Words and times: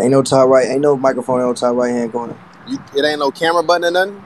Ain't 0.00 0.10
no 0.10 0.22
top 0.22 0.48
right. 0.48 0.66
Ain't 0.66 0.80
no 0.80 0.96
microphone 0.96 1.40
on 1.40 1.54
top 1.54 1.76
right 1.76 1.90
hand 1.90 2.12
corner. 2.12 2.36
You, 2.66 2.78
it 2.96 3.04
ain't 3.04 3.18
no 3.18 3.30
camera 3.30 3.62
button 3.62 3.84
or 3.84 3.90
nothing. 3.90 4.24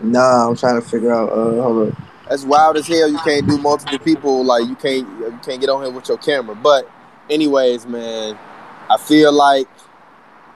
Nah, 0.00 0.48
I'm 0.48 0.56
trying 0.56 0.80
to 0.80 0.86
figure 0.86 1.12
out. 1.12 1.30
Uh, 1.30 1.62
hold 1.62 1.88
up. 1.88 1.98
That's 2.28 2.44
wild 2.44 2.76
as 2.76 2.86
hell. 2.86 3.08
You 3.08 3.18
can't 3.18 3.46
do 3.46 3.58
multiple 3.58 3.98
people. 3.98 4.44
Like 4.44 4.66
you 4.68 4.74
can't 4.74 5.06
you 5.20 5.38
can't 5.44 5.60
get 5.60 5.68
on 5.68 5.82
here 5.84 5.92
with 5.92 6.08
your 6.08 6.18
camera. 6.18 6.54
But 6.54 6.90
anyways, 7.30 7.86
man, 7.86 8.38
I 8.90 8.96
feel 8.96 9.32
like 9.32 9.68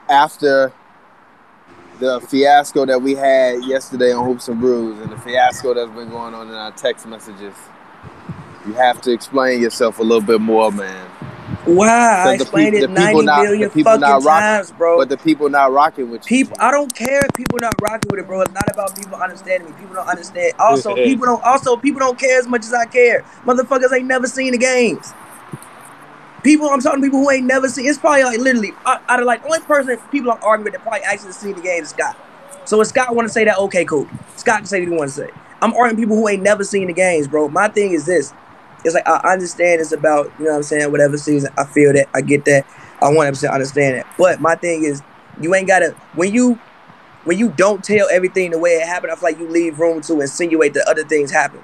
after 0.09 0.73
the 1.99 2.21
fiasco 2.21 2.85
that 2.87 3.01
we 3.01 3.15
had 3.15 3.65
yesterday 3.65 4.13
on 4.13 4.27
Hoops 4.27 4.49
and 4.49 4.61
Brews 4.61 5.01
and 5.01 5.11
the 5.11 5.19
fiasco 5.19 5.75
that's 5.75 5.91
been 5.93 6.11
going 6.11 6.35
on 6.35 6.49
in 6.49 6.55
our 6.55 6.73
text 6.73 7.07
messages, 7.07 7.55
you 8.67 8.73
have 8.75 9.01
to 9.03 9.13
explain 9.13 9.61
yourself 9.61 9.99
a 9.99 10.03
little 10.03 10.21
bit 10.27 10.41
more, 10.41 10.71
man. 10.73 11.09
Wow, 11.67 11.85
I 11.87 12.25
'Cause 12.25 12.25
the 12.39 12.43
explained 12.45 12.73
peop- 12.75 12.83
it 12.83 12.87
the 12.87 12.89
people 12.89 13.05
90 13.05 13.27
not- 13.27 13.43
million 13.45 13.71
people 13.71 13.93
fucking 13.93 14.01
not 14.01 14.25
rocking- 14.25 14.41
times, 14.41 14.71
bro. 14.73 14.99
But 14.99 15.09
the 15.09 15.17
people 15.17 15.49
not 15.49 15.73
rocking 15.73 16.11
with 16.11 16.29
you. 16.31 16.39
People, 16.45 16.57
I 16.61 16.71
don't 16.71 16.93
care 16.95 17.21
if 17.25 17.35
people 17.35 17.59
not 17.61 17.75
rocking 17.81 18.11
with 18.11 18.21
it, 18.21 18.27
bro. 18.27 18.41
It's 18.41 18.53
not 18.53 18.69
about 18.71 18.97
people 18.97 19.17
understanding 19.21 19.69
me. 19.69 19.75
People 19.79 19.95
don't 19.97 20.09
understand. 20.09 20.53
Also, 20.59 20.95
people 20.95 21.27
don't. 21.27 21.43
Also, 21.45 21.77
people 21.77 22.01
don't 22.01 22.19
care 22.19 22.39
as 22.39 22.47
much 22.49 22.65
as 22.65 22.73
I 22.73 22.85
care. 22.87 23.25
Motherfuckers 23.45 23.93
ain't 23.95 24.07
never 24.07 24.27
seen 24.27 24.53
the 24.53 24.59
games. 24.59 25.13
People, 26.43 26.69
I'm 26.71 26.81
talking 26.81 27.01
to 27.01 27.07
people 27.07 27.21
who 27.21 27.31
ain't 27.31 27.47
never 27.47 27.69
seen. 27.69 27.87
It's 27.87 27.99
probably 27.99 28.23
like 28.23 28.39
literally 28.39 28.73
out 28.85 29.03
out 29.09 29.21
of 29.21 29.27
like 29.27 29.43
the 29.43 29.49
only 29.49 29.61
person 29.61 29.99
people 30.13 30.31
I'm 30.31 30.39
arguing 30.43 30.65
with 30.65 30.75
that 30.75 30.83
probably 30.83 31.01
actually 31.03 31.33
seen 31.33 31.55
the 31.57 31.61
game 31.63 31.83
is 31.83 31.89
Scott. 31.91 32.17
So 32.65 32.81
if 32.81 32.89
Scott 32.89 33.15
want 33.15 33.27
to 33.27 33.33
say 33.33 33.45
that, 33.45 33.59
okay, 33.59 33.85
cool. 33.85 34.07
Scott 34.37 34.59
can 34.59 34.67
say 34.67 34.81
what 34.81 34.89
he 34.89 34.95
want 34.97 35.11
to 35.11 35.17
say. 35.17 35.31
I'm 35.63 35.73
arguing 35.75 35.97
people 35.97 36.17
who 36.17 36.29
ain't 36.29 36.43
never 36.43 36.63
seen 36.65 36.87
the 36.89 36.93
games, 36.93 37.27
bro. 37.27 37.49
My 37.49 37.67
thing 37.69 37.93
is 37.93 38.07
this. 38.07 38.33
It's 38.87 38.95
like 38.95 39.07
I 39.09 39.33
understand 39.33 39.81
it's 39.81 39.91
about, 39.91 40.33
you 40.39 40.45
know 40.45 40.53
what 40.53 40.57
I'm 40.59 40.63
saying, 40.63 40.93
whatever 40.93 41.19
season. 41.19 41.51
I 41.59 41.65
feel 41.65 41.93
that. 41.93 42.09
I 42.15 42.21
get 42.21 42.45
that. 42.45 42.65
I 43.03 43.07
100% 43.07 43.53
understand 43.53 43.99
that. 43.99 44.07
But 44.17 44.41
my 44.41 44.55
thing 44.55 44.85
is, 44.85 45.03
you 45.41 45.55
ain't 45.55 45.67
got 45.67 45.81
to, 45.81 45.91
when 46.15 46.33
you, 46.33 46.55
when 47.25 47.37
you 47.37 47.51
don't 47.51 47.83
tell 47.83 48.09
everything 48.11 48.53
the 48.53 48.59
way 48.59 48.71
it 48.71 48.87
happened, 48.87 49.11
I 49.11 49.17
feel 49.17 49.29
like 49.29 49.41
you 49.41 49.49
leave 49.49 49.81
room 49.81 50.01
to 50.03 50.21
insinuate 50.21 50.73
that 50.75 50.89
other 50.89 51.03
things 51.03 51.33
happen. 51.33 51.61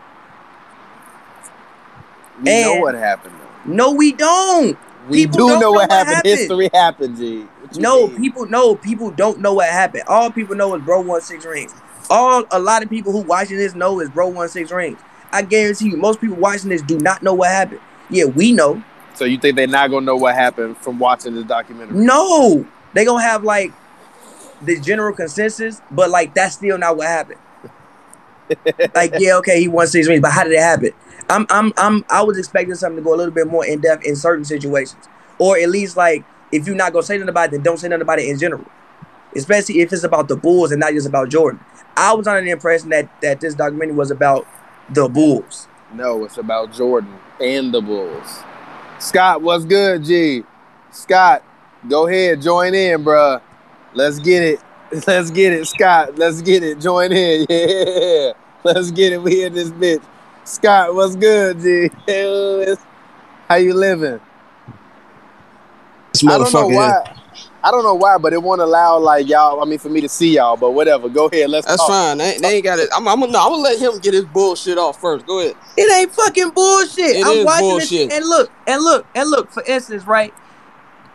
we 2.42 2.60
know 2.62 2.74
what 2.80 2.94
happened. 2.96 3.34
Though. 3.66 3.72
No, 3.72 3.92
we 3.92 4.12
don't. 4.12 4.76
We 5.08 5.26
people 5.26 5.38
do 5.38 5.46
know 5.46 5.60
know 5.60 5.72
what 5.72 5.88
what 5.88 5.90
happened. 5.90 6.16
happened. 6.16 6.38
History 6.38 6.70
happened, 6.74 7.16
G. 7.16 7.46
No, 7.76 8.08
mean? 8.08 8.16
people 8.16 8.46
no, 8.46 8.74
people 8.74 9.12
don't 9.12 9.38
know 9.38 9.54
what 9.54 9.68
happened. 9.70 10.04
All 10.08 10.30
people 10.30 10.56
know 10.56 10.74
is 10.74 10.82
bro 10.82 11.00
won 11.02 11.20
six 11.20 11.44
rings. 11.44 11.72
All 12.10 12.44
a 12.50 12.58
lot 12.58 12.82
of 12.82 12.90
people 12.90 13.12
who 13.12 13.20
watching 13.20 13.56
this 13.56 13.74
know 13.74 14.00
is 14.00 14.10
bro 14.10 14.28
won 14.28 14.48
six 14.48 14.72
rings. 14.72 14.98
I 15.32 15.42
guarantee 15.42 15.86
you, 15.86 15.96
most 15.96 16.20
people 16.20 16.36
watching 16.36 16.68
this 16.68 16.82
do 16.82 16.98
not 16.98 17.22
know 17.22 17.34
what 17.34 17.50
happened. 17.50 17.80
Yeah, 18.10 18.26
we 18.26 18.52
know. 18.52 18.82
So 19.14 19.24
you 19.24 19.38
think 19.38 19.56
they're 19.56 19.66
not 19.66 19.90
gonna 19.90 20.06
know 20.06 20.16
what 20.16 20.34
happened 20.34 20.76
from 20.78 20.98
watching 20.98 21.34
this 21.34 21.44
documentary? 21.44 21.98
No, 21.98 22.66
they 22.92 23.04
gonna 23.04 23.22
have 23.22 23.44
like 23.44 23.72
the 24.62 24.80
general 24.80 25.14
consensus, 25.14 25.80
but 25.90 26.10
like 26.10 26.34
that's 26.34 26.54
still 26.54 26.78
not 26.78 26.96
what 26.96 27.06
happened. 27.06 27.40
like, 28.94 29.14
yeah, 29.18 29.36
okay, 29.36 29.60
he 29.60 29.68
won 29.68 29.86
six 29.86 30.08
rings, 30.08 30.20
but 30.20 30.32
how 30.32 30.44
did 30.44 30.52
it 30.52 30.60
happen? 30.60 30.90
I'm, 31.30 31.46
I'm, 31.48 31.72
I'm, 31.76 32.04
I 32.10 32.22
was 32.22 32.36
expecting 32.36 32.74
something 32.74 32.96
to 32.96 33.02
go 33.02 33.14
a 33.14 33.16
little 33.16 33.32
bit 33.32 33.46
more 33.46 33.64
in 33.64 33.80
depth 33.80 34.04
in 34.04 34.16
certain 34.16 34.44
situations, 34.44 35.08
or 35.38 35.58
at 35.58 35.70
least 35.70 35.96
like 35.96 36.24
if 36.50 36.66
you're 36.66 36.76
not 36.76 36.92
gonna 36.92 37.02
say 37.02 37.16
nothing 37.16 37.30
about 37.30 37.48
it, 37.48 37.50
then 37.52 37.62
don't 37.62 37.78
say 37.78 37.88
nothing 37.88 38.02
about 38.02 38.18
it 38.18 38.28
in 38.28 38.38
general. 38.38 38.64
Especially 39.34 39.80
if 39.80 39.92
it's 39.92 40.04
about 40.04 40.28
the 40.28 40.36
Bulls 40.36 40.72
and 40.72 40.80
not 40.80 40.92
just 40.92 41.06
about 41.06 41.30
Jordan. 41.30 41.60
I 41.96 42.12
was 42.12 42.26
under 42.26 42.42
the 42.42 42.50
impression 42.50 42.90
that 42.90 43.20
that 43.22 43.40
this 43.40 43.54
documentary 43.54 43.96
was 43.96 44.10
about 44.10 44.46
the 44.94 45.08
Bulls. 45.08 45.68
No, 45.92 46.24
it's 46.24 46.38
about 46.38 46.72
Jordan 46.72 47.14
and 47.40 47.72
the 47.72 47.80
Bulls. 47.80 48.38
Scott, 48.98 49.42
what's 49.42 49.64
good, 49.64 50.04
G? 50.04 50.44
Scott, 50.90 51.42
go 51.88 52.06
ahead, 52.06 52.40
join 52.40 52.74
in, 52.74 53.04
bruh. 53.04 53.40
Let's 53.94 54.18
get 54.18 54.42
it. 54.42 54.60
Let's 55.06 55.30
get 55.30 55.52
it, 55.52 55.66
Scott. 55.66 56.18
Let's 56.18 56.42
get 56.42 56.62
it. 56.62 56.80
Join 56.80 57.12
in. 57.12 57.46
Yeah. 57.48 58.32
Let's 58.64 58.92
get 58.92 59.12
it. 59.12 59.20
We 59.20 59.42
in 59.44 59.54
this 59.54 59.70
bitch. 59.70 60.04
Scott, 60.44 60.94
what's 60.94 61.16
good, 61.16 61.60
G? 61.60 61.90
How 63.48 63.56
you 63.56 63.74
living? 63.74 64.20
This 66.12 66.24
I 66.24 66.38
don't 66.38 66.52
know 66.52 66.68
why. 66.68 67.21
I 67.64 67.70
don't 67.70 67.84
know 67.84 67.94
why, 67.94 68.18
but 68.18 68.32
it 68.32 68.42
won't 68.42 68.60
allow 68.60 68.98
like 68.98 69.28
y'all. 69.28 69.60
I 69.60 69.64
mean, 69.64 69.78
for 69.78 69.88
me 69.88 70.00
to 70.00 70.08
see 70.08 70.34
y'all, 70.34 70.56
but 70.56 70.72
whatever. 70.72 71.08
Go 71.08 71.26
ahead. 71.28 71.48
Let's 71.48 71.66
That's 71.66 71.78
talk. 71.78 71.88
fine. 71.88 72.18
They, 72.18 72.38
they 72.38 72.56
ain't 72.56 72.64
got 72.64 72.80
it. 72.80 72.88
I'm, 72.94 73.06
I'm, 73.06 73.20
no, 73.20 73.26
I'm 73.26 73.32
gonna 73.32 73.56
let 73.56 73.78
him 73.80 73.98
get 74.00 74.14
his 74.14 74.24
bullshit 74.24 74.78
off 74.78 75.00
first. 75.00 75.26
Go 75.26 75.40
ahead. 75.40 75.54
It 75.76 75.92
ain't 75.92 76.12
fucking 76.12 76.50
bullshit. 76.50 77.16
It 77.16 77.26
I'm 77.26 77.38
is 77.38 77.44
watching 77.44 77.68
bullshit. 77.68 78.10
this 78.10 78.18
and 78.18 78.28
look 78.28 78.50
and 78.66 78.82
look 78.82 79.06
and 79.14 79.30
look. 79.30 79.50
For 79.50 79.62
instance, 79.64 80.04
right? 80.04 80.34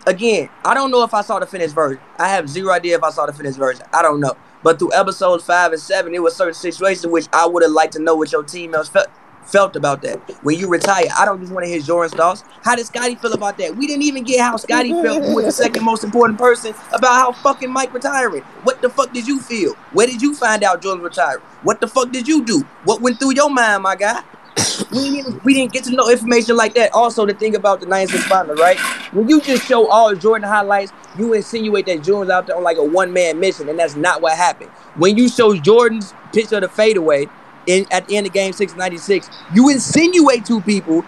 Again, 0.05 0.49
I 0.63 0.73
don't 0.73 0.89
know 0.89 1.03
if 1.03 1.13
I 1.13 1.21
saw 1.21 1.37
the 1.39 1.45
finished 1.45 1.75
version. 1.75 2.01
I 2.17 2.29
have 2.29 2.47
zero 2.47 2.71
idea 2.71 2.95
if 2.95 3.03
I 3.03 3.09
saw 3.09 3.25
the 3.25 3.33
finished 3.33 3.57
version. 3.57 3.85
I 3.91 4.01
don't 4.01 4.21
know. 4.21 4.37
But 4.63 4.79
through 4.79 4.93
episodes 4.93 5.43
five 5.43 5.73
and 5.73 5.81
seven, 5.81 6.15
it 6.15 6.23
was 6.23 6.35
certain 6.35 6.53
situations 6.53 7.07
which 7.07 7.27
I 7.33 7.45
would 7.45 7.61
have 7.61 7.73
liked 7.73 7.93
to 7.93 7.99
know 7.99 8.15
what 8.15 8.31
your 8.31 8.43
teammates 8.43 8.87
felt 8.87 9.07
felt 9.47 9.75
about 9.75 10.01
that. 10.01 10.17
When 10.43 10.59
you 10.59 10.67
retire, 10.67 11.05
I 11.17 11.25
don't 11.25 11.39
just 11.39 11.51
want 11.51 11.65
to 11.65 11.69
hear 11.69 11.79
Jordan's 11.79 12.13
thoughts. 12.13 12.43
How 12.63 12.75
did 12.75 12.85
Scottie 12.85 13.15
feel 13.15 13.33
about 13.33 13.57
that? 13.57 13.75
We 13.75 13.87
didn't 13.87 14.03
even 14.03 14.23
get 14.23 14.41
how 14.41 14.57
Scottie 14.57 14.91
felt, 14.91 15.23
who 15.23 15.35
was 15.35 15.45
the 15.45 15.51
second 15.51 15.83
most 15.83 16.03
important 16.03 16.37
person, 16.37 16.73
about 16.91 17.13
how 17.13 17.31
fucking 17.31 17.71
Mike 17.71 17.93
retiring. 17.93 18.43
What 18.63 18.81
the 18.81 18.89
fuck 18.89 19.13
did 19.13 19.27
you 19.27 19.39
feel? 19.39 19.73
Where 19.93 20.07
did 20.07 20.21
you 20.21 20.35
find 20.35 20.63
out 20.63 20.81
Jordan 20.81 21.03
retired? 21.03 21.41
What 21.63 21.81
the 21.81 21.87
fuck 21.87 22.11
did 22.11 22.27
you 22.27 22.43
do? 22.43 22.61
What 22.83 23.01
went 23.01 23.19
through 23.19 23.35
your 23.35 23.49
mind, 23.49 23.83
my 23.83 23.95
guy? 23.95 24.23
we 24.91 25.11
didn't, 25.11 25.43
we 25.43 25.53
didn't 25.53 25.71
get 25.71 25.83
to 25.85 25.91
know 25.91 26.09
information 26.09 26.55
like 26.55 26.73
that. 26.75 26.91
Also, 26.93 27.25
the 27.25 27.33
thing 27.33 27.55
about 27.55 27.79
the 27.79 27.85
96 27.85 28.25
finals, 28.25 28.59
right? 28.59 28.77
When 29.13 29.29
you 29.29 29.39
just 29.41 29.65
show 29.65 29.87
all 29.87 30.15
Jordan 30.15 30.47
highlights, 30.47 30.91
you 31.17 31.33
insinuate 31.33 31.85
that 31.85 32.03
Jordan's 32.03 32.31
out 32.31 32.47
there 32.47 32.55
on 32.55 32.63
like 32.63 32.77
a 32.77 32.83
one 32.83 33.13
man 33.13 33.39
mission, 33.39 33.69
and 33.69 33.77
that's 33.77 33.95
not 33.95 34.21
what 34.21 34.35
happened. 34.35 34.69
When 34.95 35.17
you 35.17 35.29
show 35.29 35.55
Jordan's 35.55 36.13
picture 36.33 36.55
of 36.55 36.61
the 36.61 36.69
fadeaway 36.69 37.27
in 37.67 37.85
at 37.91 38.07
the 38.07 38.17
end 38.17 38.25
of 38.25 38.33
game 38.33 38.53
six 38.53 38.75
ninety 38.75 38.97
six. 38.97 39.29
you 39.53 39.69
insinuate 39.69 40.45
to 40.45 40.61
people, 40.61 41.05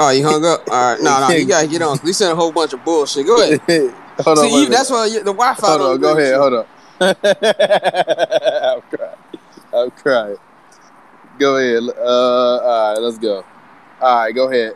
Oh, 0.00 0.10
you 0.10 0.24
hung 0.24 0.44
up. 0.44 0.68
All 0.70 0.92
right. 0.92 1.00
No, 1.00 1.20
no, 1.20 1.34
you 1.34 1.46
gotta 1.46 1.68
get 1.68 1.80
on. 1.82 1.98
We 2.02 2.12
sent 2.12 2.32
a 2.32 2.36
whole 2.36 2.52
bunch 2.52 2.72
of 2.72 2.84
bullshit. 2.84 3.26
Go 3.26 3.40
ahead. 3.42 3.60
hold 4.18 4.38
on. 4.38 4.44
See, 4.44 4.62
you, 4.62 4.68
that's 4.68 4.90
why 4.90 5.08
the 5.08 5.22
Wi-Fi. 5.24 5.66
Hold 5.66 5.80
on. 5.80 6.00
Go 6.00 6.18
ahead. 6.18 6.32
you. 6.32 6.40
Hold 6.40 6.52
on. 6.54 6.66
I'm 7.00 8.82
crying. 8.90 9.16
I'm 9.72 9.90
crying. 9.92 10.36
Go 11.38 11.56
ahead. 11.56 11.96
Uh, 11.96 12.02
all 12.02 12.92
right. 12.92 13.00
Let's 13.00 13.18
go. 13.18 13.44
All 14.00 14.16
right. 14.18 14.34
Go 14.34 14.50
ahead. 14.50 14.72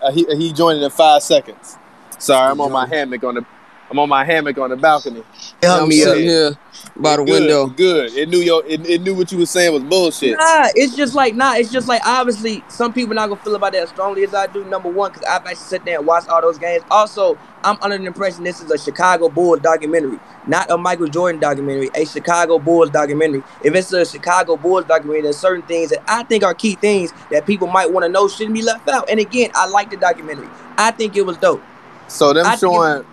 Uh, 0.00 0.12
he 0.12 0.24
he 0.36 0.52
joined 0.52 0.82
in 0.82 0.90
five 0.90 1.22
seconds. 1.22 1.76
Sorry, 2.18 2.50
I'm 2.50 2.60
on 2.60 2.72
my 2.72 2.86
hammock 2.86 3.24
on 3.24 3.34
the. 3.34 3.46
I'm 3.90 3.98
on 3.98 4.08
my 4.08 4.24
hammock 4.24 4.58
on 4.58 4.70
the 4.70 4.76
balcony. 4.76 5.22
hung 5.62 5.82
I'm 5.82 5.88
me 5.88 6.02
up. 6.02 6.08
sitting 6.08 6.24
here 6.24 6.58
by 6.96 7.16
the 7.16 7.24
Good, 7.24 7.32
window. 7.32 7.66
Good. 7.68 8.12
It 8.12 8.28
knew 8.28 8.38
your. 8.38 8.64
It, 8.66 8.86
it 8.86 9.00
knew 9.00 9.14
what 9.14 9.32
you 9.32 9.38
were 9.38 9.46
saying 9.46 9.72
was 9.72 9.82
bullshit. 9.82 10.36
Nah, 10.36 10.68
it's 10.74 10.94
just 10.94 11.14
like 11.14 11.34
nah. 11.34 11.54
It's 11.54 11.72
just 11.72 11.88
like 11.88 12.02
obviously 12.04 12.62
some 12.68 12.92
people 12.92 13.14
not 13.14 13.28
gonna 13.28 13.40
feel 13.40 13.54
about 13.54 13.72
that 13.72 13.84
as 13.84 13.88
strongly 13.88 14.24
as 14.24 14.34
I 14.34 14.46
do. 14.46 14.64
Number 14.64 14.90
one, 14.90 15.12
because 15.12 15.26
I've 15.26 15.46
actually 15.46 15.56
sat 15.56 15.84
there 15.86 15.98
and 15.98 16.06
watched 16.06 16.28
all 16.28 16.42
those 16.42 16.58
games. 16.58 16.84
Also, 16.90 17.38
I'm 17.64 17.78
under 17.80 17.96
the 17.96 18.04
impression 18.04 18.44
this 18.44 18.60
is 18.60 18.70
a 18.70 18.76
Chicago 18.76 19.30
Bulls 19.30 19.60
documentary, 19.60 20.18
not 20.46 20.70
a 20.70 20.76
Michael 20.76 21.08
Jordan 21.08 21.40
documentary. 21.40 21.88
A 21.94 22.04
Chicago 22.04 22.58
Bulls 22.58 22.90
documentary. 22.90 23.42
If 23.64 23.74
it's 23.74 23.90
a 23.92 24.04
Chicago 24.04 24.58
Bulls 24.58 24.84
documentary, 24.84 25.22
there's 25.22 25.38
certain 25.38 25.62
things 25.62 25.90
that 25.90 26.02
I 26.06 26.24
think 26.24 26.44
are 26.44 26.54
key 26.54 26.74
things 26.74 27.12
that 27.30 27.46
people 27.46 27.68
might 27.68 27.90
want 27.90 28.04
to 28.04 28.10
know 28.10 28.28
shouldn't 28.28 28.54
be 28.54 28.62
left 28.62 28.86
out. 28.88 29.08
And 29.08 29.18
again, 29.18 29.50
I 29.54 29.66
like 29.66 29.88
the 29.90 29.96
documentary. 29.96 30.48
I 30.76 30.90
think 30.90 31.16
it 31.16 31.22
was 31.22 31.38
dope. 31.38 31.62
So 32.08 32.34
them 32.34 32.46
I 32.46 32.56
showing. 32.56 33.06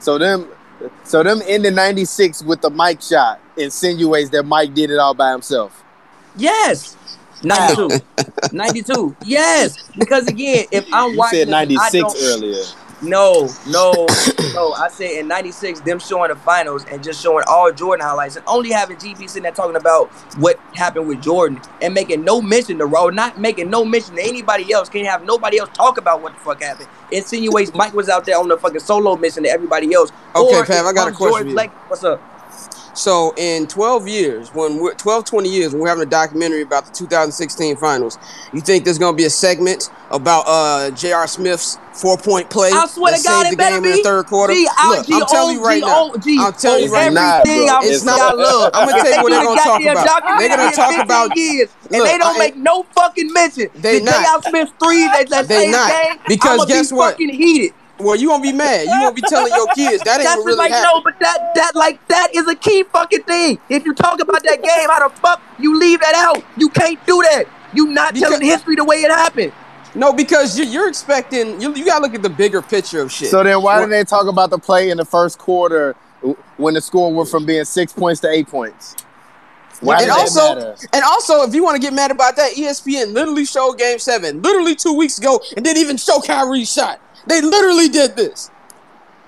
So 0.00 0.18
them. 0.18 0.48
So 1.04 1.22
them 1.22 1.42
in 1.42 1.62
the 1.62 1.70
'96 1.70 2.42
with 2.42 2.62
the 2.62 2.70
mic 2.70 3.02
shot 3.02 3.38
insinuates 3.56 4.30
that 4.30 4.44
Mike 4.44 4.74
did 4.74 4.90
it 4.90 4.98
all 4.98 5.14
by 5.14 5.30
himself. 5.30 5.84
Yes. 6.36 6.96
92. 7.42 8.00
92. 8.52 9.16
Yes. 9.24 9.90
Because 9.98 10.26
again, 10.26 10.66
if 10.70 10.86
I'm 10.92 11.12
You 11.12 11.18
watching 11.18 11.38
said 11.38 11.48
this 11.48 11.54
and 11.54 11.78
I 11.78 11.90
'96 11.90 12.24
earlier. 12.24 12.62
No, 13.02 13.48
no, 13.66 14.06
no. 14.54 14.72
I 14.72 14.88
said 14.90 15.12
in 15.12 15.28
'96, 15.28 15.80
them 15.80 15.98
showing 15.98 16.28
the 16.28 16.36
finals 16.36 16.84
and 16.84 17.02
just 17.02 17.22
showing 17.22 17.44
all 17.48 17.72
Jordan 17.72 18.04
highlights, 18.04 18.36
and 18.36 18.44
only 18.46 18.70
having 18.70 18.96
GP 18.96 19.28
sitting 19.28 19.44
there 19.44 19.52
talking 19.52 19.76
about 19.76 20.08
what 20.36 20.58
happened 20.74 21.08
with 21.08 21.22
Jordan 21.22 21.60
and 21.80 21.94
making 21.94 22.24
no 22.24 22.42
mention 22.42 22.78
to 22.78 22.86
Raw, 22.86 23.06
not 23.08 23.38
making 23.38 23.70
no 23.70 23.84
mention 23.84 24.16
to 24.16 24.22
anybody 24.22 24.72
else. 24.72 24.88
Can't 24.88 25.06
have 25.06 25.24
nobody 25.24 25.58
else 25.58 25.70
talk 25.72 25.98
about 25.98 26.20
what 26.20 26.34
the 26.34 26.40
fuck 26.40 26.62
happened. 26.62 26.88
Insinuates 27.10 27.72
Mike 27.74 27.94
was 27.94 28.08
out 28.08 28.24
there 28.26 28.38
on 28.38 28.48
the 28.48 28.58
fucking 28.58 28.80
solo 28.80 29.16
mission 29.16 29.44
to 29.44 29.48
everybody 29.48 29.92
else. 29.94 30.12
Okay, 30.36 30.62
Pav, 30.66 30.86
I 30.86 30.92
got 30.92 31.08
a 31.08 31.12
question 31.12 31.18
Jordan 31.18 31.42
for 31.42 31.48
you. 31.48 31.54
Blake- 31.54 31.70
what's 31.88 32.04
up? 32.04 32.22
So 33.00 33.32
in 33.38 33.66
12 33.66 34.08
years, 34.08 34.50
when 34.52 34.76
we're 34.78 34.92
12, 34.92 35.24
20 35.24 35.48
years, 35.48 35.72
when 35.72 35.80
we're 35.80 35.88
having 35.88 36.02
a 36.06 36.10
documentary 36.10 36.60
about 36.60 36.84
the 36.84 36.92
2016 36.92 37.76
finals, 37.78 38.18
you 38.52 38.60
think 38.60 38.84
there's 38.84 38.98
gonna 38.98 39.16
be 39.16 39.24
a 39.24 39.30
segment 39.30 39.88
about 40.10 40.44
uh 40.46 40.90
J.R. 40.90 41.26
Smith's 41.26 41.78
four 41.94 42.18
point 42.18 42.50
play 42.50 42.68
I 42.74 42.86
swear 42.88 43.12
that 43.12 43.22
to 43.22 43.24
God, 43.24 43.42
saved 43.44 43.54
it 43.54 43.56
the 43.56 43.62
game 43.64 43.76
in 43.76 43.82
be. 43.84 43.90
the 43.96 44.02
third 44.02 44.26
quarter? 44.26 44.52
G, 44.52 44.68
I- 44.76 44.98
Look, 44.98 45.06
I'm 45.22 45.26
telling 45.28 45.56
you 45.56 45.64
right 45.64 45.80
now. 45.80 46.12
I'm 46.12 46.52
telling 46.52 46.84
you 46.84 46.92
right 46.92 47.10
now. 47.10 47.38
everything 47.40 47.66
Nah, 47.66 47.72
I- 47.78 47.80
bro. 47.80 47.88
It's 47.88 48.04
not. 48.04 48.36
Love. 48.36 48.70
I'm 48.74 48.88
gonna 48.90 49.02
tell 49.02 49.16
you 49.16 49.22
what 49.22 49.30
they're 49.30 49.44
going 49.44 49.56
to 49.56 49.64
talk 49.64 49.80
about. 49.80 50.38
They're 50.38 50.48
gonna 50.50 50.66
in 50.66 50.72
talk 50.72 51.02
about. 51.02 51.36
years, 51.38 51.70
and 51.90 52.04
they 52.04 52.18
don't 52.18 52.38
make 52.38 52.56
no 52.56 52.82
fucking 52.94 53.32
mention. 53.32 53.70
They 53.76 54.00
the 54.00 54.04
not. 54.04 54.20
J.R. 54.20 54.42
Smith 54.50 54.72
three 54.78 55.08
They 55.48 55.70
not. 55.70 56.18
Because 56.28 56.66
guess 56.66 56.92
what? 56.92 57.12
Fucking 57.12 57.30
heated. 57.30 57.72
Well, 58.00 58.16
you 58.16 58.30
won't 58.30 58.42
be 58.42 58.52
mad. 58.52 58.84
You 58.86 59.00
won't 59.00 59.14
be 59.16 59.22
telling 59.22 59.52
your 59.54 59.66
kids 59.74 60.02
that 60.04 60.16
ain't 60.16 60.24
That's 60.24 60.36
what 60.38 60.46
really 60.46 60.58
like 60.58 60.70
happened. 60.72 60.92
no, 60.94 61.00
but 61.02 61.18
that 61.20 61.54
that 61.54 61.74
like 61.74 62.06
that 62.08 62.34
is 62.34 62.46
a 62.48 62.54
key 62.54 62.82
fucking 62.84 63.22
thing. 63.24 63.58
If 63.68 63.84
you 63.84 63.94
talk 63.94 64.20
about 64.20 64.42
that 64.44 64.62
game, 64.62 64.88
how 64.88 65.08
the 65.08 65.14
fuck 65.16 65.40
you 65.58 65.78
leave 65.78 66.00
that 66.00 66.14
out? 66.14 66.42
You 66.56 66.68
can't 66.70 67.04
do 67.06 67.22
that. 67.22 67.44
You 67.74 67.86
not 67.88 68.14
Because- 68.14 68.30
telling 68.30 68.44
history 68.46 68.76
the 68.76 68.84
way 68.84 68.96
it 69.02 69.10
happened. 69.10 69.52
No, 69.94 70.12
because 70.12 70.56
you, 70.58 70.64
you're 70.64 70.88
expecting. 70.88 71.60
You, 71.60 71.74
you 71.74 71.84
gotta 71.84 72.02
look 72.02 72.14
at 72.14 72.22
the 72.22 72.30
bigger 72.30 72.62
picture 72.62 73.00
of 73.00 73.10
shit. 73.10 73.28
So 73.28 73.42
then, 73.42 73.60
why 73.62 73.74
Well- 73.76 73.80
didn't 73.80 73.90
they 73.90 74.04
talk 74.04 74.26
about 74.26 74.50
the 74.50 74.58
play 74.58 74.90
in 74.90 74.96
the 74.98 75.04
first 75.04 75.38
quarter 75.38 75.94
when 76.58 76.74
the 76.74 76.80
score 76.80 77.12
went 77.12 77.28
from 77.28 77.44
being 77.44 77.64
six 77.64 77.92
points 77.92 78.20
to 78.20 78.28
eight 78.30 78.46
points? 78.48 78.94
Why 79.80 80.02
and 80.02 80.10
also, 80.10 80.74
and 80.92 81.02
also, 81.04 81.42
if 81.42 81.54
you 81.54 81.64
want 81.64 81.76
to 81.76 81.80
get 81.80 81.94
mad 81.94 82.10
about 82.10 82.36
that, 82.36 82.52
ESPN 82.52 83.14
literally 83.14 83.46
showed 83.46 83.78
Game 83.78 83.98
Seven, 83.98 84.42
literally 84.42 84.74
two 84.74 84.92
weeks 84.94 85.18
ago, 85.18 85.40
and 85.56 85.64
didn't 85.64 85.78
even 85.78 85.96
show 85.96 86.20
Kyrie's 86.20 86.70
shot. 86.72 87.00
They 87.26 87.40
literally 87.40 87.88
did 87.88 88.14
this. 88.16 88.50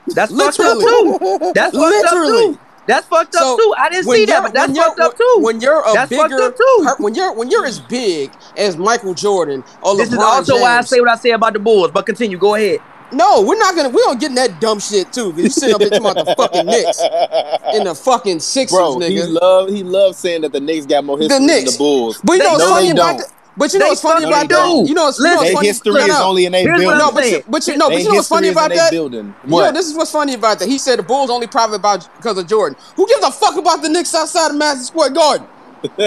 That's 0.09 0.33
fucked 0.35 0.61
up 0.61 0.77
Literally. 0.79 1.19
too. 1.19 1.53
That's 1.55 1.77
fucked 1.77 2.05
Literally. 2.05 2.45
up 2.51 2.55
too. 2.55 2.59
That's 2.87 3.07
fucked 3.07 3.35
up 3.37 3.43
So, 3.43 3.57
too. 3.57 3.75
I 3.79 3.89
didn't 3.89 4.11
see 4.11 4.25
that, 4.27 4.43
but 4.43 4.53
that's 4.53 4.77
fucked 4.77 4.99
up 5.01 5.17
too. 5.17 5.37
When 5.39 5.61
you're 5.61 5.81
a 5.89 5.93
That's 5.93 6.15
fucked 6.15 6.31
bigger, 6.31 6.43
up 6.43 6.57
too. 6.57 6.95
when 6.99 7.15
you're 7.15 7.33
when 7.33 7.49
you're 7.51 7.65
as 7.65 7.79
big 7.79 8.33
as 8.57 8.77
Michael 8.77 9.15
Jordan 9.15 9.63
or 9.83 9.97
this 9.97 10.09
LeBron 10.09 10.13
is 10.43 10.51
also 10.51 10.61
why 10.61 10.79
I 10.79 10.81
say 10.81 10.99
what 11.01 11.09
I 11.11 11.15
say 11.17 11.31
about 11.31 11.53
the 11.53 11.61
Bulls. 11.61 11.93
But 11.93 12.07
continue. 12.07 12.37
Go 12.39 12.57
ahead. 12.57 12.81
No, 13.13 13.43
we're 13.43 13.59
not 13.59 13.77
gonna. 13.77 13.89
We 13.91 14.01
don't 14.03 14.19
get 14.21 14.31
in 14.31 14.35
that 14.37 14.61
dumb 14.61 14.81
shit 14.81 15.13
too. 15.13 15.33
Cause 15.33 15.41
you 15.43 15.51
sit 15.51 15.73
up 15.73 15.81
there 15.81 15.91
talking 15.91 16.07
about 16.11 16.25
the 16.27 16.35
fucking 16.37 16.67
Knicks 16.67 17.01
and 17.75 17.87
the 17.87 17.95
fucking 17.95 18.41
Sixers, 18.41 18.77
Bro, 18.77 19.01
he 19.01 19.17
nigga. 19.17 19.41
love 19.41 19.69
he 19.69 19.83
loves 19.83 20.19
saying 20.19 20.43
that 20.43 20.53
the 20.53 20.61
Knicks 20.61 20.87
got 20.87 21.05
more 21.05 21.19
history 21.19 21.39
than 21.39 21.47
Knicks. 21.47 21.73
the 21.73 21.79
Bulls. 21.79 22.21
But 22.25 22.33
you 22.35 22.39
They 22.39 22.45
know 22.45 22.53
what's 22.53 22.65
don't. 22.65 22.73
funny 22.75 22.91
about 22.91 23.19
that? 23.19 23.33
But 23.55 23.73
you 23.75 23.79
know 23.81 23.89
what's 23.89 24.01
funny 24.01 24.25
about 24.25 24.49
that? 24.49 24.67
You 24.67 24.95
know, 24.95 25.05
what's- 25.05 25.19
you 25.19 25.25
know 25.27 25.41
Listen, 25.41 25.55
what's 25.55 25.81
Their 25.83 25.93
history 25.93 26.01
is 26.11 26.21
only 26.21 26.47
in 26.47 26.53
their 26.53 26.65
building. 26.65 26.87
No, 26.99 27.13
but 27.13 27.31
you, 27.31 27.43
but 27.47 27.67
you, 27.67 27.77
no, 27.77 27.91
but 27.91 27.99
you 27.99 28.09
know 28.09 28.15
what's 28.15 28.29
funny 28.29 28.47
history 28.47 28.49
is 28.49 28.51
in 28.51 28.53
about 28.57 28.69
their 28.71 28.79
that? 28.79 28.91
building. 28.91 29.27
You 29.45 29.51
know, 29.51 29.57
What? 29.57 29.75
this 29.75 29.87
is 29.89 29.95
what's 29.95 30.11
funny 30.11 30.33
about 30.35 30.59
that. 30.61 30.69
He 30.69 30.79
said 30.79 30.99
the 30.99 31.03
Bulls 31.03 31.29
only 31.29 31.47
private 31.47 31.75
about 31.75 32.09
because 32.17 32.39
of 32.39 32.47
Jordan. 32.47 32.79
Who 32.97 33.07
gives 33.07 33.23
a 33.23 33.31
fuck 33.31 33.57
about 33.59 33.83
the 33.83 33.91
Knicks 33.91 34.15
outside 34.15 34.53
of 34.53 34.57
Madison 34.57 34.87
Square 34.87 35.11
Garden? 35.11 35.47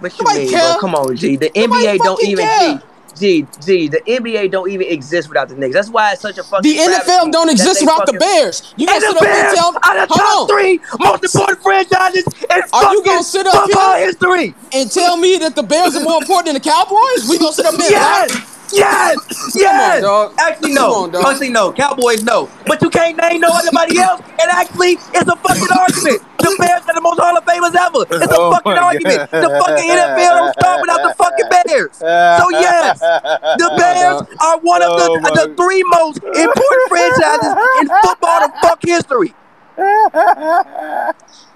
But 0.00 0.12
you 0.18 0.24
Nobody 0.24 0.38
mean, 0.46 0.50
bro? 0.50 0.76
Come 0.80 0.94
on, 0.96 1.16
G. 1.16 1.36
The 1.36 1.50
Nobody 1.54 1.86
NBA 1.86 1.98
don't 1.98 2.22
even. 2.24 2.44
care. 2.44 2.82
G, 3.16 3.46
G. 3.64 3.88
The 3.88 4.00
NBA 4.06 4.50
don't 4.50 4.70
even 4.70 4.86
exist 4.88 5.28
without 5.28 5.48
the 5.48 5.54
Knicks. 5.54 5.74
That's 5.74 5.88
why 5.90 6.12
it's 6.12 6.20
such 6.22 6.38
a 6.38 6.42
fucking. 6.42 6.70
The 6.70 6.78
NFL 6.78 7.30
don't 7.32 7.48
exist 7.50 7.80
without 7.82 8.06
the 8.06 8.14
Bears. 8.14 8.74
You 8.76 8.86
And 8.88 9.00
gonna 9.00 9.14
the 9.14 9.18
sit 9.20 9.22
up 9.22 9.22
here 9.22 9.32
Bears 9.32 9.48
and 9.52 9.56
tell? 9.58 9.68
are 9.84 10.00
the 10.00 10.14
top 10.14 10.38
on. 10.40 10.48
three 10.48 10.80
most 10.98 11.24
important 11.34 11.62
franchises 11.62 12.24
in 12.50 12.62
Are 12.72 12.92
you 12.92 13.04
gonna 13.04 13.22
sit 13.22 13.46
up 13.46 13.54
football 13.66 13.96
here? 13.96 14.06
history. 14.06 14.54
and 14.72 14.90
tell 14.90 15.16
me 15.16 15.36
that 15.38 15.54
the 15.56 15.62
Bears 15.62 15.94
are 15.96 16.02
more 16.02 16.20
important 16.20 16.46
than 16.46 16.54
the 16.54 16.60
Cowboys? 16.68 17.28
We 17.28 17.38
gonna 17.38 17.52
sit 17.52 17.66
up 17.66 17.74
there? 17.74 17.86
and 17.86 17.90
Yes, 17.92 18.30
lie? 18.34 18.53
Yes, 18.72 19.52
yes. 19.54 20.02
dog. 20.02 20.34
Actually, 20.38 20.74
no. 20.74 21.04
on. 21.04 21.16
Actually, 21.16 21.50
no. 21.50 21.72
Cowboys, 21.72 22.22
no. 22.22 22.48
But 22.66 22.82
you 22.82 22.90
can't 22.90 23.16
name 23.16 23.40
no 23.40 23.48
anybody 23.58 23.98
else. 24.02 24.20
And 24.40 24.50
actually, 24.50 24.98
it's 25.14 25.28
a 25.28 25.36
fucking 25.36 25.68
argument. 25.78 26.22
The 26.38 26.56
Bears 26.58 26.82
are 26.86 26.94
the 26.94 27.00
most 27.00 27.18
Hall 27.20 27.36
of 27.36 27.44
Famers 27.44 27.74
ever. 27.74 28.04
It's 28.22 28.32
a 28.32 28.36
Oh 28.38 28.52
fucking 28.52 28.72
argument. 28.72 29.30
God. 29.30 29.42
The 29.42 29.50
fucking 29.64 29.90
NFL 29.90 30.36
don't 30.38 30.52
start 30.58 30.80
without 30.82 31.02
the 31.08 31.14
fucking 31.16 31.48
Bears. 31.50 31.96
So 31.96 32.44
yes, 32.50 33.00
the 33.00 33.70
Bears 33.76 34.22
are 34.40 34.58
one 34.60 34.82
of 34.82 34.98
the 34.98 35.04
Oh, 35.06 35.46
the 35.46 35.54
three 35.54 35.82
most 35.88 36.18
important 36.22 36.88
franchises 36.88 37.54
in 37.80 37.88
football 38.02 38.40
to 38.40 38.52
fuck 38.60 38.80
history. 38.82 39.34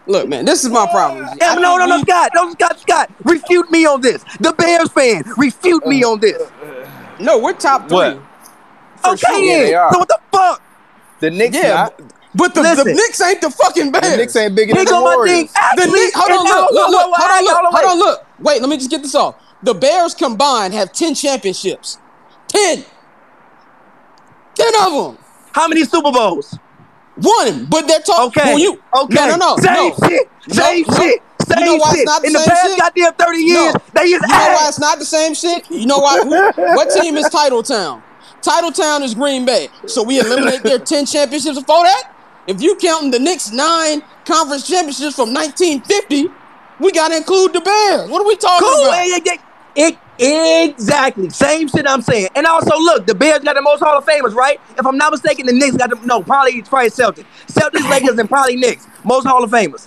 Look, 0.06 0.26
man, 0.26 0.46
this 0.46 0.64
is 0.64 0.70
my 0.70 0.86
problem. 0.90 1.28
Yeah, 1.38 1.54
no, 1.54 1.76
no, 1.76 1.84
no, 1.84 2.00
Scott, 2.00 2.30
no, 2.34 2.50
Scott, 2.52 2.80
Scott, 2.80 3.10
refute 3.24 3.70
me 3.70 3.84
on 3.84 4.00
this. 4.00 4.24
The 4.40 4.54
Bears 4.54 4.90
fan, 4.90 5.22
refute 5.36 5.86
me 5.86 6.02
uh, 6.02 6.08
on 6.08 6.20
this. 6.20 6.40
No, 7.20 7.38
we're 7.38 7.54
top 7.54 7.88
three. 7.88 7.96
What? 7.96 8.22
For 8.96 9.12
okay, 9.12 9.16
sure. 9.16 9.38
Yeah, 9.44 9.58
then. 9.58 9.64
they 9.64 9.74
are. 9.74 9.92
So 9.92 9.98
what 9.98 10.08
the 10.08 10.20
fuck? 10.32 10.62
The 11.20 11.30
Knicks, 11.30 11.56
Yeah, 11.56 11.74
not. 11.74 12.00
but 12.34 12.54
the, 12.54 12.62
the 12.62 12.84
Knicks 12.84 13.20
ain't 13.20 13.40
the 13.40 13.50
fucking 13.50 13.92
Bears. 13.92 14.10
The 14.10 14.16
Knicks 14.18 14.36
ain't 14.36 14.54
bigger 14.56 14.74
Here 14.74 14.84
than 14.84 14.86
the 14.86 14.92
go 14.92 15.02
my 15.02 15.16
thing. 15.24 15.48
Warriors. 15.48 15.52
The 15.72 15.86
Actually, 15.86 15.92
Knicks, 15.92 16.16
hold 16.16 16.30
on, 16.32 16.46
look, 16.46 16.70
look, 16.72 16.90
look, 16.90 16.90
whoa, 16.90 17.08
whoa, 17.08 17.16
hold 17.16 17.30
on, 17.32 17.44
look, 17.44 17.58
hold 17.64 17.74
wait. 17.74 17.84
on, 17.84 17.98
look. 17.98 18.26
Wait, 18.40 18.60
let 18.62 18.70
me 18.70 18.76
just 18.76 18.90
get 18.90 19.02
this 19.02 19.14
off. 19.14 19.36
The 19.62 19.74
Bears 19.74 20.14
combined 20.14 20.74
have 20.74 20.92
10 20.92 21.14
championships. 21.14 21.98
10. 22.48 22.84
10 24.54 24.72
of 24.86 24.92
them. 25.16 25.24
How 25.52 25.68
many 25.68 25.84
Super 25.84 26.12
Bowls? 26.12 26.58
One, 27.16 27.66
but 27.66 27.88
they're 27.88 28.00
talking. 28.00 28.42
Okay. 28.42 28.56
you, 28.56 28.82
okay. 28.94 29.14
No, 29.16 29.26
no, 29.26 29.36
no. 29.36 29.56
Same 29.58 29.74
no. 29.74 29.96
shit. 30.08 30.28
No, 30.48 30.54
Same 30.54 30.84
no. 30.88 30.96
shit. 30.96 31.22
You 31.56 31.64
know 31.64 31.76
why 31.76 31.92
it's 31.96 32.04
not 32.04 32.22
the 32.22 32.26
In 32.28 32.32
the 32.32 32.38
same 32.40 32.48
past 32.48 32.68
shit? 32.68 32.78
goddamn 32.78 33.12
30 33.14 33.38
years, 33.38 33.74
No. 33.74 33.80
they 33.94 34.02
is 34.02 34.10
You 34.12 34.18
know 34.20 34.26
why 34.28 34.64
it's 34.68 34.78
not 34.78 34.98
the 34.98 35.04
same 35.04 35.34
shit? 35.34 35.70
You 35.70 35.86
know 35.86 35.98
why? 35.98 36.20
Who, 36.20 36.62
what 36.76 36.90
team 36.90 37.16
is 37.16 37.26
Titletown? 37.28 38.02
Titletown 38.42 39.02
is 39.02 39.14
Green 39.14 39.44
Bay. 39.44 39.68
So 39.86 40.02
we 40.02 40.20
eliminate 40.20 40.62
their 40.62 40.78
10 40.78 41.06
championships 41.06 41.58
before 41.58 41.84
that? 41.84 42.14
If 42.46 42.62
you 42.62 42.76
counting 42.76 43.10
the 43.10 43.18
Knicks 43.18 43.50
nine 43.52 44.02
conference 44.24 44.66
championships 44.66 45.16
from 45.16 45.34
1950, 45.34 46.28
we 46.80 46.92
got 46.92 47.08
to 47.08 47.16
include 47.16 47.52
the 47.52 47.60
Bears. 47.60 48.08
What 48.08 48.22
are 48.22 48.26
we 48.26 48.36
talking 48.36 48.66
Cool. 48.68 48.84
about? 48.86 48.94
Hey. 48.96 49.48
It, 49.80 49.96
exactly. 50.72 51.30
Same 51.30 51.68
shit 51.68 51.86
I'm 51.86 52.02
saying. 52.02 52.28
And 52.34 52.46
also, 52.46 52.76
look, 52.78 53.06
the 53.06 53.14
Bears 53.14 53.40
got 53.40 53.54
the 53.54 53.62
most 53.62 53.80
Hall 53.80 53.96
of 53.96 54.04
Famers, 54.04 54.34
right? 54.34 54.60
If 54.76 54.84
I'm 54.84 54.96
not 54.96 55.12
mistaken, 55.12 55.46
the 55.46 55.52
Knicks 55.52 55.76
got 55.76 55.90
the, 55.90 55.96
no, 56.04 56.22
probably, 56.22 56.62
probably 56.62 56.90
Celtics. 56.90 57.24
Celtics, 57.46 57.88
Lakers, 57.88 58.18
and 58.18 58.28
probably 58.28 58.56
Knicks. 58.56 58.86
Most 59.04 59.26
Hall 59.26 59.44
of 59.44 59.50
Famers. 59.50 59.86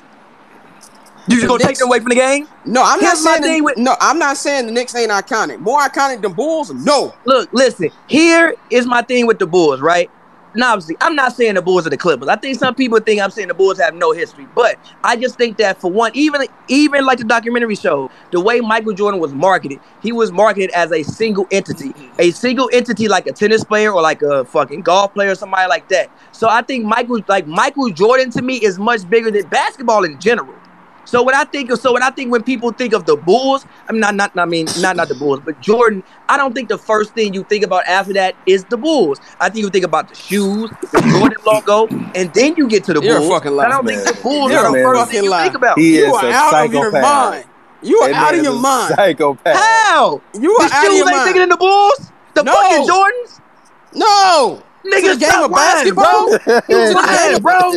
You 1.27 1.35
just 1.35 1.41
The 1.43 1.47
gonna 1.47 1.63
take 1.63 1.77
them 1.77 1.87
away 1.87 1.99
from 1.99 2.09
the 2.09 2.15
game? 2.15 2.47
No, 2.65 2.83
I'm 2.83 2.99
not 2.99 3.11
Here's 3.11 3.23
my 3.23 3.39
saying 3.39 3.59
the, 3.59 3.61
with- 3.61 3.77
no. 3.77 3.95
I'm 4.01 4.19
not 4.19 4.37
saying 4.37 4.65
the 4.65 4.71
Knicks 4.71 4.95
ain't 4.95 5.11
iconic. 5.11 5.59
More 5.59 5.81
iconic 5.81 6.21
than 6.21 6.33
Bulls? 6.33 6.71
No. 6.73 7.13
Look, 7.25 7.49
listen. 7.53 7.89
Here 8.07 8.55
is 8.69 8.85
my 8.85 9.01
thing 9.01 9.27
with 9.27 9.39
the 9.39 9.47
Bulls, 9.47 9.81
right? 9.81 10.09
Now, 10.53 10.73
obviously, 10.73 10.97
I'm 10.99 11.15
not 11.15 11.33
saying 11.33 11.55
the 11.55 11.61
Bulls 11.61 11.87
are 11.87 11.89
the 11.89 11.97
Clippers. 11.97 12.27
I 12.27 12.35
think 12.35 12.59
some 12.59 12.75
people 12.75 12.99
think 12.99 13.21
I'm 13.21 13.31
saying 13.31 13.47
the 13.47 13.53
Bulls 13.53 13.79
have 13.79 13.93
no 13.95 14.11
history, 14.11 14.47
but 14.53 14.77
I 15.03 15.15
just 15.15 15.37
think 15.37 15.57
that 15.57 15.79
for 15.79 15.89
one, 15.89 16.11
even 16.13 16.41
even 16.67 17.05
like 17.05 17.19
the 17.19 17.23
documentary 17.23 17.75
show, 17.75 18.11
the 18.31 18.41
way 18.41 18.59
Michael 18.59 18.91
Jordan 18.93 19.21
was 19.21 19.33
marketed, 19.33 19.79
he 20.01 20.11
was 20.11 20.31
marketed 20.31 20.69
as 20.71 20.91
a 20.91 21.03
single 21.03 21.47
entity, 21.51 21.93
a 22.19 22.31
single 22.31 22.69
entity 22.73 23.07
like 23.07 23.27
a 23.27 23.31
tennis 23.31 23.63
player 23.63 23.93
or 23.93 24.01
like 24.01 24.21
a 24.23 24.43
fucking 24.43 24.81
golf 24.81 25.13
player 25.13 25.31
or 25.31 25.35
somebody 25.35 25.69
like 25.69 25.87
that. 25.87 26.11
So 26.33 26.49
I 26.49 26.63
think 26.63 26.83
Michael, 26.83 27.21
like 27.29 27.47
Michael 27.47 27.89
Jordan, 27.89 28.29
to 28.31 28.41
me 28.41 28.57
is 28.57 28.77
much 28.77 29.09
bigger 29.09 29.31
than 29.31 29.47
basketball 29.47 30.03
in 30.03 30.19
general. 30.19 30.55
So 31.11 31.21
when 31.23 31.35
I 31.35 31.43
think 31.43 31.69
of 31.71 31.79
so 31.79 31.91
when 31.91 32.03
I 32.03 32.09
think 32.09 32.31
when 32.31 32.41
people 32.41 32.71
think 32.71 32.93
of 32.93 33.05
the 33.05 33.17
Bulls, 33.17 33.65
I'm 33.89 33.99
not 33.99 34.15
not 34.15 34.31
I 34.37 34.45
mean 34.45 34.71
not 34.77 34.95
not 34.95 35.09
the 35.09 35.15
Bulls, 35.15 35.41
but 35.41 35.59
Jordan. 35.59 36.03
I 36.29 36.37
don't 36.37 36.53
think 36.53 36.69
the 36.69 36.77
first 36.77 37.13
thing 37.13 37.33
you 37.33 37.43
think 37.43 37.65
about 37.65 37.83
after 37.85 38.13
that 38.13 38.37
is 38.45 38.63
the 38.69 38.77
Bulls. 38.77 39.19
I 39.41 39.49
think 39.49 39.65
you 39.65 39.69
think 39.69 39.83
about 39.83 40.07
the 40.07 40.15
shoes, 40.15 40.71
the 40.93 41.01
Jordan 41.01 41.37
logo, 41.45 41.89
and 42.15 42.33
then 42.33 42.53
you 42.55 42.65
get 42.69 42.85
to 42.85 42.93
the 42.93 43.01
You're 43.01 43.17
a 43.17 43.19
Bulls. 43.19 43.29
fucking 43.29 43.51
I 43.59 43.67
don't 43.67 43.85
liar, 43.85 43.93
think 43.93 44.05
the 44.05 44.13
Bulls 44.23 44.51
You're 44.51 44.59
are 44.65 44.71
the 44.71 44.79
a 44.79 44.83
first 44.83 44.99
fucking 45.01 45.11
thing 45.15 45.23
you 45.25 45.29
liar. 45.31 45.43
think 45.43 45.55
about. 45.55 45.77
He 45.79 45.97
You 45.97 46.05
is 46.05 46.13
are 46.15 46.25
a 46.27 46.31
out 46.31 46.65
of 46.65 46.71
your 46.71 46.91
psychopath. 46.91 47.03
mind. 47.03 47.45
You 47.81 47.99
are 47.99 48.09
That 48.09 48.15
out 48.27 48.33
of 48.35 48.43
your 48.43 48.53
is 48.53 48.61
mind. 48.61 48.95
Psychopath. 48.95 49.55
How? 49.57 50.23
You 50.33 50.55
are 50.55 50.69
the 50.69 50.75
out 50.75 50.85
of 50.85 50.91
shoes 50.91 50.97
your 50.99 51.09
ain't 51.09 51.17
mind. 51.17 51.27
bigger 51.27 51.39
than 51.41 51.49
the 51.49 51.57
Bulls? 51.57 52.13
The 52.35 52.43
No. 52.43 52.53
fucking 52.53 52.87
Jordans? 52.87 53.41
No. 53.93 54.63
Nigga, 54.85 55.19
game 55.19 55.43
of 55.43 55.51
lying, 55.51 55.93
basketball? 55.93 56.37
bro. 56.39 56.61
You 56.69 56.95
lying, 56.95 57.41
bro. 57.41 57.71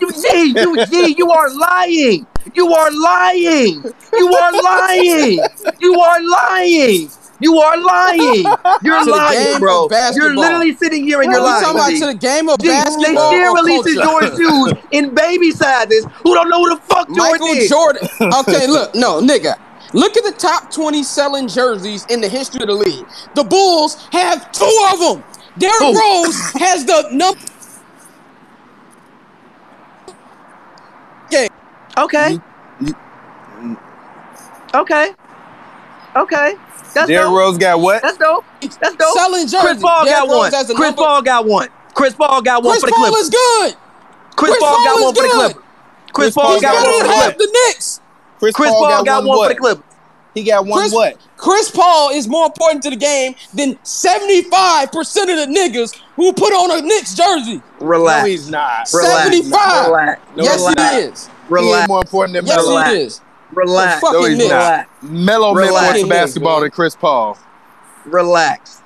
You 0.00 0.12
G, 0.12 0.54
you 0.56 0.86
G, 0.86 1.14
you 1.18 1.30
are 1.30 1.50
lying. 1.50 2.26
You 2.54 2.72
are 2.72 2.90
lying. 2.90 3.82
You 4.12 4.34
are 4.34 4.52
lying. 4.62 5.40
You 5.80 6.00
are 6.00 6.22
lying. 6.22 7.10
You 7.40 7.58
are 7.58 7.76
lying. 7.76 8.44
You're 8.82 9.04
lying, 9.04 9.58
bro. 9.58 9.88
You're 10.14 10.36
literally 10.36 10.74
sitting 10.76 11.04
here 11.04 11.22
and 11.22 11.32
you're 11.32 11.42
lying. 11.42 11.62
talking 11.62 11.80
about 11.80 11.90
to 11.90 12.06
the 12.06 12.14
game 12.14 12.48
of 12.48 12.58
G, 12.60 12.68
they 12.68 12.80
still 12.82 13.54
releasing? 13.54 14.02
Jordan 14.02 14.36
shoes 14.36 14.72
in 14.92 15.14
baby 15.14 15.50
sizes 15.50 16.06
who 16.22 16.34
don't 16.34 16.48
know 16.48 16.62
who 16.62 16.74
the 16.74 16.80
fuck 16.82 17.08
Jordan 17.08 17.16
Michael 17.18 17.46
is. 17.48 17.68
Jordan. 17.68 18.08
Okay, 18.40 18.66
look, 18.66 18.94
no, 18.94 19.20
nigga. 19.20 19.58
Look 19.92 20.16
at 20.16 20.24
the 20.24 20.32
top 20.32 20.72
20 20.72 21.02
selling 21.02 21.46
jerseys 21.48 22.04
in 22.06 22.20
the 22.20 22.28
history 22.28 22.62
of 22.62 22.68
the 22.68 22.74
league. 22.74 23.06
The 23.34 23.44
Bulls 23.44 24.08
have 24.10 24.50
two 24.50 24.88
of 24.92 24.98
them. 24.98 25.24
Derrick 25.58 25.78
Who? 25.78 25.98
Rose 25.98 26.36
has 26.58 26.84
the 26.84 27.08
number. 27.12 27.40
Okay, 31.26 31.48
Okay. 31.96 32.38
You- 32.80 33.76
Okay. 34.74 35.12
Okay. 36.16 36.54
That's 36.94 37.08
Derrick 37.08 37.26
dope. 37.26 37.36
Rose 37.36 37.58
got 37.58 37.80
what? 37.80 38.02
That's 38.02 38.16
dope. 38.18 38.44
That's 38.60 38.96
dope. 38.96 39.14
selling 39.16 39.42
jerseys. 39.46 39.60
Chris 39.60 39.80
Paul 39.82 40.04
Derrick 40.04 40.18
got 40.28 40.28
Rose 40.28 40.52
one. 40.68 40.76
Chris 40.76 40.92
Paul 40.94 41.22
got 41.22 41.46
one. 41.46 41.68
Chris 41.94 42.14
Paul 42.14 42.42
got 42.42 42.62
one 42.64 42.72
Chris 42.72 42.80
for 42.82 42.86
the 42.86 42.92
Paul 42.92 43.04
Clippers. 43.06 43.22
is 43.24 43.30
good. 43.30 43.74
Chris, 44.36 44.50
Chris 44.50 44.58
Paul 44.60 44.74
Paul 44.76 44.84
got 44.84 44.96
is 44.96 45.04
one 45.04 45.14
for 45.14 45.22
the. 45.22 45.28
Clippers. 45.28 45.62
Chris 46.12 46.34
Paul 46.34 46.44
Paul 46.44 46.60
got 46.60 46.74
one 46.74 47.00
for 47.00 47.06
the 47.06 47.12
Clippers. 47.14 47.36
the 47.38 47.50
Knicks. 47.68 48.00
Chris, 48.38 48.54
Chris 48.54 48.70
Paul 48.70 49.04
got 49.04 49.24
one 49.24 49.38
for 49.38 49.48
the 49.48 49.54
Clippers. 49.60 49.84
He 50.34 50.42
got 50.42 50.66
one 50.66 50.80
Chris, 50.80 50.92
what? 50.92 51.16
Chris 51.36 51.70
Paul 51.70 52.10
is 52.10 52.26
more 52.28 52.46
important 52.46 52.82
to 52.82 52.90
the 52.90 52.96
game 52.96 53.34
than 53.54 53.76
75% 53.76 54.90
of 54.92 54.92
the 54.92 55.46
niggas 55.56 55.96
who 56.16 56.32
put 56.32 56.52
on 56.52 56.78
a 56.78 56.82
Knicks 56.82 57.14
jersey. 57.14 57.62
Relax. 57.80 58.22
No, 58.24 58.28
he's 58.30 58.50
not. 58.50 58.88
Relax. 58.92 59.22
75. 59.24 59.86
Relax. 59.86 60.20
No, 60.36 60.42
yes, 60.44 60.58
relax. 60.58 60.94
he 60.94 61.00
is. 61.00 61.26
He 61.26 61.32
Relax. 61.50 61.80
ain't 61.82 61.88
more 61.88 62.00
important 62.00 62.34
than 62.34 62.46
Yes, 62.46 62.56
Melo. 62.56 62.68
Relax. 62.70 62.90
he 62.90 62.96
is. 63.00 63.20
Relax. 63.52 64.00
The 64.00 64.12
No, 64.12 64.24
he's 64.24 64.38
Knicks. 64.38 64.50
not. 64.50 65.02
Melo 65.02 65.54
meant 65.54 65.70
more 65.70 65.92
to 65.92 66.06
basketball 66.08 66.60
than 66.62 66.70
Chris 66.70 66.96
Paul. 66.96 67.38
Relax. 68.06 68.82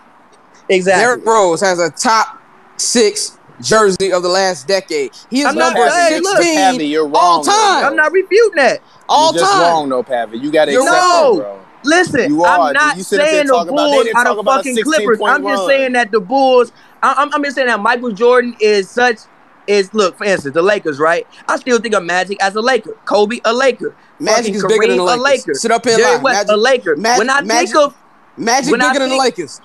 Exactly. 0.68 1.02
Derrick 1.02 1.24
Rose 1.24 1.60
has 1.62 1.78
a 1.80 1.90
top 1.90 2.38
six 2.76 3.38
jersey 3.62 4.12
of 4.12 4.22
the 4.22 4.28
last 4.28 4.68
decade. 4.68 5.10
He 5.30 5.40
is 5.40 5.46
I'm 5.46 5.56
not 5.56 5.74
number 5.74 5.90
saying- 5.90 6.22
look, 6.22 6.36
16 6.42 6.80
you're 6.90 7.04
wrong, 7.06 7.14
all 7.14 7.42
though, 7.42 7.50
time. 7.50 7.84
I'm 7.86 7.96
not 7.96 8.12
refuting 8.12 8.56
that. 8.56 8.80
All 9.08 9.32
You're 9.32 9.40
just 9.40 9.52
time. 9.52 9.62
wrong, 9.62 9.88
though, 9.88 10.02
Pavi. 10.02 10.40
You 10.40 10.50
got 10.52 10.66
to 10.66 10.72
accept 10.72 10.90
wrong. 10.90 11.36
that, 11.38 11.42
bro. 11.44 11.60
Listen, 11.84 12.30
You 12.30 12.44
are, 12.44 12.68
I'm 12.68 12.72
not. 12.72 12.96
You 12.96 13.02
sit 13.04 13.20
up 13.20 13.26
there 13.26 13.34
saying 13.34 13.46
the 13.46 13.52
talking 13.52 13.72
about- 13.72 13.90
they 13.90 13.96
Bulls 14.12 14.26
are 14.26 14.34
the 14.34 14.42
fucking 14.42 14.82
Clippers. 14.82 15.20
I'm 15.24 15.42
just 15.44 15.66
saying 15.66 15.92
that 15.92 16.10
the 16.10 16.20
Bulls. 16.20 16.72
I- 17.02 17.14
I'm, 17.18 17.32
I'm 17.32 17.44
just 17.44 17.54
saying 17.54 17.68
that 17.68 17.80
Michael 17.80 18.10
Jordan 18.12 18.56
is 18.60 18.90
such. 18.90 19.18
Is 19.68 19.92
look 19.92 20.16
for 20.16 20.24
instance 20.24 20.54
the 20.54 20.62
Lakers, 20.62 20.98
right? 20.98 21.26
I 21.46 21.58
still 21.58 21.78
think 21.78 21.94
of 21.94 22.02
Magic 22.02 22.42
as 22.42 22.54
a 22.56 22.60
Laker, 22.62 22.96
Kobe 23.04 23.38
a 23.44 23.52
Laker, 23.52 23.94
Magic 24.18 24.38
fucking 24.38 24.54
is 24.54 24.64
bigger 24.64 24.86
than 24.88 24.96
the 24.96 25.04
Kareem, 25.04 25.18
a 25.18 25.20
Lakers. 25.20 25.46
Laker, 25.46 25.54
Sit 25.56 25.70
up 25.70 25.84
here 25.84 25.92
and 25.94 26.02
Jerry. 26.02 26.18
West 26.22 26.36
Magic- 26.38 26.50
a 26.50 26.56
Laker. 26.56 26.96
Mag- 26.96 27.18
when 27.18 27.28
I 27.28 27.42
Magic- 27.42 27.74
think 27.74 27.76
of, 27.84 27.94
Magic 28.38 28.74
I 28.74 28.88
bigger 28.88 28.98
than 29.00 29.08
the 29.10 29.16
Lakers. 29.18 29.60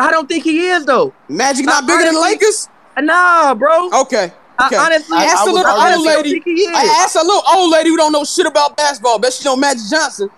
I 0.00 0.10
don't 0.10 0.28
think 0.28 0.42
he 0.42 0.66
is 0.66 0.84
though. 0.84 1.14
Magic 1.28 1.64
not 1.64 1.84
I 1.84 1.86
bigger 1.86 2.04
than 2.06 2.14
the 2.14 2.20
Lakers? 2.20 2.68
Nah, 3.00 3.54
bro. 3.54 3.88
Okay. 4.00 4.32
I 4.58 4.76
honestly, 4.86 5.16
I 5.18 5.24
asked 5.24 5.46
I 5.46 5.50
a 5.50 5.54
little 5.54 5.72
old 5.72 6.06
lady. 6.06 6.30
think 6.30 6.44
he 6.44 6.52
is. 6.52 6.76
I 6.76 6.84
asked 7.04 7.16
a 7.16 7.22
little 7.22 7.42
old 7.54 7.70
lady 7.70 7.90
who 7.90 7.96
don't 7.96 8.12
know 8.12 8.24
shit 8.24 8.46
about 8.46 8.76
basketball. 8.76 9.18
Bet 9.18 9.32
she 9.32 9.44
know 9.44 9.56
Magic 9.56 9.82
Johnson. 9.90 10.30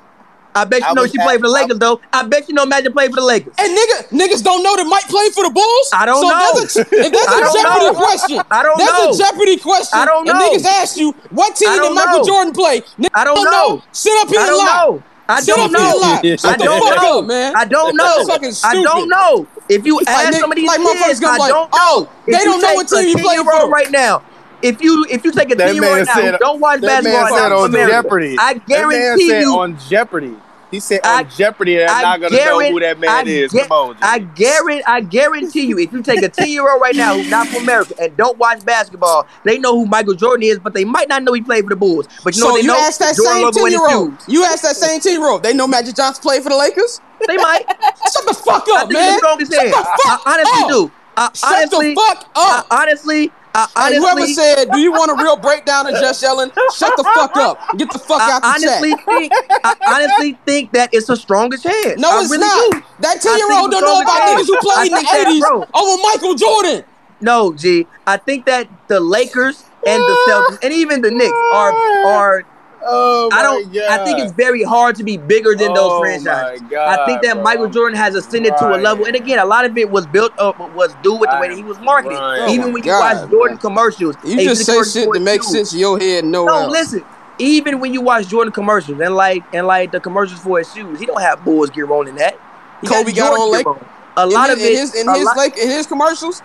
I 0.54 0.64
bet 0.64 0.82
you 0.82 0.94
know 0.94 1.06
she 1.06 1.18
played 1.18 1.38
for 1.38 1.46
the 1.46 1.52
Lakers 1.52 1.78
though. 1.78 2.00
I 2.12 2.24
bet 2.26 2.48
you 2.48 2.54
know 2.54 2.66
Magic 2.66 2.92
played 2.92 3.10
for 3.10 3.16
the 3.20 3.26
Lakers. 3.26 3.54
And 3.58 3.70
nigga, 3.78 4.08
niggas 4.10 4.42
don't 4.42 4.62
know 4.64 4.74
that 4.74 4.86
Mike 4.88 5.06
played 5.06 5.30
for 5.32 5.44
the 5.44 5.50
Bulls. 5.50 5.90
I 5.92 6.04
don't 6.06 6.18
so 6.22 6.28
know. 6.28 6.50
If 6.58 6.74
that's 6.74 6.76
a, 6.76 6.80
if 7.06 7.12
that's 7.12 7.28
I 7.30 7.38
a 7.38 7.40
don't 7.42 7.54
Jeopardy 7.62 7.86
know. 7.86 7.94
question, 7.94 8.40
I 8.50 8.62
don't 8.64 8.78
that's 8.78 8.98
know. 8.98 9.10
a 9.10 9.18
Jeopardy 9.18 9.56
question. 9.58 9.98
I 10.00 10.04
don't 10.06 10.28
And 10.28 10.38
know. 10.38 10.50
niggas 10.50 10.64
ask 10.66 10.96
you 10.96 11.12
what 11.30 11.54
team 11.54 11.70
did 11.70 11.94
Michael 11.94 12.18
know. 12.20 12.24
Jordan 12.26 12.52
play? 12.54 12.80
Niggas 12.98 13.14
I 13.14 13.22
don't 13.24 13.44
know. 13.44 13.82
Sit 13.92 14.12
up 14.18 14.28
here 14.30 14.40
and 14.40 14.48
don't 14.48 14.58
lie. 14.58 14.82
know. 14.88 15.02
I 15.28 15.40
don't 15.42 15.60
up 15.60 15.70
know. 15.72 16.36
Shut 16.36 16.44
I 16.44 16.56
the 16.56 16.64
don't 16.64 16.88
fuck 16.88 17.02
know. 17.02 17.18
up, 17.20 17.24
man. 17.26 17.52
I 17.56 17.64
don't 17.66 17.96
know. 17.96 18.24
That's 18.26 18.28
fucking 18.28 18.52
I 18.64 18.82
don't 18.82 19.08
know. 19.08 19.46
If 19.68 19.84
you 19.84 20.00
ask 20.06 20.34
nigga- 20.34 20.40
some 20.40 20.52
of 20.52 20.56
these 20.56 20.66
like 20.66 20.80
kids, 20.80 21.20
gonna 21.20 21.42
I 21.42 21.48
don't 21.48 21.68
oh, 21.72 22.08
know. 22.26 22.32
they 22.32 22.44
don't 22.44 22.60
know 22.62 22.68
take 22.68 22.76
what 22.76 22.88
team 22.88 23.08
you 23.08 23.14
play 23.22 23.36
10-year-old 23.36 23.62
for. 23.62 23.68
right 23.68 23.90
now. 23.90 24.22
If 24.62 24.82
you 24.82 25.06
if 25.08 25.24
you 25.24 25.30
take 25.32 25.52
a 25.52 25.54
That 25.54 25.66
ten 25.66 25.74
year 25.76 25.84
old 25.84 26.06
right 26.08 26.32
now, 26.32 26.38
don't 26.38 26.60
watch 26.60 26.80
That 26.80 27.04
man 27.04 27.12
basketball 27.12 27.38
said 27.38 27.52
on 27.52 27.72
Jeopardy. 27.90 28.36
I 28.38 28.54
guarantee 28.54 29.40
you. 29.40 29.58
on 29.58 29.78
Jeopardy. 29.78 30.34
He 30.70 30.80
said 30.80 31.00
I- 31.02 31.20
on 31.20 31.30
Jeopardy, 31.30 31.76
they're 31.76 31.88
I 31.88 32.02
not 32.02 32.20
gonna 32.20 32.36
know 32.36 32.60
who 32.60 32.80
that 32.80 32.98
man 32.98 33.08
I 33.10 33.22
is. 33.30 33.52
gu- 33.52 33.60
Come 33.60 33.72
on, 33.72 33.94
G. 33.94 34.00
I 34.02 34.18
guarantee, 34.18 34.84
I 34.86 35.00
guarantee 35.00 35.66
you, 35.66 35.78
if 35.78 35.92
you 35.92 36.02
take 36.02 36.22
a 36.22 36.28
10 36.28 36.48
year 36.48 36.70
old 36.70 36.80
right 36.82 36.94
now 36.94 37.14
who's 37.16 37.30
not 37.30 37.46
from 37.48 37.62
America 37.62 37.94
and 38.00 38.16
don't 38.16 38.36
watch 38.38 38.64
basketball, 38.64 39.26
they 39.44 39.58
know 39.58 39.74
who 39.74 39.86
Michael 39.86 40.14
Jordan 40.14 40.42
is, 40.46 40.58
but 40.58 40.74
they 40.74 40.84
might 40.84 41.08
not 41.08 41.22
know 41.22 41.32
he 41.32 41.40
played 41.40 41.64
for 41.64 41.70
the 41.70 41.76
Bulls. 41.76 42.06
But 42.22 42.36
you 42.36 42.42
know 42.42 42.48
so 42.50 42.54
they 42.56 42.60
you 42.62 42.66
know? 42.66 42.76
asked 42.78 42.98
that 42.98 43.16
Jordan 43.16 43.52
same 43.52 43.64
ten 43.64 43.72
year 43.72 43.88
old. 43.96 44.12
You 44.26 44.44
asked 44.44 44.62
that 44.62 44.76
same 44.76 45.00
ten 45.00 45.12
year 45.20 45.28
old. 45.28 45.42
They 45.42 45.54
know 45.54 45.66
Magic 45.66 45.96
Johnson 45.96 46.20
played 46.22 46.42
for 46.42 46.50
the 46.50 46.56
Lakers. 46.56 47.00
They 47.26 47.36
might. 47.36 47.64
Shut 48.12 48.26
the 48.26 48.34
fuck 48.34 48.64
I 48.68 48.82
up, 48.82 48.88
think 48.88 48.92
man. 48.92 49.12
the 49.14 49.18
strongest 49.18 49.52
Shut 49.52 49.60
hand. 49.62 49.72
the 49.72 49.76
fuck 49.76 50.00
I 50.06 50.32
honestly 50.34 50.62
up. 50.64 50.68
do. 50.70 50.92
I 51.16 51.30
Shut 51.34 51.52
honestly, 51.56 51.88
the 51.90 51.94
fuck 51.96 52.30
I 52.36 52.58
up. 52.58 52.66
honestly, 52.70 53.32
I 53.54 53.90
And 53.92 53.96
whoever 53.96 54.26
said, 54.26 54.70
"Do 54.72 54.78
you 54.78 54.92
want 54.92 55.10
a 55.10 55.14
real 55.22 55.36
breakdown 55.36 55.86
of 55.86 55.94
just 55.94 56.22
yelling?" 56.22 56.50
Shut 56.76 56.96
the 56.96 57.04
fuck 57.04 57.36
up. 57.36 57.58
Get 57.76 57.92
the 57.92 57.98
fuck 57.98 58.20
I 58.20 58.32
out 58.36 58.44
honestly 58.44 58.94
think, 58.94 59.32
I 59.64 59.74
honestly 59.86 60.38
think 60.46 60.72
that 60.72 60.90
it's 60.92 61.06
the 61.06 61.16
strongest 61.16 61.64
hand. 61.64 62.00
No, 62.00 62.10
I 62.10 62.20
it's 62.22 62.30
really 62.30 62.46
not. 62.46 62.72
do. 62.72 62.82
That 63.00 63.20
ten 63.20 63.36
year 63.38 63.52
old 63.52 63.70
don't 63.70 63.82
know 63.82 64.00
about 64.00 64.28
strongest 64.28 64.50
niggas 64.50 64.54
who 64.54 64.58
played 64.60 64.86
in 64.86 64.94
the 64.94 65.16
eighties 65.16 65.44
over 65.74 66.02
Michael 66.02 66.34
Jordan. 66.34 66.84
No, 67.20 67.52
G. 67.52 67.86
I 68.06 68.16
think 68.16 68.46
that 68.46 68.68
the 68.88 69.00
Lakers 69.00 69.64
and 69.86 70.02
the 70.02 70.16
Celtics 70.28 70.64
and 70.64 70.72
even 70.72 71.02
the 71.02 71.10
Knicks 71.10 71.36
are 71.52 71.72
are 72.06 72.44
oh 72.86 73.28
I 73.32 73.42
don't. 73.42 73.72
God. 73.72 74.00
I 74.00 74.04
think 74.04 74.18
it's 74.20 74.32
very 74.32 74.62
hard 74.62 74.96
to 74.96 75.04
be 75.04 75.16
bigger 75.16 75.54
than 75.54 75.72
those 75.74 75.92
Oh 75.92 76.00
franchises. 76.00 76.62
God, 76.68 76.98
I 77.00 77.06
think 77.06 77.22
that 77.22 77.34
bro. 77.34 77.42
Michael 77.42 77.68
Jordan 77.68 77.96
has 77.98 78.14
ascended 78.14 78.56
to 78.58 78.74
a 78.74 78.78
level, 78.78 79.04
and 79.06 79.16
again, 79.16 79.38
a 79.38 79.44
lot 79.44 79.64
of 79.64 79.76
it 79.76 79.90
was 79.90 80.06
built 80.06 80.32
up, 80.38 80.58
was 80.74 80.94
due 81.02 81.14
with 81.16 81.30
the 81.30 81.38
way 81.40 81.48
that 81.48 81.56
he 81.56 81.62
was 81.64 81.78
marketed. 81.80 82.18
Right. 82.18 82.48
Even 82.50 82.66
Oh 82.68 82.72
when 82.72 82.82
you 82.84 82.90
God, 82.90 83.20
watch 83.22 83.30
Jordan 83.30 83.58
commercials, 83.58 84.16
You 84.24 84.42
just 84.42 84.64
say 84.64 84.82
shit 84.82 85.04
for 85.06 85.14
that 85.14 85.20
makes 85.20 85.48
sense 85.48 85.72
in 85.72 85.78
your 85.80 85.98
head. 85.98 86.24
No, 86.24 86.44
No, 86.46 86.66
listen. 86.68 87.04
Even 87.40 87.78
when 87.78 87.92
you 87.94 88.00
watch 88.00 88.26
Jordan 88.26 88.52
commercials 88.52 89.00
and 89.00 89.14
like 89.14 89.44
and 89.52 89.66
like 89.66 89.92
the 89.92 90.00
commercials 90.00 90.40
for 90.40 90.58
his 90.58 90.72
shoes, 90.72 90.98
he 90.98 91.06
don't 91.06 91.20
have 91.20 91.44
Bulls 91.44 91.70
gear 91.70 91.90
on 91.92 92.08
in 92.08 92.16
that. 92.16 92.34
He 92.80 92.86
Kobe 92.88 93.12
got 93.12 93.28
Jordan 93.28 93.40
on 93.42 93.48
gear 93.50 93.58
Lake- 93.58 93.66
on. 93.66 93.88
A 94.16 94.26
lot 94.26 94.50
his, 94.50 94.58
of 94.58 94.64
it. 94.64 94.72
in 94.72 94.76
his 94.78 94.94
in 94.96 95.14
his 95.14 95.24
lot- 95.24 95.36
like 95.36 95.56
in 95.56 95.68
his 95.68 95.86
commercials. 95.86 96.42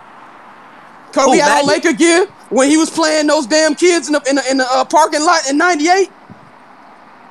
Kobe 1.12 1.36
Who, 1.36 1.42
had 1.42 1.60
on 1.60 1.66
Magic? 1.66 1.84
Laker 1.84 1.96
gear 1.98 2.26
when 2.50 2.68
he 2.68 2.76
was 2.76 2.90
playing 2.90 3.26
those 3.26 3.46
damn 3.46 3.74
kids 3.74 4.06
in 4.08 4.12
the 4.14 4.22
in 4.28 4.36
the, 4.36 4.50
in 4.50 4.56
the 4.58 4.66
uh, 4.70 4.84
parking 4.84 5.22
lot 5.24 5.48
in 5.48 5.56
'98. 5.58 6.10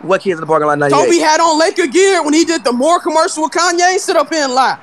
What 0.03 0.21
kids 0.21 0.37
in 0.37 0.41
the 0.41 0.47
parking 0.47 0.67
lot? 0.67 0.77
98? 0.79 0.97
Kobe 1.05 1.17
had 1.17 1.39
on 1.39 1.59
Laker 1.59 1.87
gear 1.87 2.23
when 2.23 2.33
he 2.33 2.45
did 2.45 2.63
the 2.63 2.71
more 2.71 2.99
commercial 2.99 3.43
with 3.43 3.51
Kanye. 3.53 3.97
Sit 3.97 4.15
up 4.15 4.31
here 4.33 4.43
and 4.43 4.53
lie. 4.53 4.79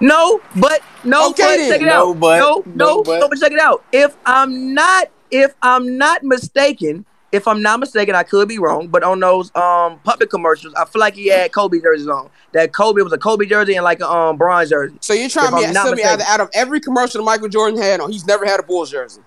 No, 0.00 0.40
but 0.56 0.80
no, 1.04 1.30
Okay, 1.30 1.42
but 1.44 1.56
then. 1.58 1.70
check 1.70 1.82
it 1.82 1.86
No, 1.86 2.10
out. 2.10 2.20
but- 2.20 2.38
no, 2.38 2.62
no, 2.66 2.86
no, 2.96 3.02
but. 3.04 3.20
no, 3.20 3.28
but 3.28 3.38
check 3.38 3.52
it 3.52 3.60
out. 3.60 3.84
If 3.92 4.16
I'm 4.26 4.74
not, 4.74 5.08
if 5.30 5.54
I'm 5.62 5.96
not 5.96 6.24
mistaken, 6.24 7.04
if 7.30 7.46
I'm 7.48 7.62
not 7.62 7.80
mistaken, 7.80 8.14
I 8.14 8.24
could 8.24 8.48
be 8.48 8.58
wrong, 8.58 8.88
but 8.88 9.02
on 9.04 9.20
those 9.20 9.54
um 9.54 10.00
puppet 10.04 10.28
commercials, 10.28 10.74
I 10.74 10.84
feel 10.86 11.00
like 11.00 11.14
he 11.14 11.28
had 11.28 11.52
Kobe 11.52 11.80
jerseys 11.80 12.08
on. 12.08 12.30
That 12.52 12.72
Kobe 12.72 13.00
was 13.02 13.12
a 13.12 13.18
Kobe 13.18 13.46
jersey 13.46 13.74
and 13.76 13.84
like 13.84 14.00
a 14.00 14.10
um 14.10 14.36
bronze 14.36 14.70
jersey. 14.70 14.96
So 15.00 15.14
you're 15.14 15.28
trying 15.28 15.50
to 15.50 15.56
be 15.56 15.64
I'm 15.66 15.72
tell 15.72 15.92
me 15.94 16.02
out 16.02 16.20
of, 16.20 16.26
out 16.26 16.40
of 16.40 16.50
every 16.52 16.80
commercial 16.80 17.20
that 17.20 17.24
Michael 17.24 17.48
Jordan 17.48 17.80
had 17.80 18.00
on, 18.00 18.10
he's 18.10 18.26
never 18.26 18.44
had 18.44 18.58
a 18.60 18.62
Bulls 18.64 18.90
jersey. 18.90 19.20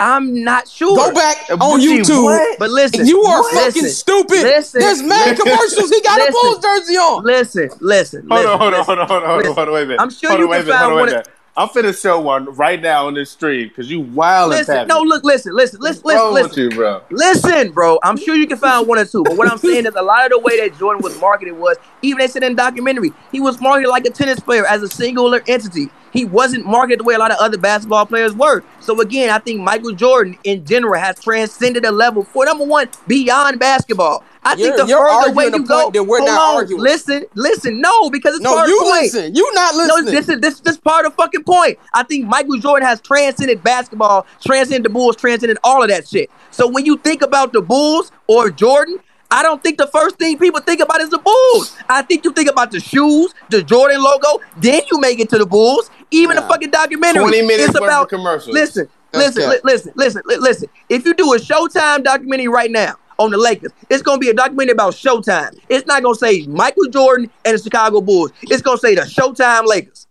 I'm 0.00 0.42
not 0.42 0.66
sure. 0.66 0.96
Go 0.96 1.12
back 1.14 1.36
on 1.50 1.58
Gucci, 1.80 2.00
YouTube. 2.00 2.24
what? 2.24 2.58
But 2.58 2.70
listen, 2.70 3.06
You 3.06 3.22
are 3.22 3.42
What? 3.42 3.54
fucking 3.54 3.82
Listen, 3.82 3.88
stupid. 3.90 4.42
listen, 4.42 4.80
There's 4.80 5.02
mad 5.02 5.36
listen, 5.36 5.46
commercials. 5.46 5.90
He 5.90 6.00
got 6.02 6.20
a 6.28 6.32
Bulls 6.32 6.62
jersey 6.62 6.96
on. 6.96 7.24
Listen, 7.24 7.70
listen, 7.80 8.26
Hold 8.30 8.46
listen, 8.46 8.50
on, 8.52 8.58
hold 8.60 8.74
on, 8.74 8.84
hold 8.84 8.98
on, 8.98 9.06
hold 9.08 9.22
on, 9.22 9.28
hold 9.28 9.30
on, 9.30 9.38
listen. 9.38 9.54
hold 9.54 9.68
on, 9.68 9.74
wait 9.74 9.82
a 9.82 9.86
minute. 9.86 10.00
I'm 10.00 10.10
sure 10.10 10.30
hold 10.30 10.40
you 10.40 10.46
on, 10.46 10.50
can 10.52 10.66
minute, 10.66 10.72
find 10.72 10.80
hold 10.82 10.92
on, 10.92 10.98
one 11.00 11.08
of- 11.10 11.26
I'm 11.56 11.68
finna 11.68 12.00
show 12.00 12.20
one 12.20 12.46
right 12.56 12.80
now 12.80 13.08
on 13.08 13.14
this 13.14 13.32
stream 13.32 13.68
because 13.68 13.90
you 13.90 14.00
wild 14.00 14.52
and 14.54 14.66
no, 14.88 15.00
look, 15.02 15.24
listen, 15.24 15.52
listen, 15.54 15.80
listen, 15.80 16.02
listen, 16.06 16.32
with 16.32 16.42
listen. 16.44 16.62
you, 16.62 16.70
bro? 16.70 17.02
Listen, 17.10 17.72
bro, 17.72 17.98
I'm 18.02 18.16
sure 18.16 18.36
you 18.36 18.46
can 18.46 18.56
find 18.56 18.86
one 18.88 18.98
or 18.98 19.04
two. 19.04 19.22
But 19.24 19.36
what 19.36 19.48
I'm 19.48 19.58
saying 19.58 19.84
is 19.84 19.94
a 19.96 20.02
lot 20.02 20.24
of 20.24 20.30
the 20.30 20.38
way 20.40 20.58
that 20.60 20.76
Jordan 20.78 21.02
was 21.02 21.18
marketed 21.20 21.54
was, 21.54 21.76
even 22.02 22.18
they 22.18 22.28
said 22.28 22.42
in 22.44 22.54
documentary, 22.56 23.14
he 23.30 23.40
was 23.40 23.60
marketed 23.60 23.90
like 23.90 24.06
a 24.06 24.10
tennis 24.10 24.40
player 24.40 24.64
as 24.66 24.82
a 24.82 24.88
singular 24.88 25.42
entity. 25.46 25.92
He 26.12 26.24
wasn't 26.24 26.66
marketed 26.66 27.00
the 27.00 27.04
way 27.04 27.14
a 27.14 27.18
lot 27.18 27.30
of 27.30 27.38
other 27.38 27.58
basketball 27.58 28.06
players 28.06 28.34
were. 28.34 28.64
So 28.80 29.00
again, 29.00 29.30
I 29.30 29.38
think 29.38 29.60
Michael 29.60 29.92
Jordan 29.92 30.36
in 30.44 30.64
general 30.64 31.00
has 31.00 31.20
transcended 31.20 31.84
a 31.84 31.90
level 31.92 32.24
for 32.24 32.44
number 32.44 32.64
one 32.64 32.88
beyond 33.06 33.58
basketball. 33.60 34.24
I 34.42 34.54
You're- 34.54 34.72
think 34.76 34.88
the 34.88 34.96
further 34.96 35.32
way 35.32 35.44
you 35.46 35.64
go, 35.66 35.90
that 35.90 36.02
we're 36.04 36.20
not 36.20 36.30
on, 36.40 36.56
arguing. 36.56 36.80
listen, 36.82 37.24
listen, 37.34 37.80
no, 37.80 38.08
because 38.08 38.34
it's 38.36 38.42
No, 38.42 38.54
part 38.54 38.68
you 38.68 38.78
of 38.80 38.84
the 38.86 38.90
point. 38.90 39.02
listen. 39.02 39.34
You 39.34 39.52
not 39.54 39.74
No, 39.74 39.84
listening. 39.84 40.14
this 40.14 40.28
is 40.30 40.40
this 40.40 40.60
this 40.60 40.76
part 40.78 41.04
of 41.04 41.12
the 41.14 41.22
fucking 41.22 41.44
point. 41.44 41.78
I 41.92 42.02
think 42.04 42.26
Michael 42.26 42.56
Jordan 42.56 42.88
has 42.88 43.00
transcended 43.02 43.62
basketball, 43.62 44.26
transcended 44.42 44.84
the 44.84 44.88
Bulls, 44.88 45.16
transcended 45.16 45.58
all 45.62 45.82
of 45.82 45.90
that 45.90 46.08
shit. 46.08 46.30
So 46.50 46.66
when 46.66 46.86
you 46.86 46.96
think 46.96 47.20
about 47.20 47.52
the 47.52 47.60
Bulls 47.60 48.10
or 48.28 48.50
Jordan, 48.50 48.98
I 49.30 49.42
don't 49.42 49.62
think 49.62 49.78
the 49.78 49.86
first 49.86 50.16
thing 50.16 50.38
people 50.38 50.60
think 50.60 50.80
about 50.80 51.00
is 51.00 51.10
the 51.10 51.18
Bulls. 51.18 51.76
I 51.88 52.02
think 52.02 52.24
you 52.24 52.32
think 52.32 52.50
about 52.50 52.70
the 52.72 52.80
shoes, 52.80 53.32
the 53.48 53.62
Jordan 53.62 54.02
logo, 54.02 54.40
then 54.56 54.82
you 54.90 54.98
make 55.00 55.20
it 55.20 55.28
to 55.30 55.38
the 55.38 55.46
Bulls. 55.46 55.90
Even 56.10 56.34
Nah. 56.36 56.42
the 56.42 56.48
fucking 56.48 56.70
documentary. 56.70 57.22
20 57.22 57.42
minutes 57.42 57.68
it's 57.70 57.78
about 57.78 58.08
commercials. 58.08 58.52
Listen, 58.52 58.88
That's 59.12 59.36
listen, 59.36 59.50
li- 59.50 59.60
listen, 59.64 59.92
listen, 59.96 60.22
li- 60.26 60.36
listen. 60.36 60.68
If 60.88 61.04
you 61.04 61.14
do 61.14 61.32
a 61.34 61.38
Showtime 61.38 62.02
documentary 62.02 62.48
right 62.48 62.70
now 62.70 62.94
on 63.18 63.30
the 63.30 63.36
Lakers, 63.38 63.70
it's 63.88 64.02
gonna 64.02 64.18
be 64.18 64.28
a 64.30 64.34
documentary 64.34 64.72
about 64.72 64.94
Showtime. 64.94 65.56
It's 65.68 65.86
not 65.86 66.02
gonna 66.02 66.14
say 66.16 66.46
Michael 66.46 66.86
Jordan 66.86 67.30
and 67.44 67.56
the 67.56 67.62
Chicago 67.62 68.00
Bulls. 68.00 68.32
It's 68.42 68.62
gonna 68.62 68.78
say 68.78 68.96
the 68.96 69.02
Showtime 69.02 69.66
Lakers. 69.66 70.08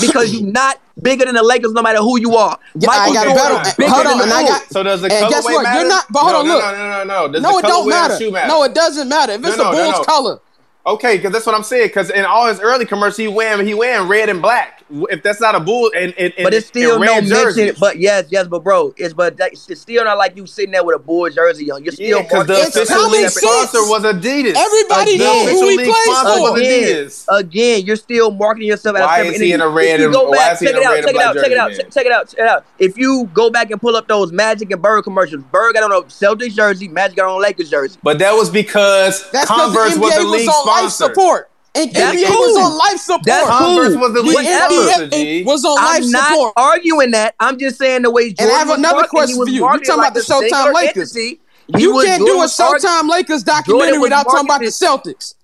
Because 0.00 0.32
you're 0.34 0.50
not 0.50 0.78
bigger 1.00 1.24
than 1.24 1.34
the 1.34 1.42
Lakers, 1.42 1.72
no 1.72 1.82
matter 1.82 1.98
who 1.98 2.20
you 2.20 2.36
are. 2.36 2.58
Yeah, 2.74 2.90
I 2.90 3.12
got 3.12 3.24
Jordan 3.24 3.62
better- 3.62 3.74
bigger 3.78 3.90
hold 3.90 4.04
than 4.06 4.12
on, 4.12 4.18
the 4.18 4.24
and 4.24 4.32
I 4.32 4.42
Bulls. 4.42 4.50
got- 4.58 4.72
So 4.72 4.82
does 4.82 5.00
the 5.00 5.06
And 5.12 5.26
colorway 5.26 5.30
guess 5.30 5.44
what? 5.44 5.62
matter? 5.62 5.80
You're 5.80 5.88
not- 5.88 6.04
but 6.12 6.18
hold 6.20 6.32
no, 6.32 6.38
on, 6.40 6.46
look. 6.46 6.62
No, 6.64 6.72
no, 6.72 6.88
no, 6.88 7.04
no. 7.26 7.32
Does 7.32 7.42
no, 7.42 7.52
the 7.52 7.58
it 7.58 7.62
don't 7.62 7.70
colorway 7.72 7.78
of 7.78 7.84
the 7.84 7.90
matter. 8.24 8.30
matter? 8.32 8.48
No, 8.48 8.62
it 8.64 8.74
doesn't 8.74 9.08
matter. 9.08 9.32
If 9.32 9.44
it's 9.46 9.56
No, 9.56 9.56
the 9.56 9.62
no, 9.64 9.70
no, 9.72 9.82
Bulls 9.84 9.96
no. 9.98 10.04
color, 10.04 10.40
Okay, 10.88 11.18
because 11.18 11.32
that's 11.32 11.44
what 11.44 11.54
I'm 11.54 11.62
saying. 11.62 11.88
Because 11.88 12.08
in 12.08 12.24
all 12.24 12.46
his 12.46 12.60
early 12.60 12.86
commercials, 12.86 13.18
he 13.18 13.28
wearing 13.28 13.66
he 13.66 13.74
wearing 13.74 14.08
red 14.08 14.30
and 14.30 14.40
black. 14.40 14.76
If 14.90 15.22
that's 15.22 15.38
not 15.38 15.54
a 15.54 15.60
bull, 15.60 15.90
and, 15.94 16.14
and, 16.16 16.32
but 16.42 16.54
it's 16.54 16.66
still 16.66 16.98
no 16.98 17.20
jersey. 17.20 17.64
mention. 17.64 17.76
But 17.78 17.98
yes, 17.98 18.28
yes, 18.30 18.46
but 18.48 18.64
bro, 18.64 18.94
it's 18.96 19.12
but 19.12 19.36
it's, 19.38 19.80
still 19.82 20.02
not 20.02 20.16
like 20.16 20.34
you 20.34 20.46
sitting 20.46 20.70
there 20.70 20.82
with 20.82 20.96
a 20.96 20.98
bull 20.98 21.28
jersey 21.28 21.70
on. 21.70 21.84
You're 21.84 21.92
still 21.92 22.22
because 22.22 22.46
the 22.46 22.54
official 22.62 23.10
league 23.10 23.28
sponsor 23.28 23.80
was 23.80 24.04
Adidas. 24.04 24.54
Everybody 24.56 25.18
knows 25.18 25.50
who 25.50 25.68
he 25.68 25.76
plays 25.76 26.22
for. 26.22 26.56
Again, 26.56 27.10
again, 27.28 27.84
you're 27.84 27.96
still 27.96 28.30
marketing 28.30 28.68
yourself. 28.68 28.98
Why 28.98 29.24
is 29.24 29.38
he 29.38 29.52
in 29.52 29.60
a 29.60 29.68
red 29.68 30.00
and 30.00 30.10
go 30.10 30.32
check 30.32 30.62
it 30.62 30.82
out, 30.82 31.04
check 31.04 31.14
it 31.14 31.20
out, 31.20 31.34
check 31.34 31.50
it 31.52 32.12
out, 32.12 32.28
check 32.28 32.38
it 32.38 32.48
out. 32.48 32.64
If 32.78 32.96
you 32.96 33.28
go 33.34 33.50
back 33.50 33.70
and 33.70 33.78
pull 33.78 33.94
up 33.94 34.08
those 34.08 34.32
Magic 34.32 34.70
and 34.70 34.80
Bird 34.80 35.02
commercials, 35.02 35.44
Bird 35.44 35.74
got 35.74 35.82
on 35.82 35.92
a 35.92 36.06
Celtics 36.06 36.54
jersey, 36.54 36.88
Magic 36.88 37.18
got 37.18 37.28
on 37.28 37.38
a 37.38 37.42
Lakers 37.42 37.68
jersey. 37.68 37.98
But 38.02 38.18
that 38.20 38.32
was 38.32 38.48
because 38.48 39.22
Converse 39.44 39.98
was 39.98 40.14
the 40.14 40.24
league 40.24 40.48
sponsor 40.48 40.77
life 40.82 40.92
support. 40.92 41.50
And 41.74 41.92
that's 41.92 42.16
NBA 42.16 42.26
cool. 42.26 42.38
was 42.38 42.56
on 42.56 42.78
life 42.78 42.98
support. 42.98 43.24
That's 43.24 43.58
cool. 43.58 43.76
was 43.76 44.12
the 44.12 44.22
NBA 44.22 45.44
was 45.44 45.64
on 45.64 45.76
life 45.76 46.02
I'm 46.02 46.10
not 46.10 46.52
arguing 46.56 47.10
that. 47.12 47.34
I'm 47.38 47.58
just 47.58 47.78
saying 47.78 48.02
the 48.02 48.10
way 48.10 48.30
Jordan 48.32 48.46
And 48.46 48.52
I 48.52 48.58
have 48.58 48.78
another 48.78 49.06
question 49.06 49.36
for 49.36 49.48
you. 49.48 49.56
You're 49.56 49.70
talking 49.78 49.96
like 49.96 50.10
about 50.10 50.14
the 50.14 50.20
Showtime 50.20 50.74
Lakers. 50.74 51.16
Entity. 51.16 51.40
You 51.76 52.02
can't 52.02 52.24
do 52.24 52.40
a 52.42 52.46
Showtime 52.46 53.08
Lakers 53.08 53.42
documentary 53.42 53.98
without 53.98 54.24
talking 54.24 54.46
about 54.46 54.60
the 54.60 54.66
Celtics. 54.66 55.34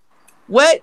What? 0.46 0.82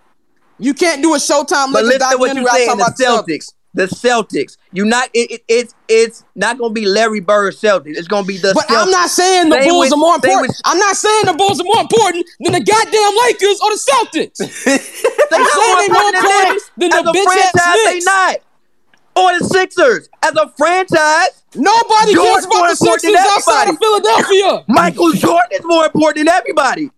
You 0.59 0.73
can't 0.73 1.01
do 1.01 1.15
a 1.15 1.17
Showtime 1.17 1.73
Lakers 1.73 1.99
documentary 1.99 2.41
without 2.41 2.65
talking 2.65 2.81
about 2.81 2.97
the 2.97 3.03
Celtics 3.03 3.53
the 3.73 3.85
Celtics. 3.87 4.57
You 4.71 4.85
not 4.85 5.09
it, 5.13 5.31
it, 5.31 5.43
it's 5.47 5.75
it's 5.87 6.23
not 6.35 6.57
gonna 6.57 6.73
be 6.73 6.85
Larry 6.85 7.19
Bird 7.19 7.53
Celtics. 7.53 7.97
It's 7.97 8.07
gonna 8.07 8.27
be 8.27 8.37
the. 8.37 8.53
But 8.53 8.67
Celtics. 8.67 8.81
I'm 8.83 8.91
not 8.91 9.09
saying 9.09 9.49
the 9.49 9.57
Bulls 9.63 9.85
with, 9.85 9.93
are 9.93 9.97
more 9.97 10.15
important. 10.15 10.47
With, 10.47 10.61
I'm 10.65 10.79
not 10.79 10.95
saying 10.95 11.25
the 11.25 11.33
Bulls 11.33 11.59
are 11.59 11.63
more 11.63 11.81
important 11.81 12.25
than 12.39 12.53
the 12.53 12.63
goddamn 12.63 13.13
Lakers 13.23 13.59
or 13.61 13.69
the 13.71 13.81
Celtics. 13.81 14.37
they 14.65 15.37
I'm 15.37 15.45
saying 15.45 15.77
they 15.77 15.93
more 15.93 16.09
important 16.09 16.61
than, 16.77 16.89
than 16.89 17.05
the 17.05 17.11
bitch 17.11 17.55
ass 17.55 17.75
They 17.85 17.99
not. 18.03 18.37
Or 19.13 19.37
the 19.37 19.45
Sixers 19.45 20.09
as 20.23 20.35
a 20.35 20.49
franchise. 20.57 21.43
Nobody 21.53 22.13
cares 22.13 22.45
about 22.45 22.69
the 22.69 22.75
Sixers 22.75 23.15
outside 23.15 23.69
of 23.69 23.77
Philadelphia. 23.77 24.63
Michael 24.69 25.11
Jordan 25.11 25.51
is 25.51 25.65
more 25.65 25.85
important 25.85 26.25
than 26.25 26.33
everybody. 26.33 26.89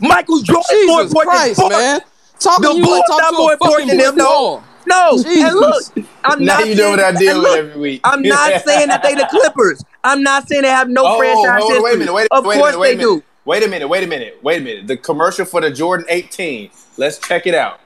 Michael 0.00 0.40
Jordan 0.42 0.64
Jesus 0.70 0.82
is 0.82 0.88
more 0.88 1.02
important 1.02 1.30
Christ, 1.30 1.60
than 1.60 1.70
man. 1.70 2.00
The 2.40 2.80
Bulls 2.82 3.04
not 3.08 3.34
more 3.34 3.52
important 3.52 3.90
than 3.90 3.98
them. 3.98 4.16
No. 4.16 4.64
No, 4.86 5.22
Jesus. 5.22 5.42
and 5.44 5.54
look, 5.54 6.08
I'm 6.24 6.44
now 6.44 6.58
not 6.58 6.68
you 6.68 6.74
know 6.74 6.90
what 6.90 7.00
I 7.00 7.12
deal 7.12 7.36
look, 7.38 7.50
with 7.56 7.70
every 7.70 7.80
week. 7.80 8.00
I'm 8.04 8.22
not 8.22 8.62
saying 8.64 8.88
that 8.88 9.02
they 9.02 9.14
the 9.14 9.26
Clippers. 9.30 9.84
I'm 10.04 10.22
not 10.22 10.48
saying 10.48 10.62
they 10.62 10.68
have 10.68 10.88
no 10.88 11.04
oh, 11.06 11.18
franchise 11.18 11.60
oh. 11.64 11.82
Wait 11.82 11.94
a 11.94 11.98
minute, 11.98 12.12
wait, 12.12 12.28
a 12.30 12.34
of 12.34 12.44
wait 12.44 12.58
course 12.58 12.72
minute, 12.72 12.80
wait 12.80 12.96
they 12.96 13.02
do. 13.02 13.22
Wait 13.44 13.62
a 13.64 13.68
minute, 13.68 13.88
wait 13.88 14.04
a 14.04 14.06
minute, 14.06 14.38
wait 14.42 14.60
a 14.60 14.64
minute. 14.64 14.86
The 14.86 14.96
commercial 14.96 15.44
for 15.44 15.60
the 15.60 15.70
Jordan 15.70 16.06
18. 16.08 16.70
Let's 16.96 17.18
check 17.18 17.46
it 17.46 17.54
out. 17.54 17.80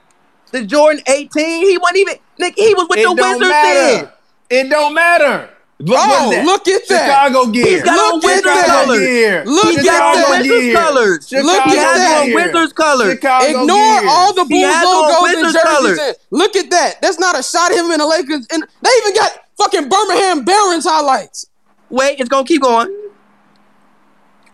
The 0.52 0.64
Jordan 0.64 1.02
18, 1.06 1.66
he 1.66 1.78
wasn't 1.78 1.98
even 1.98 2.14
Nick, 2.38 2.54
he 2.56 2.74
was 2.74 2.88
with 2.88 2.98
it 2.98 3.04
the 3.04 3.14
Wizards 3.14 3.40
matter. 3.40 4.12
then. 4.50 4.66
It 4.66 4.70
don't 4.70 4.94
matter. 4.94 5.50
Look, 5.78 5.98
oh, 6.00 6.42
look 6.46 6.66
at 6.68 6.88
that. 6.88 7.28
Chicago 7.28 7.52
gear. 7.52 7.84
Look 7.84 8.24
Wizards 8.24 8.44
that. 8.44 8.86
Gear. 8.88 9.44
Look 9.44 9.76
at 9.76 10.14
the 10.14 10.48
Wizards 10.48 10.74
colors. 10.74 11.32
Look 11.32 11.66
at 11.66 11.74
that. 11.74 12.32
Wizards 12.34 12.72
colors. 12.72 13.12
Ignore 13.12 13.66
gear. 13.66 14.08
all 14.08 14.32
the 14.32 14.46
Bulls 14.48 14.82
logos 14.82 15.44
and 15.44 15.52
jerseys. 15.52 15.98
And 15.98 16.16
look 16.30 16.56
at 16.56 16.70
that. 16.70 17.02
That's 17.02 17.18
not 17.18 17.38
a 17.38 17.42
shot 17.42 17.72
of 17.72 17.76
him 17.76 17.90
in 17.90 17.98
the 17.98 18.06
Lakers. 18.06 18.46
And 18.50 18.62
they 18.62 18.90
even 19.00 19.14
got 19.14 19.32
fucking 19.58 19.88
Birmingham 19.90 20.44
Barons 20.46 20.86
highlights. 20.86 21.46
Wait, 21.90 22.20
it's 22.20 22.30
going 22.30 22.46
to 22.46 22.48
keep 22.48 22.62
going. 22.62 22.88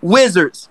Wizards. 0.00 0.68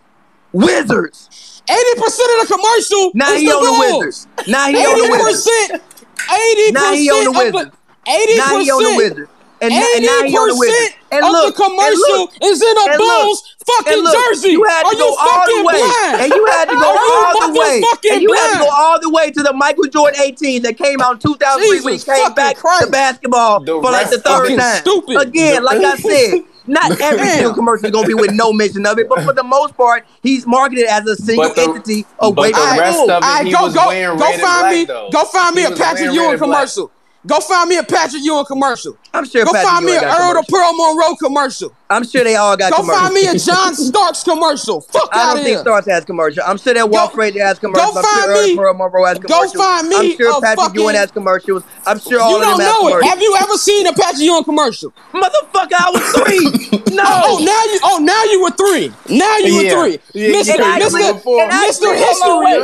Wizards. 0.52 1.62
80% 1.66 1.72
of 1.72 2.12
the 2.12 2.48
commercial 2.52 3.12
now 3.16 3.32
is 3.32 3.40
he 3.40 3.48
the 3.48 3.54
on 3.54 3.64
the 3.64 4.00
Wizards. 4.04 4.28
Now 4.48 4.68
he 4.68 4.86
owns 4.86 5.02
the 5.02 5.12
Wizards. 5.12 5.84
80%. 6.28 6.74
Now 6.74 6.92
he 6.92 7.10
owns 7.10 7.24
the 7.24 7.32
Wizards. 7.32 7.76
80%. 8.06 8.38
Now 8.38 8.60
he 8.60 8.72
owns 8.72 8.84
the 8.84 8.98
Wizards. 8.98 9.32
And, 9.62 9.72
and 9.72 10.06
now 10.06 10.22
the. 10.26 10.94
And 11.12 11.26
of 11.26 11.32
look, 11.32 11.56
the 11.56 11.62
commercial 11.62 12.32
is 12.42 12.62
in 12.62 12.76
a 12.78 12.98
Bulls 12.98 13.56
fucking 13.66 14.02
look, 14.02 14.16
jersey. 14.16 14.50
You 14.50 14.64
had 14.64 14.84
to 14.84 14.88
Are 14.88 14.96
go 14.96 15.16
all 15.20 15.46
the 15.46 15.66
way. 15.66 15.74
Blind? 15.74 16.22
And 16.22 16.34
you 16.34 16.46
had 16.48 16.66
to 16.66 16.76
go 16.76 16.88
all 16.88 17.52
the 17.52 17.60
way. 17.60 17.84
And 18.12 18.22
you 18.22 18.30
blind? 18.30 18.42
had 18.42 18.54
to 18.54 18.64
go 18.64 18.70
all 18.72 19.00
the 19.00 19.10
way 19.10 19.30
to 19.30 19.44
the 19.44 19.54
Michael 19.54 19.84
Jordan 19.86 20.22
18 20.22 20.64
that 20.64 20.78
came 20.78 21.02
out 21.02 21.16
in 21.16 21.20
2003 21.20 21.82
when 21.82 21.94
he 21.94 22.00
came 22.00 22.34
back 22.34 22.56
Christ. 22.56 22.86
to 22.86 22.92
basketball 22.92 23.60
the 23.60 23.74
for 23.74 23.92
like 23.92 24.10
the 24.10 24.20
third 24.20 24.58
time. 24.58 24.82
Stupid. 24.82 25.18
Again, 25.18 25.64
like 25.64 25.84
I 25.84 25.96
said. 25.98 26.44
Not 26.68 26.92
every 27.02 27.26
single 27.28 27.56
commercial 27.56 27.88
is 27.88 27.92
gonna 27.92 28.08
be 28.08 28.14
with 28.14 28.34
no 28.34 28.54
mention 28.54 28.86
of 28.86 29.00
it, 29.00 29.10
but 29.10 29.24
for 29.24 29.34
the 29.34 29.44
most 29.44 29.76
part, 29.76 30.06
he's 30.22 30.46
marketed 30.46 30.86
as 30.86 31.04
a 31.08 31.16
single 31.16 31.52
the, 31.56 31.60
entity 31.60 32.06
away 32.20 32.52
from 32.52 32.62
the 32.62 32.80
rest 32.80 33.02
of 33.02 33.10
it. 33.10 33.24
I, 33.24 33.44
go, 33.46 33.74
go, 33.74 34.38
find 34.38 34.78
me, 34.78 34.86
go 34.86 35.26
find 35.26 35.56
me 35.56 35.66
a 35.66 35.72
Patrick 35.72 36.14
Ewing 36.14 36.38
commercial. 36.38 36.88
Black. 36.88 37.01
Go 37.26 37.40
find 37.40 37.70
me 37.70 37.78
a 37.78 37.84
Patrick 37.84 38.24
Ewing 38.24 38.46
commercial. 38.46 38.98
I'm 39.14 39.26
sure. 39.26 39.46
Go 39.46 39.52
Patrick 39.52 39.70
find 39.70 39.86
Ewing 39.86 39.96
me 39.96 40.06
an 40.06 40.06
Earl 40.06 40.42
the 40.42 40.46
Pearl 40.50 40.74
Monroe 40.74 41.16
commercial. 41.16 41.76
I'm 41.92 42.08
sure 42.08 42.24
they 42.24 42.38
all 42.38 42.56
got. 42.56 42.72
Go 42.72 42.78
commercials. 42.78 43.02
find 43.02 43.14
me 43.14 43.28
a 43.28 43.36
John 43.38 43.76
Starks 43.92 44.24
commercial. 44.24 44.80
Fuck 44.80 45.10
out 45.12 45.12
of 45.12 45.12
here. 45.12 45.20
I 45.20 45.34
don't 45.36 45.44
think 45.44 45.60
Starks 45.60 45.88
has 45.88 46.06
commercial. 46.06 46.42
I'm 46.48 46.58
sure 46.58 46.74
that 46.74 46.90
Walt 46.90 47.12
Frazier 47.12 47.44
has 47.44 47.60
commercials. 47.60 47.92
Go 47.92 48.00
I'm 48.00 48.04
find 48.06 48.24
sure 48.24 48.48
me. 48.48 48.58
Earl 48.58 48.74
Monroe 48.76 49.06
has. 49.06 49.20
Go 49.20 49.50
find 49.52 49.90
me. 49.90 49.96
I'm 49.98 50.16
sure 50.16 50.40
Patrick 50.40 50.60
fucking, 50.60 50.80
Ewing 50.80 50.96
has 50.96 51.12
commercials. 51.12 51.64
I'm 51.86 52.00
sure 52.00 52.22
all 52.22 52.36
of 52.36 52.42
them 52.42 52.48
have 52.48 52.58
commercials. 52.58 52.88
You 52.88 52.90
don't 52.90 52.92
know 52.92 52.98
It. 52.98 53.10
Have 53.12 53.22
you 53.22 53.38
ever 53.42 53.58
seen 53.58 53.88
a 53.88 53.94
Patrick 53.94 54.24
Ewing 54.24 54.44
commercial? 54.46 54.94
Motherfucker, 55.12 55.76
I 55.76 55.92
was 55.92 56.06
three. 56.16 56.96
no. 56.96 57.04
Oh 57.04 57.44
now 57.44 57.64
you. 57.68 57.80
Oh 57.84 58.00
now 58.00 58.24
you 58.32 58.40
were 58.40 58.56
three. 58.56 58.88
Now 59.12 59.38
you 59.44 59.60
yeah. 59.60 59.76
were 59.76 59.92
three. 59.92 60.32
Mister 60.32 60.64
Mister 60.64 61.12
Mister 61.60 61.92
History. 61.92 62.56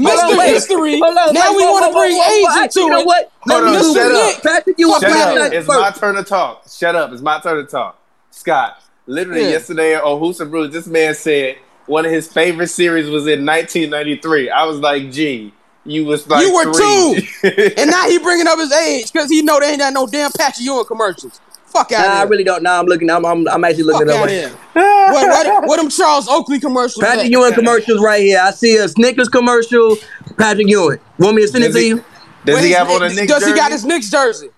Mister 0.00 0.42
History. 0.48 1.00
Now 1.00 1.52
we 1.52 1.68
want 1.68 1.84
to 1.84 1.92
bring 1.92 2.16
age 2.16 2.64
into 2.64 2.64
it. 2.64 2.76
You 2.76 2.88
know 2.88 3.04
what? 3.04 3.30
Hold 3.44 3.76
on. 3.76 3.94
Shut 3.94 4.08
up. 4.08 4.42
Patrick 4.42 4.78
Ewing. 4.78 5.00
Shut 5.00 5.36
up. 5.36 5.52
It's 5.52 5.68
my 5.68 5.90
turn 5.92 6.14
to 6.14 6.24
talk. 6.24 6.64
Shut 6.66 6.96
up. 6.96 7.12
It's 7.12 7.20
my 7.20 7.40
turn 7.40 7.62
to 7.62 7.70
talk. 7.70 7.99
Scott, 8.30 8.82
literally 9.06 9.42
yeah. 9.42 9.50
yesterday 9.50 9.96
on 9.96 10.20
Hoops 10.20 10.40
and 10.40 10.50
Brews, 10.50 10.72
this 10.72 10.86
man 10.86 11.14
said 11.14 11.58
one 11.86 12.04
of 12.04 12.12
his 12.12 12.32
favorite 12.32 12.68
series 12.68 13.10
was 13.10 13.26
in 13.26 13.44
1993. 13.44 14.50
I 14.50 14.64
was 14.64 14.78
like, 14.78 15.10
gee, 15.10 15.52
you 15.84 16.04
was 16.04 16.28
like 16.28 16.46
you 16.46 16.54
were 16.54 16.72
three. 16.72 17.28
two, 17.42 17.72
and 17.76 17.90
now 17.90 18.08
he 18.08 18.18
bringing 18.18 18.46
up 18.46 18.58
his 18.58 18.72
age 18.72 19.12
because 19.12 19.28
he 19.30 19.42
know 19.42 19.58
they 19.60 19.70
ain't 19.70 19.80
got 19.80 19.92
no 19.92 20.06
damn 20.06 20.30
Patrick 20.32 20.64
Ewing 20.64 20.84
commercials. 20.84 21.40
Fuck 21.66 21.92
out. 21.92 22.06
Nah, 22.06 22.20
I 22.20 22.22
really 22.24 22.42
don't. 22.42 22.62
Nah, 22.64 22.80
I'm 22.80 22.86
looking. 22.86 23.08
I'm 23.10 23.24
I'm, 23.24 23.48
I'm 23.48 23.64
actually 23.64 23.84
looking 23.84 24.10
up. 24.10 24.28
What, 24.72 25.28
what, 25.28 25.68
what 25.68 25.76
them 25.76 25.88
Charles 25.88 26.28
Oakley 26.28 26.58
commercials? 26.58 27.04
Patrick? 27.04 27.30
Ewing 27.30 27.54
commercials 27.54 28.00
right 28.00 28.20
here. 28.20 28.40
I 28.42 28.50
see 28.50 28.76
a 28.76 28.88
Snickers 28.88 29.28
commercial. 29.28 29.96
Patrick 30.36 30.68
Ewing. 30.68 30.98
Want 31.18 31.36
me 31.36 31.42
to 31.42 31.48
send 31.48 31.64
does 31.64 31.76
it 31.76 31.78
to 31.78 31.86
you? 31.86 32.04
Does 32.44 32.54
when 32.56 32.64
he 32.64 32.72
have 32.72 32.88
on 32.88 33.02
a 33.02 33.08
Knicks 33.08 33.26
Does 33.26 33.42
jersey? 33.42 33.52
he 33.52 33.56
got 33.56 33.70
his 33.70 33.84
Knicks 33.84 34.10
jersey? 34.10 34.50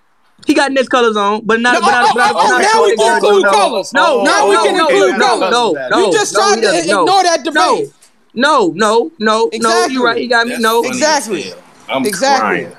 He 0.47 0.55
got 0.55 0.73
Nets 0.73 0.89
colors 0.89 1.17
on, 1.17 1.45
but 1.45 1.61
not. 1.61 1.75
No, 1.75 1.81
but 1.81 1.93
oh, 1.95 2.13
oh, 2.15 2.15
oh, 2.15 2.17
not, 2.17 2.19
oh, 2.19 2.19
not, 2.19 2.35
oh, 2.35 2.59
now 2.59 2.85
we 2.85 2.97
can 2.97 3.15
include 3.17 3.45
colors. 3.45 3.93
No, 3.93 4.23
now 4.23 4.49
we 4.49 4.57
can 4.57 4.81
include 4.81 5.21
colors. 5.21 5.51
No, 5.51 5.73
no, 5.91 6.07
you 6.07 6.13
just 6.13 6.35
tried 6.35 6.61
to 6.61 6.79
ignore 6.79 7.07
that 7.23 7.45
debate. 7.45 7.93
No, 8.35 8.69
no, 8.75 9.11
no, 9.19 9.51
no. 9.53 9.87
You're 9.87 10.05
right. 10.05 10.17
He 10.17 10.27
got 10.27 10.47
me. 10.47 10.59
No, 10.59 10.83
exactly. 10.83 11.53
I'm 11.89 12.05
exactly. 12.07 12.65
Crying. 12.65 12.77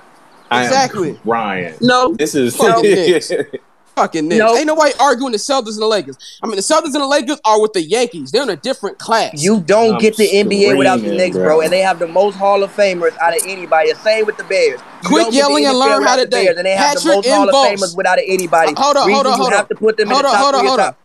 Exactly. 0.65 1.19
Ryan. 1.25 1.75
No. 1.81 2.13
This 2.15 2.35
is 2.35 2.55
fucking 3.95 4.27
Knicks. 4.27 4.39
Nope. 4.39 4.57
Ain't 4.57 4.67
nobody 4.67 4.93
arguing 4.99 5.31
the 5.31 5.37
Celtics 5.37 5.73
and 5.73 5.81
the 5.81 5.87
Lakers. 5.87 6.17
I 6.41 6.47
mean, 6.47 6.55
the 6.55 6.61
Celtics 6.61 6.93
and 6.93 6.95
the 6.95 7.07
Lakers 7.07 7.39
are 7.45 7.61
with 7.61 7.73
the 7.73 7.81
Yankees. 7.81 8.31
They're 8.31 8.43
in 8.43 8.49
a 8.49 8.55
different 8.55 8.97
class. 8.99 9.41
You 9.41 9.61
don't 9.61 9.95
I'm 9.95 9.99
get 9.99 10.17
the 10.17 10.27
NBA 10.27 10.77
without 10.77 10.99
the 10.99 11.15
Knicks, 11.15 11.37
bro. 11.37 11.45
bro. 11.45 11.61
And 11.61 11.71
they 11.71 11.79
have 11.79 11.99
the 11.99 12.07
most 12.07 12.35
Hall 12.35 12.63
of 12.63 12.71
Famers 12.71 13.15
out 13.21 13.35
of 13.35 13.43
anybody. 13.45 13.93
Same 13.95 14.25
with 14.25 14.37
the 14.37 14.43
Bears. 14.43 14.79
You 15.03 15.09
Quit 15.09 15.33
yelling 15.33 15.65
and 15.65 15.77
learn 15.77 16.03
how 16.03 16.15
to 16.15 16.25
date. 16.25 16.55
And 16.55 16.65
they 16.65 16.71
have 16.71 16.95
the 16.95 17.07
most 17.07 17.27
Hall 17.27 17.49
of 17.49 17.55
Famers 17.55 17.95
without 17.95 18.19
anybody. 18.19 18.73
Uh, 18.73 18.81
hold 18.81 18.97
on, 18.97 19.09
hold 19.09 19.25
on, 19.27 19.33
hold 19.37 19.53
on. 19.53 19.57
have 19.57 19.69
to 19.69 19.75
put 19.75 19.97
them 19.97 20.09
hold 20.09 20.19
in 20.19 20.31
the 20.31 20.37
top 20.37 20.53
on, 20.53 20.65
hold 20.65 20.79
on, 20.79 20.95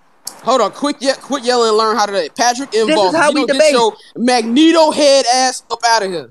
hold 0.45 0.61
on. 0.61 0.61
Hold 0.61 0.75
quick, 0.75 0.97
ye- 1.01 1.13
quit 1.21 1.45
yelling 1.45 1.69
and 1.71 1.77
learn 1.77 1.97
how 1.97 2.07
to 2.07 2.13
date. 2.13 2.35
Patrick 2.37 2.73
involved. 2.73 3.15
This 3.15 3.21
is 3.21 3.27
how 3.27 3.33
we 3.33 3.45
debate. 3.45 3.61
Get 3.61 3.73
your 3.73 3.93
Magneto 4.17 4.91
head 4.93 5.27
ass 5.27 5.63
up 5.71 5.81
out 5.85 6.05
of 6.05 6.11
here 6.11 6.31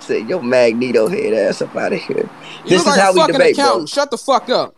Say 0.00 0.20
your 0.20 0.42
Magneto 0.42 1.06
head 1.08 1.34
ass 1.34 1.60
up 1.60 1.76
out 1.76 1.92
of 1.92 1.98
here." 2.00 2.30
You 2.64 2.70
this 2.70 2.80
is 2.80 2.86
like 2.86 2.98
how 2.98 3.12
we 3.12 3.26
debate, 3.26 3.56
bro. 3.56 3.84
Shut 3.84 4.10
the 4.10 4.16
fuck 4.16 4.48
up. 4.48 4.74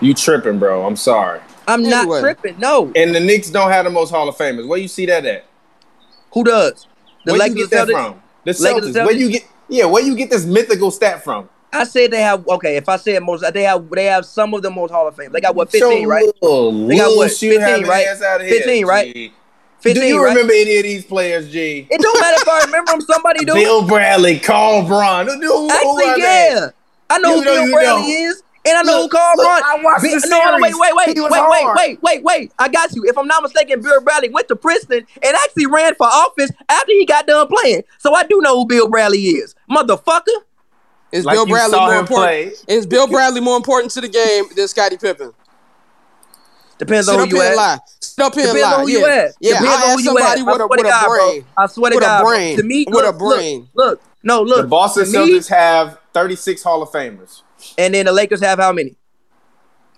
You 0.00 0.14
tripping, 0.14 0.58
bro. 0.58 0.86
I'm 0.86 0.96
sorry. 0.96 1.40
I'm 1.68 1.82
not 1.82 2.02
anyway. 2.02 2.20
tripping. 2.20 2.58
No. 2.58 2.90
And 2.96 3.14
the 3.14 3.20
Knicks 3.20 3.50
don't 3.50 3.70
have 3.70 3.84
the 3.84 3.90
most 3.90 4.10
Hall 4.10 4.28
of 4.28 4.36
Famers. 4.36 4.66
Where 4.66 4.78
you 4.78 4.88
see 4.88 5.06
that 5.06 5.24
at? 5.26 5.44
Who 6.32 6.44
does? 6.44 6.86
The 7.24 7.32
where 7.32 7.40
Lakers 7.40 7.56
you 7.58 7.68
get 7.68 7.86
that 7.86 7.92
from? 7.92 8.22
The 8.44 8.52
Celtics. 8.52 8.92
Celtics. 8.92 9.04
Where 9.06 9.14
you 9.14 9.30
get? 9.30 9.46
Yeah, 9.68 9.84
where 9.84 10.02
you 10.02 10.16
get 10.16 10.30
this 10.30 10.44
mythical 10.46 10.90
stat 10.90 11.22
from? 11.22 11.48
I 11.72 11.84
said 11.84 12.10
they 12.10 12.22
have 12.22 12.46
okay. 12.48 12.76
If 12.76 12.88
I 12.88 12.96
said 12.96 13.22
most, 13.22 13.44
they 13.52 13.62
have 13.62 13.88
they 13.90 14.06
have 14.06 14.26
some 14.26 14.52
of 14.54 14.62
the 14.62 14.70
most 14.70 14.90
Hall 14.90 15.06
of 15.06 15.14
Famers. 15.14 15.32
They 15.32 15.40
got 15.40 15.54
what 15.54 15.70
fifteen, 15.70 16.04
so 16.04 16.08
right? 16.10 16.88
They 16.88 16.96
got 16.96 17.16
what 17.16 17.30
fifteen, 17.30 17.86
right? 17.86 18.06
Fifteen, 18.48 18.86
right? 18.86 19.14
Gee. 19.14 19.32
15, 19.80 20.02
Do 20.02 20.06
you 20.06 20.22
right? 20.22 20.28
remember 20.30 20.52
any 20.52 20.76
of 20.76 20.82
these 20.82 21.06
players, 21.06 21.50
G? 21.50 21.86
It 21.90 22.02
don't 22.02 22.20
matter 22.20 22.36
if 22.42 22.46
I 22.48 22.60
remember 22.66 22.92
them. 22.92 23.00
Somebody 23.00 23.44
do. 23.46 23.54
Bill 23.54 23.86
Bradley, 23.86 24.38
Carl 24.38 24.82
Braun. 24.86 25.26
Who, 25.26 25.40
who, 25.40 25.70
Actually, 25.70 26.04
who 26.04 26.20
yeah, 26.20 26.60
they? 26.60 26.68
I 27.08 27.18
know 27.18 27.30
you 27.30 27.34
who 27.36 27.44
know 27.46 27.54
Bill 27.64 27.72
Bradley 27.72 28.02
don't. 28.02 28.10
is. 28.10 28.42
And 28.66 28.76
I 28.76 28.82
know 28.82 29.02
look, 29.02 29.12
who 29.12 29.16
Carl 29.16 29.36
look, 29.36 29.46
Braun. 29.46 29.62
I 29.64 29.82
watched 29.82 30.02
the. 30.02 30.28
No, 30.28 30.58
wait, 30.60 30.74
wait, 30.74 30.94
wait, 30.94 31.16
wait, 31.16 31.30
wait, 31.30 31.30
wait, 31.30 31.74
wait, 31.74 32.02
wait, 32.02 32.22
wait. 32.22 32.52
I 32.58 32.68
got 32.68 32.94
you. 32.94 33.04
If 33.06 33.16
I'm 33.16 33.26
not 33.26 33.42
mistaken, 33.42 33.80
Bill 33.80 34.00
Bradley 34.02 34.28
went 34.28 34.48
to 34.48 34.56
Princeton 34.56 35.06
and 35.22 35.36
actually 35.44 35.66
ran 35.66 35.94
for 35.94 36.06
office 36.06 36.50
after 36.68 36.92
he 36.92 37.06
got 37.06 37.26
done 37.26 37.46
playing. 37.46 37.84
So 37.98 38.14
I 38.14 38.24
do 38.24 38.40
know 38.42 38.58
who 38.58 38.66
Bill 38.66 38.88
Bradley 38.88 39.20
is, 39.20 39.54
motherfucker. 39.70 40.26
Is 41.10 41.24
like 41.24 41.36
Bill 41.36 41.46
Bradley 41.46 41.78
more 41.78 41.94
important? 41.96 42.54
Play. 42.66 42.74
Is 42.74 42.86
Bill 42.86 43.06
Bradley 43.06 43.40
more 43.40 43.56
important 43.56 43.92
to 43.92 44.00
the 44.02 44.08
game 44.08 44.44
than 44.54 44.68
Scottie 44.68 44.98
Pippen? 44.98 45.32
Depends 46.78 47.08
Sit 47.08 47.18
on 47.18 47.28
who 47.28 47.36
you 47.36 47.42
ask. 47.42 47.56
Lie. 47.56 47.78
Sit 48.00 48.24
up 48.24 48.34
here 48.34 48.44
Depends 48.44 48.62
and 48.62 48.70
lie. 48.70 48.76
on 48.76 48.80
who 48.82 48.92
yeah. 48.92 48.98
you 48.98 49.06
at. 49.06 49.34
Yeah, 49.40 49.52
Depends 49.60 49.68
I 49.68 49.92
on 49.92 49.98
somebody 50.02 50.40
you 50.40 50.50
at. 50.50 50.70
With, 50.70 50.80
a, 50.80 50.82
God, 50.82 51.06
brain. 51.08 51.40
Bro. 51.40 51.50
I 51.56 51.66
swear 51.66 51.90
to 51.92 51.98
God, 52.00 52.24
with 52.24 52.32
A 52.32 52.36
brain. 52.36 52.56
To 52.58 52.62
me, 52.62 52.86
with 52.88 53.04
a 53.06 53.12
brain. 53.12 53.68
Look, 53.74 53.86
look, 53.86 54.02
no, 54.22 54.42
look. 54.42 54.62
The 54.62 54.68
Boston 54.68 55.04
Celtics 55.04 55.48
have 55.48 55.98
36 56.12 56.62
Hall 56.62 56.82
of 56.82 56.90
Famers 56.90 57.42
and 57.78 57.94
then 57.94 58.06
the 58.06 58.12
Lakers 58.12 58.40
have 58.40 58.58
how 58.58 58.72
many? 58.72 58.96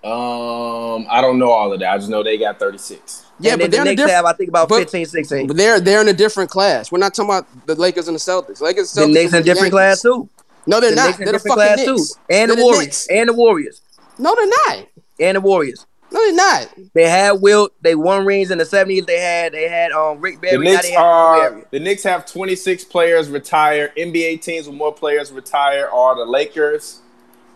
Um, 0.04 1.06
I 1.08 1.20
don't 1.20 1.38
know 1.38 1.50
all 1.50 1.72
of 1.72 1.78
that. 1.80 1.88
I 1.92 1.96
just 1.96 2.10
know 2.10 2.22
they 2.24 2.36
got 2.36 2.58
36. 2.58 3.24
Yeah, 3.38 3.52
and 3.52 3.60
but 3.60 3.70
then 3.70 3.70
they're 3.70 3.84
the 3.84 3.90
in 3.92 3.98
a 3.98 4.02
Knicks 4.02 4.10
have. 4.12 4.24
I 4.24 4.32
think, 4.32 4.48
about 4.48 4.68
but- 4.68 4.78
15, 4.78 5.06
16. 5.06 5.46
But 5.46 5.56
they're 5.56 5.80
they're 5.80 6.00
in 6.00 6.08
a 6.08 6.12
different 6.12 6.50
class. 6.50 6.90
We're 6.90 6.98
not 6.98 7.14
talking 7.14 7.30
about 7.30 7.66
the 7.66 7.74
Lakers 7.76 8.08
and 8.08 8.14
the 8.16 8.18
Celtics. 8.20 8.60
Lakers, 8.60 8.92
The 8.92 9.02
Celtics, 9.02 9.12
Knicks 9.14 9.32
in 9.32 9.40
a 9.40 9.42
different 9.42 9.72
Yankees. 9.72 10.00
class 10.00 10.02
too. 10.02 10.28
No, 10.66 10.80
they're 10.80 10.90
The 10.90 10.96
not. 10.96 11.18
They're 11.18 11.28
a 11.28 11.32
the 11.32 11.32
different 11.32 11.58
fucking 11.60 11.84
class 11.84 11.84
too. 11.84 12.20
And 12.30 12.50
the 12.50 12.54
They're 12.56 12.64
Warriors. 12.64 12.80
Knicks. 12.84 13.06
And 13.08 13.28
the 13.28 13.32
Warriors. 13.32 13.80
No, 14.18 14.34
they're 14.34 14.46
not. 14.76 14.86
And 15.20 15.36
the 15.36 15.40
Warriors. 15.40 15.86
No, 16.10 16.20
they're 16.20 16.34
not. 16.34 16.68
They 16.94 17.08
had 17.08 17.40
Wilt. 17.40 17.72
They 17.80 17.94
won 17.94 18.26
rings 18.26 18.50
in 18.50 18.58
the 18.58 18.64
70s. 18.64 19.06
They 19.06 19.18
had 19.20 19.52
they 19.52 19.68
had 19.68 19.92
um 19.92 20.20
Rick 20.20 20.40
The 20.40 20.48
Barry. 20.48 20.58
now 20.64 20.72
Knicks 20.72 20.90
are 20.96 21.50
Barry. 21.50 21.64
the 21.70 21.80
Knicks 21.80 22.02
have 22.02 22.26
26 22.26 22.84
players 22.84 23.28
retire. 23.30 23.92
NBA 23.96 24.42
teams 24.42 24.66
with 24.66 24.76
more 24.76 24.92
players 24.92 25.32
retire 25.32 25.88
are 25.88 26.16
the 26.16 26.24
Lakers. 26.26 26.98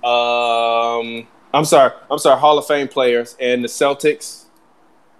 Um, 0.04 1.26
I'm 1.52 1.64
sorry, 1.64 1.92
I'm 2.10 2.18
sorry, 2.18 2.38
Hall 2.40 2.58
of 2.58 2.66
Fame 2.66 2.88
players 2.88 3.36
and 3.40 3.64
the 3.64 3.68
Celtics, 3.68 4.44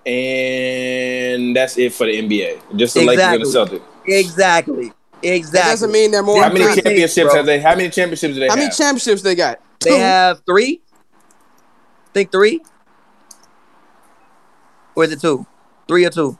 and 0.04 1.56
that's 1.56 1.76
it 1.78 1.92
for 1.92 2.06
the 2.06 2.12
NBA. 2.22 2.76
Just 2.76 2.94
the 2.94 3.04
Lakers 3.04 3.24
and 3.24 3.42
the 3.42 3.46
Celtics. 3.46 3.82
Exactly. 4.06 4.92
Exactly. 5.22 5.58
That 5.60 5.70
doesn't 5.70 5.90
mean 5.92 6.10
they're 6.10 6.22
more. 6.22 6.42
How 6.42 6.48
many 6.48 6.60
Three 6.60 6.68
important. 6.72 6.84
teams, 6.96 7.14
championships 7.14 7.28
bro. 7.30 7.36
have 7.36 7.46
they? 7.46 7.58
How 7.60 7.74
many 7.74 7.88
championships 7.90 8.34
do 8.34 8.40
they 8.40 8.46
have? 8.46 8.50
How 8.54 8.56
many 8.62 8.70
championships 8.70 9.22
they 9.22 9.34
got? 9.34 9.60
They 9.80 9.90
Two. 9.90 9.96
have 9.96 10.42
three. 10.46 10.82
Think 12.12 12.30
three. 12.30 12.60
Or 14.94 15.04
is 15.04 15.12
it 15.12 15.20
two? 15.20 15.46
Three 15.88 16.04
or 16.04 16.10
two? 16.10 16.36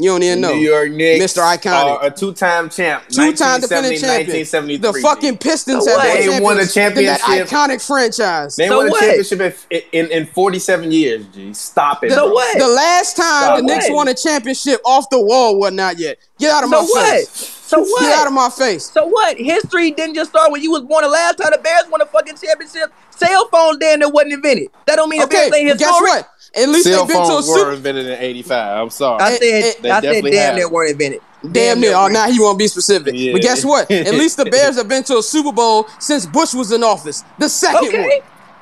You 0.00 0.10
don't 0.10 0.22
even 0.22 0.40
know. 0.40 0.54
New 0.54 0.60
York 0.60 0.90
Knicks, 0.92 1.34
Mr. 1.34 1.42
Iconic. 1.42 2.00
are 2.00 2.06
a 2.06 2.10
two-time 2.10 2.70
champ, 2.70 3.04
Two-time 3.08 3.60
defending 3.60 3.98
champion. 4.00 4.80
The 4.80 4.98
fucking 5.02 5.38
Pistons 5.38 5.84
So 5.84 5.98
have 5.98 6.18
They 6.18 6.40
won 6.40 6.56
a 6.56 6.60
than 6.60 6.66
that 6.66 6.72
championship. 6.72 7.48
iconic 7.48 7.86
franchise. 7.86 8.56
They 8.56 8.68
So 8.68 8.78
won 8.78 8.86
a 8.86 8.90
what? 8.90 9.00
championship 9.00 9.40
in, 9.70 9.80
in, 9.92 10.10
in 10.10 10.26
47 10.26 10.90
years, 10.90 11.26
G. 11.34 11.52
Stop 11.52 12.04
it. 12.04 12.12
So 12.12 12.24
bro. 12.26 12.32
what? 12.32 12.58
The 12.58 12.68
last 12.68 13.16
time 13.16 13.56
So 13.56 13.56
the 13.56 13.62
Knicks 13.62 13.88
what? 13.90 13.94
won 13.96 14.08
a 14.08 14.14
championship 14.14 14.80
off 14.86 15.10
the 15.10 15.20
wall 15.20 15.58
was 15.58 15.72
not 15.72 15.98
yet. 15.98 16.18
Get 16.38 16.50
out 16.50 16.64
of 16.64 16.70
So 16.70 16.76
my 16.80 16.82
what? 16.82 17.10
face. 17.10 17.28
So 17.70 17.80
what? 17.82 18.00
Get 18.02 18.18
out 18.18 18.26
of 18.26 18.32
my 18.32 18.48
face. 18.50 18.90
So 18.90 19.06
what? 19.06 19.36
History 19.36 19.90
didn't 19.92 20.14
just 20.14 20.30
start 20.30 20.50
when 20.50 20.62
you 20.62 20.70
was 20.72 20.82
born. 20.82 21.04
The 21.04 21.10
last 21.10 21.36
time 21.36 21.50
the 21.52 21.58
Bears 21.58 21.84
won 21.88 22.00
a 22.00 22.06
fucking 22.06 22.36
championship, 22.36 22.92
cell 23.10 23.48
phones 23.48 23.78
damn 23.78 24.00
near 24.00 24.08
wasn't 24.10 24.32
invented. 24.32 24.68
That 24.86 24.96
don't 24.96 25.08
mean 25.10 25.20
the 25.20 25.26
Okay, 25.26 25.50
Bears 25.50 25.54
ain't 25.54 25.68
but 25.70 25.78
guess 25.78 25.92
what? 26.00 26.28
At 26.54 26.68
least 26.68 26.84
Cell 26.84 27.06
they've 27.06 27.14
been 27.14 27.16
to 27.16 27.22
a 27.22 27.34
phones 27.34 27.48
were 27.48 27.58
super. 27.58 27.72
invented 27.74 28.06
in 28.06 28.18
85. 28.18 28.82
I'm 28.82 28.90
sorry. 28.90 29.20
I 29.22 29.30
said, 29.32 29.42
eh, 29.42 29.92
I 29.92 30.00
they 30.00 30.20
said 30.20 30.30
damn 30.30 30.56
have. 30.58 30.70
weren't 30.70 30.90
invented. 30.92 31.20
Damn 31.52 31.80
near. 31.80 31.90
near 31.90 31.98
Oh, 31.98 32.08
now 32.08 32.26
he 32.30 32.38
won't 32.40 32.58
be 32.58 32.66
specific. 32.66 33.14
Yeah. 33.16 33.32
But 33.32 33.42
guess 33.42 33.64
what? 33.64 33.90
At 33.90 34.12
least 34.14 34.36
the 34.36 34.44
Bears 34.46 34.76
have 34.76 34.88
been 34.88 35.04
to 35.04 35.18
a 35.18 35.22
Super 35.22 35.52
Bowl 35.52 35.86
since 35.98 36.26
Bush 36.26 36.52
was 36.54 36.72
in 36.72 36.82
office. 36.82 37.22
The 37.38 37.48
second 37.48 37.88
Okay. 37.88 38.20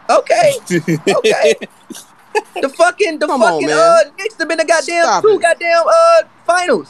one. 0.08 0.18
Okay. 0.20 0.52
Okay. 1.16 1.54
the 2.60 2.68
fucking 2.68 3.18
the 3.18 3.26
Come 3.26 3.42
on, 3.42 3.52
fucking 3.54 3.66
man. 3.66 3.76
uh 3.78 4.10
Knicks 4.18 4.36
have 4.38 4.48
been 4.48 4.58
the 4.58 4.64
goddamn 4.64 5.02
Stop 5.04 5.22
two 5.24 5.30
it. 5.30 5.42
goddamn 5.42 5.82
uh 5.88 6.22
finals. 6.46 6.88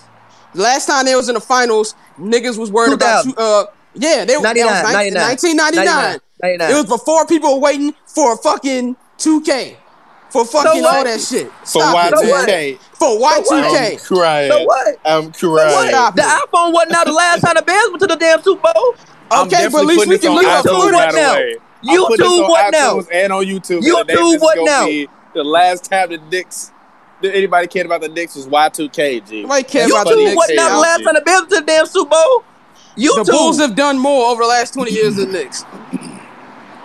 Last 0.54 0.86
time 0.86 1.04
they 1.06 1.14
was 1.14 1.28
in 1.28 1.34
the 1.34 1.40
finals, 1.40 1.94
niggas 2.18 2.58
was 2.58 2.70
worried 2.70 2.92
about 2.92 3.24
2000. 3.24 3.32
two, 3.32 3.40
uh 3.40 3.64
yeah, 3.94 4.24
they 4.24 4.38
99, 4.38 4.54
that 4.54 5.32
was 5.32 5.42
19- 5.42 5.54
1999. 5.54 6.20
99. 6.42 6.70
It 6.70 6.74
was 6.74 6.86
before 6.86 7.26
people 7.26 7.54
were 7.54 7.60
waiting 7.60 7.94
for 8.06 8.34
a 8.34 8.36
fucking 8.36 8.96
2K. 9.18 9.76
For 10.30 10.44
fucking 10.44 10.82
what? 10.82 10.94
all 10.96 11.04
that 11.04 11.20
shit. 11.20 11.50
For 11.60 11.64
Stop 11.80 12.12
it, 12.12 12.18
So. 12.18 12.24
Y2K, 12.24 12.78
For 12.78 13.08
Y2K. 13.18 13.92
I'm 13.92 13.98
crying. 13.98 14.50
So 14.52 14.64
what? 14.64 14.96
I'm 15.04 15.32
So 15.32 15.48
crying. 15.54 15.72
what? 15.72 15.88
Stop 15.88 16.14
The 16.16 16.22
it. 16.22 16.26
iPhone 16.50 16.72
wasn't 16.74 16.94
out 16.96 17.06
the 17.06 17.12
last 17.12 17.40
time 17.40 17.54
the 17.56 17.62
Bears 17.62 17.88
went 17.88 18.00
to 18.00 18.06
the 18.08 18.16
damn 18.16 18.42
Super 18.42 18.72
Bowl. 18.74 18.94
I'm 19.30 19.46
Okay, 19.46 19.50
but 19.50 19.58
at 19.58 19.62
definitely 19.70 19.86
least 19.86 19.98
putting 19.98 20.10
we 20.10 20.16
this 20.16 20.20
can 20.22 20.30
on 20.30 20.36
look 20.36 20.46
up 20.46 20.64
YouTube 20.64 20.92
what 20.92 21.14
now? 21.14 21.34
way. 21.34 21.56
I'm 21.88 22.06
putting 22.06 22.16
this 22.18 22.28
YouTube 22.28 22.42
on 22.44 22.50
what 22.50 22.72
now? 22.72 23.00
And 23.12 23.32
on 23.32 23.44
YouTube. 23.44 23.80
YouTube 23.80 24.32
And 24.32 24.40
what 24.42 24.58
now? 24.64 24.86
The 25.34 25.44
last 25.44 25.84
time 25.90 26.10
the 26.10 26.18
Knicks, 26.18 26.72
that 27.22 27.34
anybody 27.34 27.66
cared 27.66 27.86
about 27.86 28.00
the 28.00 28.08
Knicks 28.08 28.34
was 28.36 28.46
Y2K, 28.46 29.28
G. 29.28 29.42
Nobody 29.42 29.62
cares 29.64 29.90
That's 29.90 29.92
about 29.92 30.04
the 30.04 30.10
funny 30.10 30.22
YouTube 30.22 30.24
Knicks. 30.26 30.36
wasn't 30.36 30.58
out 30.58 30.70
the 30.70 30.78
last 30.78 31.02
time 31.04 31.14
the 31.14 31.20
Bears 31.22 31.40
went 31.40 31.50
to 31.50 31.56
the 31.60 31.62
damn 31.66 31.86
Super 31.86 32.10
Bowl. 32.10 32.44
YouTube. 32.96 33.24
The 33.26 33.32
Bulls 33.32 33.58
have 33.60 33.76
done 33.76 33.98
more 33.98 34.26
over 34.30 34.42
the 34.42 34.48
last 34.48 34.74
20 34.74 34.90
years 34.92 35.16
than 35.16 35.30
the 35.32 35.38
Knicks. 35.38 35.64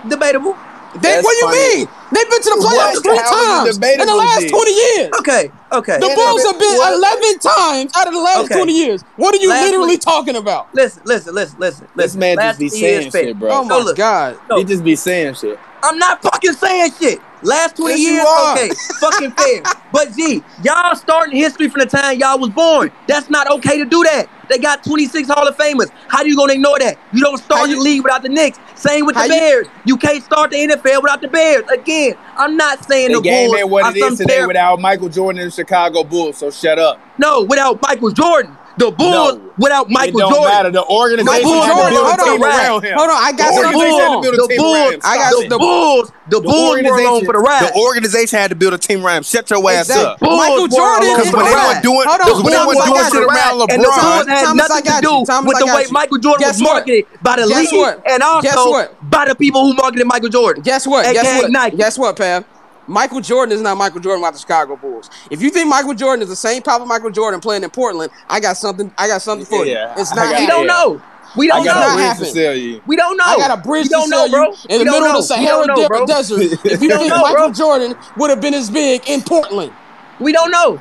debatable. 0.08 0.58
They, 1.02 1.22
what 1.22 1.34
do 1.40 1.58
you 1.58 1.78
mean? 1.78 1.88
They've 2.14 2.30
been 2.30 2.42
to 2.42 2.50
the 2.54 2.62
playoffs 2.62 2.94
What? 2.94 3.04
three 3.04 3.18
How 3.18 3.66
is 3.66 3.78
it 3.78 3.82
times 3.82 4.00
in 4.02 4.08
the 4.08 4.16
last 4.16 4.42
G? 4.42 4.50
20 4.50 4.72
years. 4.72 5.10
Okay. 5.20 5.52
Okay. 5.72 5.98
The 6.00 6.12
Bulls 6.16 6.44
but 6.44 6.52
have 6.52 6.60
been 6.60 6.78
what- 6.78 6.94
11 6.94 7.40
times 7.40 7.92
out 7.96 8.08
of 8.08 8.14
the 8.14 8.20
last 8.20 8.46
Okay. 8.46 8.56
20 8.56 8.72
years. 8.74 9.02
What 9.16 9.34
are 9.34 9.40
you 9.40 9.50
Last 9.50 9.66
literally 9.66 9.88
week- 9.98 10.02
talking 10.02 10.36
about? 10.36 10.68
Listen, 10.74 11.02
listen, 11.06 11.34
listen, 11.34 11.58
listen. 11.60 11.88
This 11.96 12.04
listen. 12.16 12.20
man 12.20 12.36
Last 12.38 12.60
just 12.60 12.60
be 12.60 12.70
saying 12.70 13.12
shit, 13.12 13.40
bro. 13.40 13.50
Oh 13.52 13.64
No, 13.64 13.80
my 13.80 13.86
look. 13.86 13.98
God. 13.98 14.38
No, 14.50 14.58
He 14.58 14.64
just 14.64 14.84
be 14.84 14.96
saying 14.96 15.34
shit. 15.36 15.58
I'm 15.82 15.98
not 15.98 16.22
fucking 16.22 16.54
saying 16.54 16.92
shit. 17.00 17.20
Last 17.44 17.76
20 17.78 18.02
Yes, 18.02 18.02
years, 18.02 18.26
okay, 18.52 18.70
fucking 19.00 19.32
fair. 19.32 19.64
But 19.94 20.16
G, 20.16 20.42
y'all 20.64 20.96
starting 20.96 21.36
history 21.38 21.70
from 21.70 21.82
the 21.82 21.86
time 21.86 22.18
y'all 22.18 22.40
was 22.40 22.50
born. 22.50 22.92
That's 23.08 23.30
not 23.30 23.48
okay 23.52 23.78
to 23.78 23.86
do 23.86 24.04
that. 24.06 24.28
They 24.50 24.58
got 24.58 24.84
26 24.84 25.28
Hall 25.30 25.48
of 25.48 25.56
Famers. 25.56 25.92
How 26.08 26.24
do 26.24 26.30
you 26.30 26.36
gonna 26.36 26.54
ignore 26.54 26.80
that? 26.80 26.98
You 27.12 27.22
don't 27.24 27.38
start 27.38 27.70
the 27.70 27.76
you- 27.76 27.84
league 27.84 28.02
without 28.04 28.24
the 28.24 28.30
Knicks. 28.30 28.58
Same 28.74 29.06
with 29.06 29.14
the 29.14 29.20
How 29.22 29.26
you- 29.28 29.32
Bears. 29.34 29.68
You 29.86 29.98
can't 29.98 30.24
start 30.24 30.50
the 30.50 30.58
NFL 30.58 31.04
without 31.04 31.22
the 31.22 31.28
Bears. 31.28 31.64
Again, 31.70 32.16
I'm 32.36 32.58
not 32.58 32.84
saying 32.86 33.10
The 33.10 33.18
the 33.18 33.22
game 33.22 33.50
Bulls 33.50 33.60
ain't 33.60 33.70
what 33.70 33.96
it 33.96 34.00
is 34.00 34.18
today 34.18 34.34
terrible- 34.34 34.48
without 34.48 34.80
Michael 34.82 35.10
Jordan 35.10 35.42
and 35.44 35.52
the 35.52 35.56
Chicago 35.56 36.04
Bulls, 36.04 36.38
so 36.38 36.50
shut 36.50 36.80
up. 36.80 37.00
No, 37.20 37.44
without 37.44 37.80
Michael 37.84 38.10
Jordan. 38.10 38.58
The 38.76 38.90
Bulls 38.90 39.38
No. 39.38 39.54
without 39.58 39.86
Michael 39.90 40.18
it 40.20 40.24
don't 40.24 40.34
Jordan. 40.34 40.50
matter. 40.50 40.72
The 40.72 40.86
organization 40.86 41.26
Michael 41.30 41.52
Bulls 41.54 41.66
had 41.66 41.70
to 41.70 41.78
Jordan, 41.78 41.94
build 41.94 42.06
hold 42.10 42.18
a 42.18 42.24
on, 42.24 42.28
team 42.34 42.42
right. 42.42 42.58
around 42.66 42.82
him. 42.84 42.94
Hold 42.98 43.10
on, 43.14 43.20
I 43.22 43.32
got 43.32 43.38
The 43.38 43.54
something 43.54 43.76
organization 43.78 43.94
had 43.94 44.02
to 44.02 44.10
wrong. 44.10 44.22
build 44.24 44.34
a 44.34 44.38
The 44.42 44.58
Bulls. 44.58 44.94
I 45.06 45.14
got 45.18 45.30
the 45.30 45.42
it. 45.46 45.50
the 45.54 45.60
Bulls, 45.62 46.06
the 46.34 46.42
Bulls 46.42 46.76
were 46.82 46.98
alone 46.98 47.22
for 47.26 47.34
the 47.38 47.44
ride. 47.44 47.70
The 47.70 47.74
organization 47.78 48.40
had 48.40 48.50
to 48.50 48.58
build 48.58 48.74
a 48.74 48.78
team 48.82 49.06
around 49.06 49.18
him. 49.18 49.24
Shut 49.30 49.46
your 49.54 49.62
ass 49.70 49.90
Exactly. 49.94 50.06
up. 50.10 50.20
Bulls 50.26 50.40
Michael 50.42 50.68
Jordan 50.74 51.06
alone 51.06 51.22
is 51.22 51.34
when 51.34 51.46
they 51.46 51.54
weren't 51.54 51.84
doing, 51.86 52.06
Hold 52.10 52.22
on, 52.26 52.44
when 52.44 52.54
they 52.54 52.66
weren't 52.66 52.86
doing 52.90 53.04
shit 53.06 53.14
you. 53.14 53.28
around 53.30 53.54
And 53.70 53.78
the 53.78 53.86
Bulls 53.86 53.94
LeBron, 53.94 54.28
had 54.34 54.42
Thomas, 54.46 54.70
nothing 54.70 54.86
to 54.90 55.02
do. 55.06 55.14
Thomas, 55.30 55.48
with 55.54 55.58
the 55.62 55.66
way 55.70 55.84
you. 55.86 55.94
Michael 55.94 56.18
Jordan 56.18 56.42
Guess 56.42 56.58
was 56.58 56.62
what? 56.66 56.74
marketed 56.74 57.06
by 57.22 57.36
the 57.38 57.46
league 57.46 58.02
and 58.10 58.24
also 58.26 58.90
by 59.06 59.26
the 59.30 59.36
people 59.38 59.62
who 59.70 59.74
marketed 59.78 60.08
Michael 60.08 60.30
Jordan. 60.34 60.64
Guess 60.66 60.88
what? 60.88 61.06
Guess 61.14 61.44
what? 61.44 61.52
Nike. 61.52 61.78
Guess 61.78 61.98
what, 62.02 62.18
Pav? 62.18 62.42
Michael 62.88 63.22
Jordan 63.22 63.56
is 63.56 63.62
not 63.62 63.78
Michael 63.78 64.00
Jordan 64.02 64.22
without 64.22 64.34
the 64.34 64.40
Chicago 64.40 64.76
Bulls. 64.76 65.10
If 65.30 65.42
you 65.42 65.50
think 65.50 65.68
Michael 65.70 65.94
Jordan 65.94 66.24
is 66.24 66.30
the 66.30 66.36
same 66.36 66.62
power 66.62 66.86
Michael 66.86 67.12
Jordan 67.12 67.40
playing 67.40 67.64
in 67.64 67.70
Portland, 67.70 68.12
I 68.30 68.40
got 68.40 68.58
something. 68.58 68.92
I 68.98 69.08
got 69.08 69.22
something 69.22 69.46
for 69.46 69.66
Yeah, 69.66 69.96
you. 69.96 70.02
It's 70.02 70.14
not 70.14 70.30
got- 70.32 70.40
We 70.42 70.48
don't 70.48 70.62
Yeah. 70.68 70.74
know. 70.74 71.02
We 71.36 71.48
don't 71.48 71.64
got 71.66 71.74
got 71.74 71.80
not 71.80 71.86
a 71.86 71.90
know. 71.90 71.96
bridge 71.96 72.06
happen. 72.08 72.26
to 72.26 72.32
sell 72.32 72.56
you. 72.56 72.82
We 72.86 72.96
don't 72.96 73.18
know. 73.18 73.24
I 73.26 73.38
got 73.38 73.58
a 73.58 73.62
bridge 73.62 73.84
we 73.86 73.90
to 73.90 73.90
don't 73.90 74.08
sell 74.10 74.28
know, 74.28 74.32
bro. 74.32 74.44
you 74.50 74.56
in 74.70 74.78
We 74.78 74.78
the 74.80 74.84
middle 74.86 75.00
know. 75.02 75.10
of 75.12 75.16
the 75.16 75.22
Sahara 75.24 75.66
don't 75.66 75.80
know, 75.80 75.88
bro. 75.88 76.06
Desert. 76.06 76.42
If 76.66 76.82
you 76.82 76.90
don't 76.90 77.00
think 77.00 77.10
know, 77.10 77.22
Michael 77.22 77.36
bro. 77.48 77.52
Jordan 77.54 77.96
would 78.18 78.30
have 78.30 78.42
been 78.42 78.54
as 78.54 78.70
big 78.70 79.02
in 79.10 79.22
Portland, 79.22 79.72
We 80.20 80.32
don't 80.32 80.52
know. 80.52 80.80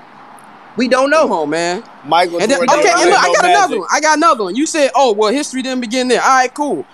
We 0.77 0.89
don't 0.89 1.11
come 1.11 1.29
know. 1.31 1.43
on, 1.43 1.51
man. 1.51 1.83
Michael 2.05 2.41
And 2.41 2.51
then, 2.51 2.59
Jordan 2.59 2.79
okay, 2.81 2.89
and 2.91 3.11
look, 3.11 3.19
play 3.19 3.31
I 3.31 3.33
got 3.33 3.43
magic. 3.43 3.57
another 3.57 3.79
one. 3.79 3.89
I 3.93 4.01
got 4.01 4.17
another 4.17 4.45
one. 4.45 4.57
You 4.57 4.67
said, 4.67 4.91
"Oh, 4.95 5.13
well, 5.13 5.31
history 5.31 5.61
didn't 5.63 5.81
begin 5.83 6.09
there." 6.09 6.23
All 6.23 6.29
right, 6.29 6.53
cool. 6.53 6.85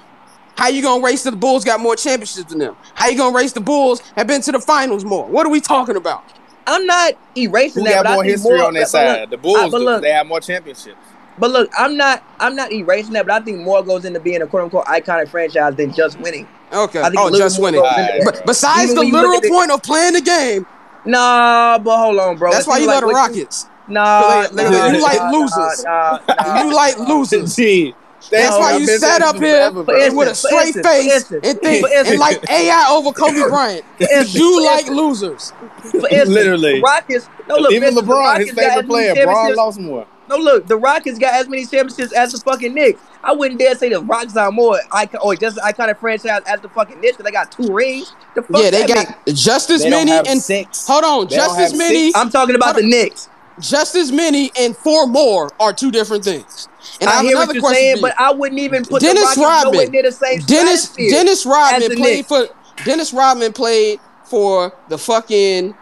How 0.58 0.66
you 0.66 0.82
gonna 0.82 1.04
race 1.04 1.22
to 1.22 1.30
the 1.30 1.36
Bulls 1.36 1.62
got 1.62 1.78
more 1.78 1.94
championships 1.94 2.50
than 2.50 2.58
them? 2.58 2.76
How 2.94 3.06
you 3.08 3.16
gonna 3.16 3.34
race 3.36 3.52
the 3.52 3.60
Bulls 3.60 4.00
have 4.16 4.26
been 4.26 4.40
to 4.42 4.50
the 4.50 4.58
finals 4.58 5.04
more? 5.04 5.24
What 5.24 5.46
are 5.46 5.50
we 5.50 5.60
talking 5.60 5.94
about? 5.94 6.24
I'm 6.66 6.84
not 6.84 7.12
erasing 7.36 7.84
Who 7.84 7.88
that. 7.88 8.02
got 8.02 8.04
but 8.04 8.10
I 8.10 8.14
more 8.14 8.22
think 8.24 8.32
history 8.32 8.58
more, 8.58 8.66
on 8.66 8.74
their 8.74 8.82
but 8.82 8.88
side? 8.88 9.20
look, 9.20 9.30
The 9.30 9.36
Bulls, 9.38 9.56
I- 9.56 9.64
do, 9.66 9.70
but 9.70 9.76
'cause 9.78 9.84
look, 9.84 10.02
they 10.02 10.10
have 10.10 10.26
more 10.26 10.40
championships. 10.40 10.96
but 11.38 11.50
look, 11.52 11.70
I'm 11.78 11.96
not. 11.96 12.24
I'm 12.40 12.56
not 12.56 12.72
erasing 12.72 13.12
that. 13.12 13.24
But 13.28 13.40
I 13.40 13.44
think 13.44 13.58
more 13.60 13.84
goes 13.84 14.04
into 14.04 14.18
being 14.18 14.42
a 14.42 14.48
quote 14.48 14.64
unquote 14.64 14.86
iconic 14.86 15.28
franchise 15.28 15.76
than 15.76 15.92
just 15.94 16.18
winning. 16.18 16.48
Okay. 16.72 17.00
I 17.02 17.10
think 17.10 17.20
Oh, 17.20 17.30
just 17.38 17.60
winning. 17.62 17.80
goes 17.80 17.88
into 17.90 18.00
Alright, 18.02 18.24
that. 18.24 18.34
But 18.34 18.44
besides 18.46 18.90
Even 18.90 18.94
the 18.96 19.00
when 19.02 19.06
you 19.06 19.12
look 19.12 19.22
literal 19.22 19.36
at 19.38 19.44
it- 19.44 19.50
point 19.52 19.70
of 19.70 19.82
playing 19.84 20.12
the 20.14 20.20
game, 20.22 20.66
Nah, 21.04 21.78
but 21.78 21.96
hold 21.96 22.18
on, 22.18 22.36
bro. 22.36 22.50
that's 22.50 22.66
why 22.66 22.78
you 22.78 22.86
like 22.88 22.94
love 22.94 23.00
the 23.02 23.06
what 23.06 23.14
Rockets. 23.30 23.66
Nah, 23.86 24.02
Like- 24.20 24.52
nah, 24.54 24.62
like, 24.64 24.72
nah, 24.72 24.86
you 24.88 25.00
like 25.02 25.18
nah, 25.20 25.30
losers. 25.30 25.84
Nah, 25.84 26.18
nah, 26.28 26.62
You 26.64 26.74
like 26.74 26.98
losers. 26.98 27.54
Gee, 27.56 27.94
That's 28.30 28.50
No, 28.50 28.58
why 28.60 28.76
you 28.76 28.86
sat 28.86 29.22
up 29.22 29.36
here 29.36 29.70
forever, 29.70 29.92
instance, 29.94 30.14
with 30.14 30.28
a 30.28 30.34
straight 30.34 30.66
instance, 30.66 30.86
for 30.86 30.92
face 30.92 31.12
instance, 31.12 31.46
and 31.46 31.60
think 31.60 31.86
and 31.90 32.18
like 32.18 32.50
AI 32.50 32.86
over 32.90 33.12
Kobe 33.12 33.40
Bryant. 33.48 33.84
instance, 34.00 34.34
you 34.34 34.64
like 34.64 34.86
losers. 34.88 35.52
For 35.92 35.98
instance, 36.10 36.28
Literally. 36.28 36.74
the 36.76 36.80
Rockets. 36.82 37.28
No, 37.48 37.56
look, 37.56 37.72
Even 37.72 37.94
listen, 37.94 38.08
LeBron, 38.08 38.18
Rockets 38.24 38.50
his 38.50 38.58
favorite 38.58 38.86
player, 38.86 39.14
Braun 39.14 39.26
championships- 39.26 39.56
lost 39.56 39.80
more. 39.80 40.06
No, 40.28 40.36
look, 40.36 40.66
the 40.66 40.76
Rockets 40.76 41.18
got 41.18 41.32
as 41.32 41.48
many 41.48 41.64
championships 41.64 42.12
as 42.12 42.32
the 42.32 42.38
fucking 42.40 42.74
Knicks. 42.74 43.00
I 43.24 43.32
wouldn't 43.32 43.58
dare 43.58 43.74
say 43.76 43.88
the 43.88 44.02
Rockets 44.02 44.36
are 44.36 44.50
more 44.52 44.78
icon 44.92 45.20
or 45.24 45.34
just 45.34 45.56
an 45.56 45.62
iconic 45.64 45.98
franchise 45.98 46.42
as 46.46 46.60
the 46.60 46.68
fucking 46.68 47.00
Knicks 47.00 47.16
because 47.16 47.24
they 47.24 47.32
got 47.32 47.50
two 47.50 47.72
rings. 47.72 48.12
The 48.34 48.42
fuck 48.42 48.60
Yeah, 48.62 48.70
they 48.70 48.86
got 48.86 49.06
mean? 49.26 49.34
just 49.36 49.70
as 49.70 49.82
They 49.84 49.90
many 49.90 50.12
and 50.12 50.42
six. 50.42 50.86
hold 50.86 51.04
on, 51.04 51.28
They 51.28 51.36
just 51.36 51.58
as 51.58 51.74
many. 51.74 52.08
six. 52.08 52.18
I'm 52.18 52.28
talking 52.28 52.56
about 52.56 52.74
Hold 52.74 52.84
the 52.84 52.88
Knicks. 52.90 53.30
just 53.58 53.94
as 53.94 54.12
many 54.12 54.50
and 54.58 54.76
four 54.76 55.06
more 55.06 55.48
are 55.58 55.72
two 55.72 55.90
different 55.90 56.24
things. 56.24 56.68
And 57.00 57.08
I, 57.10 57.20
I 57.20 57.22
hear 57.22 57.36
what 57.36 57.52
you're 57.54 57.60
question 57.62 57.76
saying, 57.76 57.96
but 58.00 58.14
I 58.18 58.32
wouldn't 58.32 58.60
even 58.60 58.84
put 58.84 59.02
Dennis 59.02 59.34
the 59.34 59.40
Rockets 59.42 59.64
nowhere 59.64 59.78
Rodman. 59.78 59.92
near 59.92 60.02
the 60.02 60.12
same 60.12 60.40
Dennis 60.40 60.88
Dennis 60.96 61.46
Rodman 61.46 61.96
played 61.96 61.98
Knicks. 61.98 62.28
for 62.28 62.48
Dennis 62.84 63.12
Rodman 63.12 63.52
played 63.52 64.00
for 64.24 64.72
the 64.88 64.98
fucking 64.98 65.74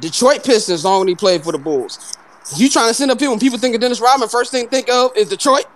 Detroit 0.00 0.44
Pistons 0.44 0.84
long 0.84 1.00
when 1.00 1.08
he 1.08 1.14
played 1.14 1.42
for 1.44 1.52
the 1.52 1.58
Bulls. 1.58 1.98
You 2.56 2.68
trying 2.68 2.88
to 2.88 2.94
send 2.94 3.10
up 3.10 3.20
here 3.20 3.30
when 3.30 3.38
people 3.38 3.58
think 3.58 3.74
of 3.74 3.80
Dennis 3.80 4.00
Rodman, 4.00 4.28
first 4.28 4.50
thing 4.50 4.68
think 4.68 4.88
of 4.90 5.12
is 5.16 5.28
Detroit? 5.28 5.66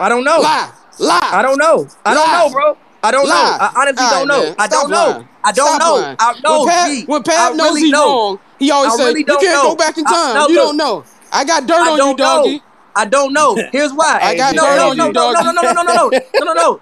I 0.00 0.08
don't 0.08 0.24
know. 0.24 0.40
Lie. 0.40 0.72
Lie. 0.98 1.20
I 1.32 1.42
don't 1.42 1.58
know. 1.58 1.86
I 2.04 2.14
don't 2.14 2.32
know, 2.32 2.50
bro. 2.50 2.76
I 3.02 3.10
don't 3.12 3.24
know. 3.28 3.30
Lie. 3.34 3.58
I 3.60 3.80
honestly 3.82 4.04
All 4.04 4.10
don't 4.10 4.28
know. 4.28 4.42
man. 4.44 4.54
I 4.58 4.66
don't 4.66 4.90
know. 4.90 4.96
lying. 5.10 5.28
I 5.44 5.52
don't 5.52 5.66
Stop 5.76 5.80
know. 5.80 6.16
I 6.18 6.40
know. 6.42 6.58
When 6.64 6.68
Pat, 6.68 6.90
G. 6.90 7.04
when 7.06 7.22
Pat 7.22 7.52
I 7.52 7.56
knows 7.56 7.68
really 7.68 7.80
he's 7.82 7.92
know. 7.92 8.06
wrong, 8.06 8.38
he 8.58 8.70
always 8.72 8.92
I 8.92 8.96
say, 8.96 9.04
really 9.04 9.20
"You 9.20 9.26
can't 9.26 9.42
know. 9.42 9.62
go 9.70 9.76
back 9.76 9.98
in 9.98 10.04
I- 10.06 10.10
time. 10.12 10.34
no, 10.34 10.48
you 10.48 10.54
look. 10.56 10.64
don't 10.66 10.76
know." 10.76 11.04
I 11.32 11.44
got 11.44 11.66
dirt 11.66 11.74
I 11.76 11.90
on 11.90 11.98
you, 12.08 12.16
doggy. 12.16 12.56
know. 12.56 12.62
I 12.98 13.04
don't 13.04 13.32
know. 13.32 13.54
Here's 13.72 13.92
why. 13.92 14.18
I 14.20 14.36
got 14.36 14.56
no, 14.56 14.92
no, 14.92 14.92
no, 14.92 15.10
no, 15.12 15.30
no, 15.30 15.40
no, 15.40 15.52
no, 15.52 15.62
no, 15.62 15.72
no, 15.72 15.82
no, 15.82 15.94
no, 15.94 16.12
no, 16.42 16.52
no, 16.52 16.80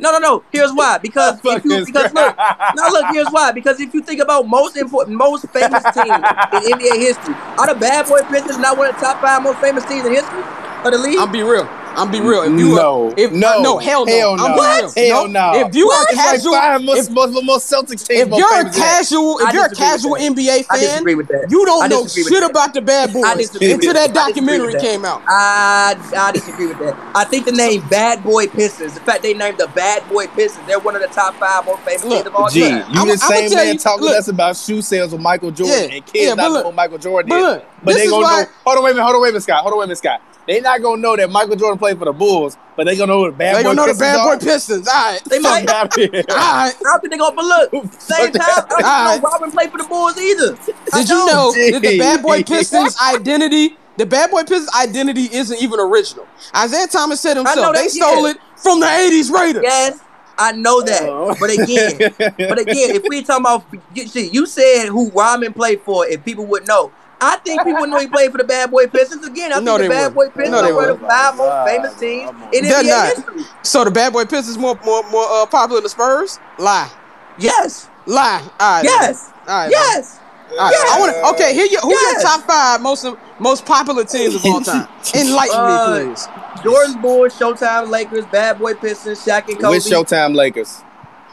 no, 0.00 0.12
no, 0.12 0.18
no. 0.18 0.44
Here's 0.50 0.72
why. 0.72 0.96
Because 0.96 1.38
if 1.44 1.64
you, 1.64 1.84
because 1.84 2.14
look, 2.14 2.36
now 2.74 2.88
look. 2.88 3.04
Here's 3.12 3.28
why. 3.28 3.52
Because 3.52 3.78
if 3.78 3.92
you 3.92 4.02
think 4.02 4.22
about 4.22 4.48
most 4.48 4.78
important, 4.78 5.18
most 5.18 5.46
famous 5.50 5.82
teams 5.92 6.08
in 6.08 6.72
NBA 6.72 6.96
history, 6.96 7.34
are 7.58 7.66
the 7.66 7.78
Bad 7.78 8.06
Boy 8.06 8.20
Pistons 8.30 8.56
not 8.58 8.78
one 8.78 8.88
of 8.88 8.94
the 8.94 9.00
top 9.02 9.20
five 9.20 9.42
most 9.42 9.58
famous 9.60 9.84
teams 9.84 10.06
in 10.06 10.12
history 10.14 10.42
of 10.84 10.90
the 10.90 10.98
league? 10.98 11.18
I'm 11.18 11.30
be 11.30 11.42
real. 11.42 11.68
I'm 11.98 12.10
be 12.10 12.20
real. 12.20 12.42
If 12.42 12.58
you 12.58 12.74
No. 12.76 13.08
are, 13.10 13.14
if 13.16 13.32
No. 13.32 13.60
no, 13.62 13.78
hell 13.78 14.06
no. 14.06 14.12
Hell 14.12 14.32
I'm 14.40 14.50
no. 14.52 14.56
What? 14.56 14.96
real. 14.96 15.06
Hell 15.08 15.28
no. 15.28 15.52
If 15.66 15.74
you 15.74 15.90
are 15.90 16.02
It's 16.08 16.16
like 16.16 16.26
casual, 16.26 16.52
five 16.52 16.82
most, 16.82 16.98
if, 16.98 17.10
most, 17.10 17.44
most 17.44 17.70
Celtics 17.72 18.06
teams. 18.06 18.10
if 18.10 18.28
you're 18.28 18.46
a 18.46 18.56
famous 18.58 18.72
than 18.76 18.80
that. 18.82 18.96
casual, 18.98 19.38
if 19.40 19.52
you're 19.52 19.64
a 19.66 19.74
casual 19.74 20.14
that. 20.14 20.20
NBA 20.22 20.58
I 20.58 20.62
fan, 20.62 20.80
disagree 20.80 21.14
with 21.16 21.28
that. 21.28 21.46
you 21.50 21.66
don't 21.66 21.88
know 21.90 22.06
shit 22.06 22.26
that. 22.30 22.50
about 22.50 22.74
the 22.74 22.80
Bad 22.82 23.10
I 23.10 23.12
Boys 23.12 23.36
disagree 23.50 23.72
until 23.72 23.88
with 23.90 23.96
that 23.96 24.14
that. 24.14 24.24
I 24.24 24.30
disagree 24.30 24.58
with 24.60 24.72
documentary 24.72 24.72
that. 24.74 24.82
came 24.82 25.04
out. 25.04 25.22
I, 25.26 25.96
I 26.16 26.32
disagree 26.32 26.66
with 26.68 26.78
that. 26.78 26.96
I 27.14 27.24
think 27.24 27.44
the 27.46 27.52
name 27.52 27.82
Bad 27.88 28.22
Boy 28.22 28.46
Pistons, 28.46 28.94
the 28.94 29.00
fact 29.00 29.22
they 29.22 29.34
named 29.34 29.58
the 29.58 29.68
Bad 29.68 30.08
Boy 30.08 30.26
Pistons, 30.28 30.66
they're 30.66 30.78
one 30.78 30.94
of 30.96 31.02
the 31.02 31.08
top 31.08 31.34
five 31.34 31.66
most 31.66 31.80
famous 31.82 32.04
Look, 32.04 32.12
teams 32.14 32.26
of 32.26 32.34
all 32.34 32.48
time. 32.48 32.54
you 32.56 32.68
I'ma- 32.68 33.04
the 33.04 33.10
I'ma 33.12 33.14
same 33.16 33.54
man 33.54 33.66
you- 33.74 33.78
talking 33.78 34.04
look. 34.04 34.12
to 34.12 34.18
us 34.18 34.28
about 34.28 34.56
shoe 34.56 34.80
sales 34.82 35.12
with 35.12 35.20
Michael 35.20 35.50
Jordan 35.50 35.90
and 35.90 36.06
kids 36.06 36.26
yeah, 36.28 36.34
but 36.34 36.42
not 36.42 36.50
look- 36.52 36.64
know 36.64 36.72
Michael 36.72 36.98
Jordan 36.98 37.28
but 37.30 37.68
but 37.82 37.94
they 37.94 38.02
is 38.02 38.10
gonna 38.10 38.26
know. 38.26 38.44
Hold 38.64 38.78
on, 38.78 38.84
wait 38.84 38.90
a 38.90 38.94
minute. 38.94 39.02
Hold 39.04 39.16
on, 39.16 39.22
wait 39.22 39.28
a 39.28 39.32
minute, 39.32 39.42
Scott. 39.42 39.62
Hold 39.62 39.72
on, 39.72 39.78
wait 39.78 39.84
a 39.84 39.86
minute, 39.88 39.98
Scott. 39.98 40.20
They 40.48 40.60
not 40.60 40.80
gonna 40.80 41.02
know 41.02 41.14
that 41.14 41.30
Michael 41.30 41.56
Jordan 41.56 41.78
played 41.78 41.98
for 41.98 42.06
the 42.06 42.12
Bulls, 42.12 42.56
but 42.74 42.86
they 42.86 42.96
gonna 42.96 43.12
know 43.12 43.24
who 43.24 43.30
the 43.30 43.36
bad 43.36 43.56
They 43.56 43.62
boy 43.62 43.74
don't 43.74 43.76
know 43.76 43.82
the 43.82 43.88
Pistons 43.88 44.00
Bad 44.00 44.16
are. 44.16 44.36
Boy 44.38 44.44
Pistons. 44.44 44.88
All 44.88 44.94
right. 44.94 45.24
They 45.26 45.38
might. 45.40 45.66
Fuck 45.68 45.74
outta 45.74 46.00
here. 46.00 46.24
All 46.30 46.36
right. 46.36 46.74
I 46.74 46.82
don't 46.82 47.00
think 47.00 47.10
they're 47.10 47.18
gonna. 47.18 47.36
But 47.36 47.44
look, 47.44 47.92
same 48.00 48.32
time, 48.32 48.44
I 48.48 48.64
don't 48.66 48.82
Alright. 48.82 49.22
know 49.22 49.28
Robin 49.28 49.50
played 49.50 49.70
for 49.70 49.76
the 49.76 49.84
Bulls 49.84 50.16
either. 50.16 50.56
I 50.90 51.00
Did 51.00 51.08
you 51.10 51.16
don't. 51.16 51.26
know 51.28 51.52
that 51.52 51.80
the 51.82 51.98
Bad 51.98 52.22
Boy 52.22 52.42
Pistons 52.46 52.96
identity, 52.98 53.76
the 53.98 54.06
Bad 54.06 54.30
Boy 54.30 54.40
Pistons 54.44 54.70
identity 54.74 55.28
isn't 55.30 55.62
even 55.62 55.80
original? 55.80 56.26
Isiah 56.56 56.86
Thomas 56.86 57.20
said 57.20 57.34
know 57.34 57.44
himself, 57.44 57.74
that, 57.74 57.82
they 57.82 57.88
stole 57.88 58.24
yeah. 58.24 58.30
it 58.30 58.38
from 58.56 58.80
the 58.80 58.86
80s 58.86 59.30
Raiders. 59.30 59.62
Yes, 59.62 60.00
I 60.38 60.52
know 60.52 60.80
that. 60.80 61.02
Oh. 61.02 61.36
But 61.38 61.50
again, 61.50 61.98
but 62.18 62.58
again, 62.58 62.96
if 62.96 63.02
we 63.06 63.22
talking 63.22 63.42
about 63.44 63.66
you, 63.94 64.08
see, 64.08 64.30
you 64.30 64.46
said 64.46 64.86
who 64.88 65.10
Rodman 65.10 65.52
played 65.52 65.82
for, 65.82 66.06
if 66.06 66.24
people 66.24 66.46
would 66.46 66.66
know. 66.66 66.90
I 67.20 67.36
think 67.38 67.62
people 67.62 67.80
would 67.80 67.90
know 67.90 67.98
he 67.98 68.06
played 68.06 68.30
for 68.32 68.38
the 68.38 68.44
Bad 68.44 68.70
Boy 68.70 68.86
Pistons. 68.86 69.26
Again, 69.26 69.52
I 69.52 69.58
No, 69.58 69.76
think 69.76 69.78
they 69.78 69.88
the 69.88 69.94
Bad 69.94 70.14
Boy 70.14 70.26
wouldn't. 70.26 70.34
Pistons 70.36 70.62
No, 70.62 70.68
are 70.68 70.74
one 70.74 70.90
of 70.90 71.00
the 71.00 71.06
five 71.08 71.36
most 71.36 71.48
Wow. 71.48 71.64
famous 71.66 71.94
teams 71.98 72.30
in 72.52 72.64
They're 72.64 72.82
NBA 72.82 72.88
not. 72.88 73.16
history. 73.16 73.44
So 73.62 73.84
the 73.84 73.90
Bad 73.90 74.12
Boy 74.12 74.24
Pistons 74.24 74.56
more 74.58 74.78
more 74.84 75.02
more 75.10 75.26
uh, 75.28 75.46
popular 75.46 75.80
than 75.80 75.84
the 75.84 75.88
Spurs? 75.90 76.38
Lie. 76.58 76.90
Yes, 77.38 77.88
Lie. 78.06 78.42
All 78.60 78.76
right. 78.76 78.84
yes, 78.84 79.30
All 79.46 79.54
right. 79.58 79.70
yes. 79.70 80.18
All 80.52 80.56
right. 80.58 80.70
Yes. 80.72 80.90
I 80.90 81.00
want 81.00 81.34
okay, 81.34 81.54
here 81.54 81.66
you 81.66 81.78
who 81.80 81.90
Yes. 81.90 82.22
your 82.22 82.30
top 82.30 82.46
five 82.46 82.80
most 82.80 83.06
most 83.38 83.66
popular 83.66 84.04
teams 84.04 84.34
of 84.34 84.44
all 84.46 84.60
time? 84.60 84.88
Enlighten 85.14 85.56
Uh, 85.56 85.98
me, 86.00 86.04
please. 86.06 86.28
Jordan 86.62 87.00
Bulls, 87.00 87.38
Showtime 87.38 87.88
Lakers, 87.88 88.26
Bad 88.26 88.58
Boy 88.58 88.74
Pistons, 88.74 89.24
Shaq 89.24 89.48
and 89.48 89.58
Kobe. 89.60 89.76
Which 89.76 89.84
Showtime 89.84 90.34
Lakers? 90.34 90.82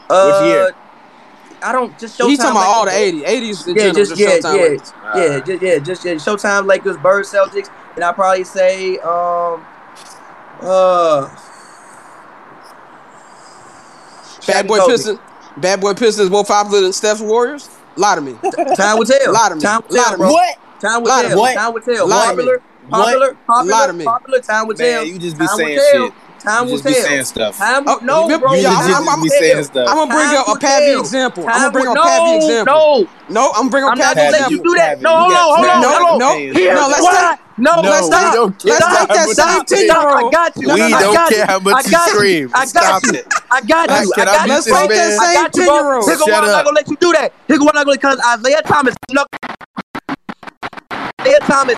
Uh, 0.09 0.31
which 0.41 0.47
year? 0.51 0.71
I 1.61 1.71
don't 1.71 1.97
just 1.99 2.19
Showtime. 2.19 2.29
He's 2.29 2.39
talking 2.39 2.57
about 2.57 2.67
all 2.67 2.85
the 2.85 2.91
Lakers. 2.91 3.21
80s. 3.21 3.23
80s 3.25 3.67
in 3.67 3.75
Yeah, 3.75 3.83
general, 3.83 4.05
just 4.05 4.15
just 4.15 4.19
yeah, 4.19 4.27
Showtime 4.27 4.59
yeah, 4.59 4.61
Lakers. 4.61 4.93
yeah, 5.13 5.39
just 5.41 5.61
yeah, 5.61 5.79
just 5.79 6.05
yeah. 6.05 6.13
Showtime 6.13 6.67
Lakers, 6.67 6.97
Bird 6.97 7.25
Celtics, 7.25 7.69
and 7.95 8.03
I 8.05 8.13
probably 8.13 8.43
say 8.45 8.97
um 8.99 9.67
uh 10.61 11.29
Bad 14.47 14.67
Boy 14.67 14.79
Pistons. 14.81 15.19
Bad 15.57 15.81
Boy 15.81 15.93
Pistons 15.93 16.29
more 16.29 16.45
popular 16.45 16.81
than 16.81 16.93
Steph's 16.93 17.21
Warriors? 17.21 17.69
Lie 17.95 18.15
to 18.15 18.21
me. 18.21 18.39
Time 18.75 18.97
will 18.97 19.05
tell. 19.05 19.33
Lie 19.33 19.49
to 19.49 19.55
me. 19.55 19.61
Time 19.61 19.81
will 19.83 19.89
tell, 19.89 20.15
bro. 20.15 20.31
What? 20.31 20.55
Time 20.81 21.03
will 21.03 21.11
tell. 21.11 21.29
What? 21.37 21.53
Time 21.53 21.73
will 21.73 21.81
tell. 21.81 22.07
Lie 22.07 22.31
to 22.31 22.37
Popular, 22.37 22.61
popular, 22.89 23.37
Lie 23.71 23.87
to 23.87 23.93
popular, 23.93 23.93
me. 23.93 24.05
popular. 24.05 24.39
Time 24.41 24.67
will 24.67 24.75
tell. 24.75 25.03
Man, 25.03 25.07
you 25.07 25.19
just 25.19 25.37
be 25.37 25.47
Time 25.47 25.57
saying 25.57 25.79
shit. 25.79 26.15
Time 26.39 26.69
will 26.69 26.79
tell. 26.79 26.93
saying 26.93 27.23
stuff. 27.25 27.57
Time 27.57 27.83
Oh, 27.87 27.99
no, 28.03 28.29
you 28.29 28.37
bro. 28.37 28.53
yeah, 28.53 28.69
I'm- 28.69 28.93
I'm- 28.93 29.03
will 29.05 29.09
I'm- 29.09 29.21
be 29.21 29.29
tell. 29.29 29.39
saying 29.39 29.63
stuff. 29.63 29.87
I'm 29.89 29.95
gonna 29.95 30.13
bring 30.13 30.27
Time 30.27 30.37
up 30.37 30.47
a 30.47 30.51
will 30.51 30.57
Pappy 30.59 30.85
tell. 30.91 30.99
example. 30.99 31.43
I'm 31.47 31.53
gonna 31.59 31.71
bring 31.71 31.85
will- 31.89 31.97
up 31.97 32.05
Pappy 32.05 32.23
no, 32.25 32.35
example. 32.37 32.73
No, 32.73 33.07
No, 33.29 33.51
I'm 33.55 33.69
bringing 33.69 33.87
up 33.87 33.91
I'm 33.93 33.97
not 33.99 34.15
Pappy 34.15 34.31
gonna 34.31 34.41
let 34.43 34.51
you 34.51 34.57
do 34.63 34.73
that. 34.75 34.89
Pappy, 34.89 35.01
No, 35.01 35.09
hold 35.17 35.33
on, 35.33 35.37
hold 35.39 35.69
on, 35.69 35.81
No, 35.81 35.89
hold 35.89 36.01
on. 36.01 36.19
no, 36.19 36.27
no, 36.27 36.87
let's 36.87 37.01
take- 37.01 37.39
No, 37.57 37.71
No, 37.81 37.89
let's 37.89 38.05
we 38.05 38.11
take- 38.11 38.33
don't 38.33 38.59
care 38.59 38.71
let's 38.73 38.85
take 38.85 39.07
that 39.07 39.27
much 39.27 39.35
same 39.37 39.47
you 39.47 39.63
10 39.63 39.65
scream. 39.65 39.85
year 39.87 40.09
old. 40.09 40.27
I 40.27 40.37
got 40.37 40.51
you. 40.57 40.67
No, 40.67 40.75
no, 40.75 40.85
We 40.85 40.91
no, 40.91 40.99
don't 40.99 41.13
got 41.15 41.29
care 41.29 41.39
you. 41.39 41.45
how 41.45 41.59
much 41.59 41.73
I 41.73 41.79
you 41.87 41.91
got 41.91 42.09
scream. 42.09 42.51
I 42.53 42.65
got 42.65 42.73
you. 42.75 42.75
I 42.75 42.81
got 42.83 43.13
you. 43.15 43.23
I 43.49 43.55
I 43.55 43.61
got 43.61 43.89
you. 43.89 43.95
Let's 43.95 44.11
take 44.11 44.25
that 44.25 44.47
man? 44.47 44.61
Same 44.61 45.33
got 45.33 45.55
you, 45.55 45.63
10 45.65 45.73
year 45.73 45.93
old. 45.95 46.05
Here's 46.05 46.19
why 46.19 46.33
I'm 46.33 46.45
not 46.51 46.65
gonna 46.65 46.75
let 46.75 46.87
you 46.89 46.97
do 46.99 47.11
that. 47.13 47.31
Here's 47.47 47.59
why 47.61 47.69
I'm 47.69 47.75
not 47.75 47.85
gonna 47.85 47.95
because 47.97 48.19
Isiah 48.45 48.61
Thomas 48.61 48.95
snuck. 49.09 49.27
Isiah 51.23 51.39
Thomas, 51.47 51.75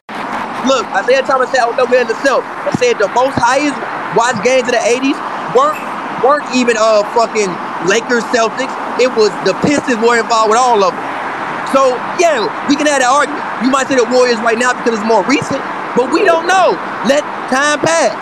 look, 0.67 0.86
Isiah 1.04 1.22
Thomas 1.22 1.50
said, 1.52 1.60
"I 1.62 1.65
don't 1.65 1.78
know 1.78 1.86
where 1.86 2.04
himself." 2.06 2.43
I 2.43 2.72
said 2.80 2.98
the 3.00 3.08
most 3.10 3.36
highest 3.38 3.78
watched 4.18 4.42
games 4.44 4.66
of 4.66 4.74
the 4.74 4.82
'80s 4.82 5.16
weren't 5.54 5.78
weren't 6.26 6.50
even 6.58 6.76
uh 6.76 7.06
fucking 7.14 7.48
Lakers 7.86 8.26
Celtics. 8.34 8.74
It 8.98 9.14
was 9.14 9.30
the 9.46 9.54
Pistons 9.62 10.02
were 10.02 10.18
involved 10.18 10.50
with 10.50 10.60
all 10.60 10.82
of 10.82 10.92
them. 10.92 11.06
So 11.72 11.94
yeah, 12.18 12.42
we 12.66 12.74
can 12.76 12.90
have 12.90 13.06
that 13.06 13.12
argument. 13.12 13.44
You 13.62 13.70
might 13.70 13.86
say 13.86 13.96
the 14.00 14.08
Warriors 14.10 14.42
right 14.42 14.58
now 14.58 14.74
because 14.74 14.98
it's 14.98 15.08
more 15.08 15.22
recent, 15.30 15.62
but 15.94 16.10
we 16.10 16.26
don't 16.26 16.50
know. 16.50 16.74
Let 17.06 17.22
time 17.54 17.80
pass. 17.86 18.16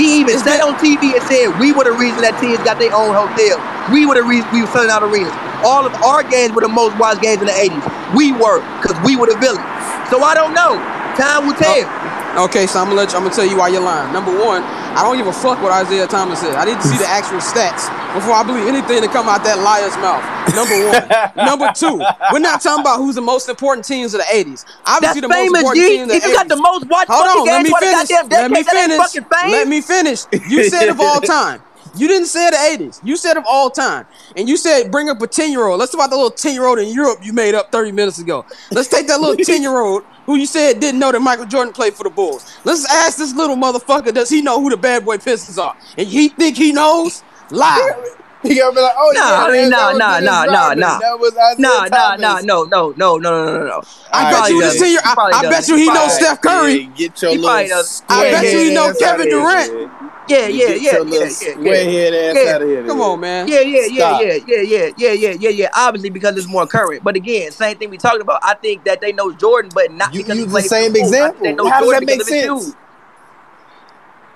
He 0.00 0.24
even 0.24 0.40
said 0.40 0.64
on 0.64 0.72
TV 0.80 1.12
and 1.12 1.24
said 1.28 1.52
we 1.60 1.76
were 1.76 1.84
the 1.84 1.92
reason 1.92 2.24
that 2.24 2.40
teams 2.40 2.56
got 2.64 2.80
their 2.80 2.94
own 2.96 3.12
hotel. 3.12 3.60
We 3.92 4.08
were 4.08 4.16
the 4.16 4.24
reason 4.24 4.48
we 4.48 4.64
were 4.64 4.72
selling 4.72 4.88
out 4.88 5.04
arenas. 5.04 5.34
All 5.60 5.84
of 5.84 5.92
our 6.00 6.24
games 6.24 6.56
were 6.56 6.64
the 6.64 6.72
most 6.72 6.96
watched 6.96 7.20
games 7.20 7.44
in 7.44 7.46
the 7.50 7.54
80s. 7.54 7.84
We 8.16 8.32
were, 8.32 8.64
because 8.80 8.96
we 9.04 9.20
were 9.20 9.28
the 9.28 9.36
villain. 9.36 9.62
So 10.08 10.24
I 10.24 10.32
don't 10.32 10.56
know. 10.56 10.80
Time 11.20 11.44
will 11.44 11.58
tell. 11.60 11.84
Okay, 12.32 12.66
so 12.66 12.80
I'm 12.80 12.86
gonna 12.86 12.96
let 12.96 13.12
you, 13.12 13.18
I'm 13.18 13.24
gonna 13.24 13.34
tell 13.34 13.44
you 13.44 13.58
why 13.58 13.68
you're 13.68 13.82
lying. 13.82 14.10
Number 14.12 14.32
one, 14.32 14.62
I 14.96 15.02
don't 15.04 15.18
give 15.18 15.26
a 15.26 15.32
fuck 15.32 15.60
what 15.60 15.68
Isiah 15.84 16.06
Thomas 16.06 16.40
said. 16.40 16.54
I 16.54 16.64
need 16.64 16.76
to 16.80 16.88
see 16.88 16.96
the 16.96 17.06
actual 17.06 17.38
stats 17.44 17.92
before 18.14 18.32
I 18.32 18.42
believe 18.42 18.66
anything 18.66 19.02
that 19.02 19.10
come 19.12 19.28
out 19.28 19.44
that 19.44 19.58
liar's 19.60 19.92
mouth. 20.00 20.24
Number 20.56 20.72
one. 20.88 21.04
Number 21.46 21.68
two, 21.76 22.00
we're 22.32 22.40
not 22.40 22.62
talking 22.62 22.80
about 22.80 22.98
who's 22.98 23.16
the 23.16 23.20
most 23.20 23.50
important 23.50 23.84
teams 23.84 24.14
of 24.14 24.20
the 24.20 24.26
80s. 24.32 24.64
Obviously, 24.86 25.20
That's 25.20 25.20
the 25.20 25.28
most 25.28 25.46
important 25.52 25.76
G. 25.76 25.88
team 25.88 26.02
in 26.02 26.08
the 26.08 26.14
If 26.16 26.24
you 26.24 26.30
80s. 26.30 26.34
got 26.34 26.48
the 26.48 26.56
most 26.56 26.88
watched 26.88 27.10
Hold 27.10 27.26
fucking 27.26 27.40
on, 27.40 27.46
let 27.46 27.64
games 27.64 27.68
me 27.68 27.76
finish. 27.80 28.10
Let 28.32 28.50
me 28.50 28.62
decade, 28.62 28.70
that 28.72 28.96
ain't 28.96 29.28
finish. 29.28 29.52
Let 29.52 29.68
me 29.68 29.80
finish. 29.80 30.20
You 30.48 30.64
said 30.70 30.88
of 30.88 31.00
all 31.00 31.20
time. 31.20 31.62
You 31.94 32.08
didn't 32.08 32.28
say 32.28 32.48
the 32.48 32.56
80s. 32.56 33.00
You 33.04 33.16
said 33.18 33.36
of 33.36 33.44
all 33.46 33.68
time. 33.68 34.06
And 34.36 34.48
you 34.48 34.56
said 34.56 34.90
bring 34.90 35.10
up 35.10 35.20
a 35.20 35.26
10 35.26 35.50
year 35.52 35.66
old. 35.66 35.78
Let's 35.78 35.92
talk 35.92 36.00
about 36.00 36.10
the 36.10 36.16
little 36.16 36.30
10 36.30 36.54
year 36.54 36.64
old 36.64 36.78
in 36.78 36.88
Europe 36.88 37.18
you 37.22 37.34
made 37.34 37.54
up 37.54 37.70
30 37.70 37.92
minutes 37.92 38.18
ago. 38.18 38.46
Let's 38.70 38.88
take 38.88 39.06
that 39.08 39.20
little 39.20 39.36
10 39.44 39.60
year 39.60 39.78
old 39.78 40.04
who 40.26 40.36
you 40.36 40.46
said 40.46 40.80
didn't 40.80 41.00
know 41.00 41.12
that 41.12 41.20
Michael 41.20 41.46
Jordan 41.46 41.72
played 41.72 41.94
for 41.94 42.04
the 42.04 42.10
Bulls. 42.10 42.58
Let's 42.64 42.84
ask 42.90 43.18
this 43.18 43.34
little 43.34 43.56
motherfucker, 43.56 44.14
does 44.14 44.30
he 44.30 44.42
know 44.42 44.60
who 44.60 44.70
the 44.70 44.76
bad 44.76 45.04
boy 45.04 45.18
Pistons 45.18 45.58
are? 45.58 45.76
And 45.98 46.06
he 46.06 46.28
think 46.28 46.56
he 46.56 46.72
knows? 46.72 47.22
Lie. 47.50 48.14
He 48.48 48.58
gonna 48.58 48.74
be 48.74 48.80
like, 48.82 48.94
oh 48.96 49.12
Nah, 49.12 49.20
yeah, 49.20 49.44
I 49.44 49.50
mean, 49.50 49.70
that 49.70 49.70
nah, 49.70 49.92
was 49.92 49.98
nah, 49.98 50.06
Dennis 50.06 50.20
nah, 50.20 50.46
nah, 50.46 50.68
Rodman. 50.68 50.78
nah. 50.78 50.98
That 50.98 51.18
was 51.20 51.32
Isiah 51.34 51.56
Nah, 51.58 51.88
nah, 51.88 52.16
Thomas. 52.16 52.20
nah, 52.20 52.40
no, 52.42 52.64
no, 52.64 52.92
no, 52.96 53.16
no, 53.18 53.18
no, 53.18 53.46
no, 53.58 53.66
no. 53.66 53.82
I 54.12 54.24
All 54.24 54.30
bet 54.30 54.40
right, 54.42 54.50
you 54.50 54.60
yeah. 54.60 54.68
the 54.70 54.72
10 54.72 54.90
year 54.90 55.00
I, 55.04 55.14
Probably 55.14 55.32
I 55.32 55.42
does. 55.42 55.50
bet 55.50 55.68
you 55.68 55.76
he 55.76 55.84
Probably 55.84 55.90
knows 55.90 56.12
does. 56.12 56.16
Steph 56.16 56.40
Curry. 56.42 56.74
Yeah, 56.74 56.92
get 56.94 57.22
your 57.22 57.32
He 57.32 57.38
probably 57.38 57.64
little 57.64 57.68
does. 57.68 58.02
I 58.08 58.24
bet 58.24 58.52
you 58.52 58.60
he 58.60 58.70
know 58.70 58.90
square-head 58.90 58.96
ass 58.96 59.02
Kevin 59.02 59.22
outta 59.22 59.30
here, 59.30 59.46
Durant. 59.46 59.72
man. 59.74 59.90
Yeah, 60.28 60.48
yeah, 60.48 60.66
Get 60.66 60.76
yeah, 60.76 60.92
your 60.92 61.04
yeah, 61.04 61.04
little 61.04 61.28
yeah, 61.40 61.54
yeah. 61.56 61.56
square-head 61.56 62.14
ass 62.14 62.44
Yeah. 62.44 62.44
out 62.46 62.62
of 62.62 62.68
here. 62.68 62.84
Come 62.86 63.00
on, 63.00 63.20
man. 63.20 63.48
Yeah, 63.48 63.60
yeah, 63.60 63.86
yeah, 63.90 64.10
Stop. 64.10 64.20
yeah, 64.22 64.38
yeah, 64.46 64.62
yeah, 64.62 64.90
yeah, 64.96 65.12
yeah, 65.12 65.34
yeah, 65.38 65.50
yeah. 65.50 65.68
Obviously, 65.76 66.10
because 66.10 66.36
it's 66.36 66.48
more 66.48 66.66
current. 66.66 67.02
But 67.04 67.16
again, 67.16 67.52
same 67.52 67.78
thing 67.78 67.90
we 67.90 67.98
talked 67.98 68.20
about. 68.22 68.40
I 68.42 68.54
think 68.54 68.84
that 68.84 69.00
they 69.00 69.12
know 69.12 69.32
Jordan, 69.32 69.72
but 69.74 69.92
not 69.92 70.14
You 70.14 70.22
because 70.22 70.38
he 70.38 70.44
use 70.44 70.52
the 70.54 70.62
same 70.62 70.96
Bulls. 70.96 71.18
I 71.20 71.32
think 71.42 71.60
example. 71.60 71.66
How 71.68 71.80
does 71.80 71.90
that 71.90 72.04
make 72.04 72.22
because 72.22 72.30
of 72.30 72.38
his 72.40 72.52
sense? 72.54 72.76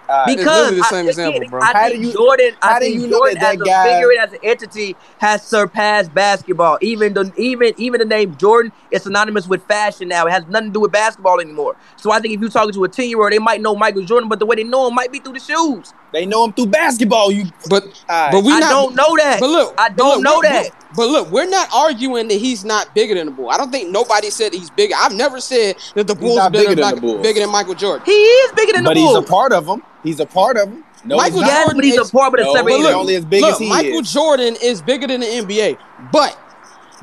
Shoes. 0.09 0.37
Because 0.37 0.47
literally 0.47 0.77
the 0.77 0.85
I, 0.85 0.89
same 0.91 0.99
again, 1.01 1.09
example, 1.09 1.49
bro. 1.51 1.61
I 1.61 1.65
How 1.67 1.89
think 1.89 2.01
do 2.03 2.07
you- 2.09 2.13
Jordan, 2.13 2.55
I 2.63 2.79
do 2.79 2.85
think 2.85 2.95
you 2.95 3.07
know 3.09 3.19
Jordan 3.19 3.35
that 3.41 3.53
as 3.53 3.59
that 3.59 3.63
a 3.63 3.65
guy- 3.67 3.85
figure, 4.01 4.21
as 4.23 4.33
an 4.33 4.39
entity, 4.43 4.97
has 5.19 5.43
surpassed 5.43 6.15
basketball. 6.15 6.79
Even 6.81 7.15
the 7.15 7.33
even 7.37 7.73
even 7.77 7.99
the 8.01 8.05
name 8.07 8.37
Jordan 8.37 8.73
is 8.91 9.03
synonymous 9.03 9.47
with 9.47 9.63
fashion 9.67 10.09
now. 10.09 10.27
It 10.27 10.31
has 10.33 10.47
nothing 10.47 10.69
to 10.69 10.73
do 10.75 10.81
with 10.81 10.93
basketball 10.93 11.41
anymore. 11.41 11.77
So 11.97 12.11
I 12.13 12.21
think 12.21 12.35
if 12.35 12.41
you're 12.41 12.51
talking 12.51 12.73
to 12.73 12.85
a 12.85 12.89
ten 12.89 13.09
year 13.09 13.21
old, 13.23 13.33
they 13.33 13.39
might 13.39 13.61
know 13.61 13.75
Michael 13.75 14.05
Jordan, 14.05 14.29
but 14.29 14.39
the 14.39 14.47
way 14.47 14.57
they 14.57 14.65
know 14.65 14.89
him 14.89 14.95
might 14.95 15.13
be 15.13 15.19
through 15.19 15.35
the 15.35 15.41
shoes. 15.41 15.93
They 16.13 16.25
know 16.25 16.45
him 16.45 16.53
through 16.53 16.67
basketball. 16.69 17.31
You 17.33 17.45
But 17.69 17.85
All 17.85 17.91
right. 18.09 18.33
but 18.33 18.45
we 18.45 18.53
I 18.53 18.61
not 18.61 18.71
don't 18.71 18.95
know 18.95 19.17
that. 19.17 19.41
But 19.41 19.51
look, 19.51 19.75
I 19.77 19.89
don't 19.91 20.17
look, 20.17 20.23
know 20.23 20.39
we're- 20.41 20.49
that. 20.65 20.71
But 20.97 21.09
look, 21.09 21.31
we're 21.31 21.49
not 21.49 21.69
arguing 21.75 22.29
that 22.29 22.35
he's 22.39 22.65
not 22.65 22.95
bigger 22.95 23.15
than 23.17 23.27
the 23.27 23.33
Bull. 23.33 23.51
I 23.51 23.59
don't 23.59 23.71
think 23.71 23.91
nobody 23.91 24.31
said 24.31 24.55
he's 24.55 24.71
bigger. 24.71 24.95
I've 24.97 25.13
never 25.13 25.41
said 25.43 25.77
that 25.95 26.07
the 26.07 26.15
Bulls 26.15 26.39
bigger, 26.49 26.51
bigger 26.71 26.75
than 26.77 26.77
than, 26.77 26.95
the 26.95 27.01
Bulls. 27.03 27.23
bigger 27.23 27.41
than 27.41 27.51
Michael 27.51 27.75
Jordan. 27.75 28.03
He 28.07 28.13
is 28.13 28.53
bigger 28.53 28.73
than 28.73 28.85
the 28.85 28.91
But 28.91 28.97
he's 28.97 29.15
a 29.15 29.21
part 29.21 29.53
of 29.53 29.67
them. 29.67 29.83
He's 30.07 30.21
a 30.21 30.27
part 30.27 30.57
of 30.57 30.71
them. 30.71 30.85
No, 31.05 31.17
Michael 31.17 31.41
he's 31.41 31.43
not. 31.43 31.47
yes, 31.49 31.59
Jordan 31.65 31.77
but 31.77 31.85
he's 31.85 31.95
is- 31.95 32.09
a 32.09 32.13
part 32.13 32.35
of 32.35 32.39
the 32.39 32.45
No, 32.45 32.55
seven. 32.55 32.73
but 32.73 32.81
look, 32.81 32.97
only 32.97 33.15
as 33.17 33.25
big 33.25 33.41
look, 33.43 33.53
as 33.53 33.59
he 33.59 33.69
Michael 33.69 34.01
is. 34.01 34.13
Jordan 34.13 34.57
is 34.63 34.83
bigger 34.83 35.07
than 35.07 35.21
the 35.21 35.27
NBA, 35.27 35.77
but 36.13 36.39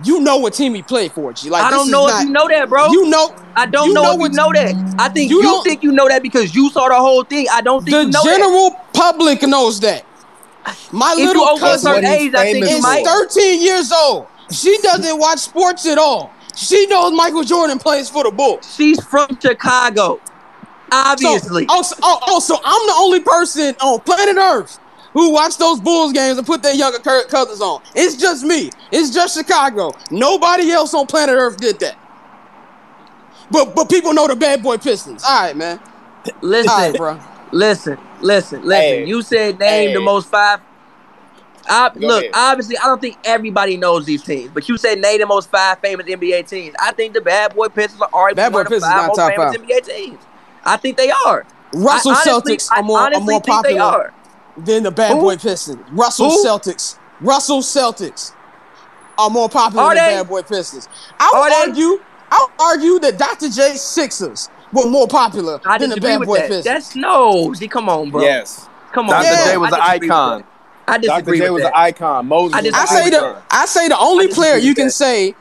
you 0.03 0.19
know 0.21 0.37
what 0.37 0.53
team 0.53 0.73
he 0.73 0.81
played 0.81 1.11
for, 1.13 1.31
G. 1.33 1.49
Like 1.49 1.63
I 1.63 1.69
don't 1.69 1.89
know 1.91 2.07
not- 2.07 2.21
if 2.21 2.27
you 2.27 2.33
know 2.33 2.47
that, 2.47 2.67
bro. 2.69 2.87
You 2.91 3.07
know 3.07 3.33
I 3.55 3.65
don't 3.65 3.87
you 3.89 3.93
know, 3.93 4.03
know 4.03 4.13
if 4.25 4.31
you 4.31 4.37
know 4.37 4.51
that. 4.53 4.95
I 4.99 5.09
think 5.09 5.29
you 5.29 5.41
you, 5.43 5.63
think 5.63 5.83
you 5.83 5.91
know 5.91 6.07
that 6.09 6.23
because 6.23 6.53
you 6.55 6.69
saw 6.71 6.87
the 6.89 6.95
whole 6.95 7.23
thing. 7.23 7.45
I 7.51 7.61
don't 7.61 7.83
think 7.83 7.91
the 7.95 8.01
you 8.03 8.09
know 8.09 8.23
that. 8.23 8.37
general 8.37 8.71
public 8.93 9.41
knows 9.43 9.79
that. 9.81 10.03
My 10.91 11.11
If 11.17 11.25
little 11.27 11.43
over 11.43 11.65
a 11.65 11.69
cousin 11.69 11.91
certain 11.93 12.05
age, 12.09 12.33
I 12.33 12.51
think 12.51 12.65
is 12.65 12.79
for. 12.79 13.03
13 13.03 13.61
years 13.61 13.91
old. 13.91 14.27
She 14.51 14.77
doesn't 14.81 15.19
watch 15.19 15.39
sports 15.39 15.85
at 15.85 15.97
all. 15.97 16.31
She 16.55 16.85
knows 16.87 17.11
Michael 17.13 17.43
Jordan 17.43 17.79
plays 17.79 18.09
for 18.09 18.23
the 18.23 18.31
Bulls. 18.31 18.73
She's 18.75 19.03
from 19.03 19.37
Chicago, 19.41 20.19
obviously. 20.93 21.63
So, 21.63 21.67
oh, 21.71 21.81
so, 21.81 21.95
oh, 22.03 22.19
oh, 22.27 22.39
so 22.39 22.55
I'm 22.63 22.87
the 22.87 22.93
only 22.97 23.19
person 23.19 23.75
on 23.81 23.99
planet 24.01 24.37
Earth 24.37 24.79
who 25.13 25.31
watched 25.31 25.59
those 25.59 25.79
Bulls 25.79 26.13
games 26.13 26.37
and 26.37 26.47
put 26.47 26.63
their 26.63 26.73
younger 26.75 26.99
cou- 26.99 27.25
cousins 27.29 27.61
on. 27.61 27.81
It's 27.95 28.15
just 28.15 28.43
me. 28.43 28.71
It's 28.91 29.11
just 29.13 29.35
Chicago. 29.37 29.91
Nobody 30.11 30.71
else 30.71 30.93
on 30.93 31.07
planet 31.07 31.35
Earth 31.35 31.57
did 31.57 31.79
that. 31.79 31.97
But 33.51 33.75
but 33.75 33.89
people 33.89 34.13
know 34.13 34.27
the 34.27 34.35
bad 34.35 34.63
boy 34.63 34.77
Pistons. 34.77 35.23
All 35.23 35.41
right, 35.43 35.55
man. 35.55 35.79
listen, 36.41 36.69
All 36.71 36.79
right, 36.89 36.97
bro. 36.97 37.19
listen, 37.51 37.97
listen, 38.21 38.61
listen. 38.63 38.71
Hey. 38.71 39.05
You 39.05 39.21
said 39.21 39.59
name 39.59 39.89
Hey. 39.89 39.93
the 39.93 40.01
most 40.01 40.29
five. 40.29 40.59
I, 41.65 41.91
look, 41.95 42.23
ahead. 42.23 42.31
obviously, 42.33 42.77
I 42.77 42.85
don't 42.87 42.99
think 42.99 43.17
everybody 43.23 43.77
knows 43.77 44.05
these 44.05 44.21
teams, 44.21 44.51
but 44.53 44.67
you 44.67 44.77
said 44.77 44.99
name 44.99 45.19
the 45.19 45.25
most 45.25 45.49
five 45.49 45.79
famous 45.79 46.05
NBA 46.07 46.47
teams. 46.49 46.75
I 46.81 46.91
think 46.91 47.13
the 47.13 47.21
Bad 47.21 47.55
Boy 47.55 47.69
Pistons 47.69 48.01
are 48.01 48.09
already 48.11 48.35
Bad 48.35 48.51
Boy 48.51 48.59
one 48.59 48.65
of 48.65 48.69
the 48.69 48.75
Pistons 48.75 48.93
five 48.93 49.07
most 49.07 49.17
top 49.17 49.31
famous 49.31 49.55
five. 49.55 49.65
NBA 49.65 49.85
teams. 49.85 50.19
I 50.65 50.77
think 50.77 50.97
they 50.97 51.11
are. 51.11 51.45
Russell 51.73 52.11
I 52.11 52.23
honestly- 52.27 52.57
Celtics 52.57 52.69
I 52.71 52.79
are 52.79 52.83
more, 52.83 52.99
are 52.99 53.19
more 53.19 53.41
popular 53.41 53.81
are. 53.81 54.13
than 54.57 54.83
the 54.83 54.91
Bad 54.91 55.13
Who? 55.13 55.21
Boy 55.21 55.37
Pistons. 55.37 55.79
Russell 55.91 56.29
Who? 56.29 56.45
Celtics. 56.45 56.97
Russell 57.21 57.59
Celtics 57.61 58.31
are 59.17 59.29
more 59.29 59.49
popular 59.49 59.83
Are 59.83 59.95
than 59.95 60.09
they? 60.09 60.15
Bad 60.21 60.29
Boy 60.29 60.41
Pistons. 60.43 60.87
I 61.19 61.31
would 61.33 61.39
Are 61.39 61.49
they? 61.49 61.71
argue. 61.71 61.99
I 62.31 62.47
would 62.49 62.61
argue 62.65 62.99
that 62.99 63.17
Dr. 63.17 63.49
J 63.49 63.75
Sixers 63.75 64.49
were 64.71 64.87
more 64.89 65.07
popular 65.07 65.59
I 65.65 65.77
than 65.77 65.89
the 65.91 65.99
Bad 66.01 66.21
Boy 66.21 66.37
that. 66.37 66.47
Pistons. 66.47 66.65
That's 66.65 66.95
no. 66.95 67.53
See, 67.53 67.67
come 67.67 67.89
on, 67.89 68.09
bro. 68.11 68.21
Yes. 68.21 68.67
Come 68.91 69.09
on. 69.09 69.23
Dr. 69.23 69.25
Yeah. 69.25 69.45
J 69.51 69.57
was 69.57 69.73
I 69.73 69.75
an 69.95 69.99
disagree 69.99 70.07
with 70.07 70.11
icon. 70.11 70.37
that. 70.39 70.47
I 70.85 70.97
Dr. 70.97 71.01
disagree 71.01 71.37
J 71.39 71.43
with 71.45 71.53
was 71.53 71.63
that. 71.63 71.67
an 71.69 71.81
icon. 71.81 72.25
Moses 72.27 72.53
I 72.55 72.61
was 72.61 72.73
I 72.73 72.81
disagree 72.81 72.97
say 72.97 73.03
with 73.05 73.11
the. 73.35 73.41
I 73.51 73.65
say 73.65 73.87
the 73.87 73.97
only 73.97 74.27
player 74.27 74.57
you 74.57 74.75
can 74.75 74.85
that. 74.87 74.91
say, 74.91 75.35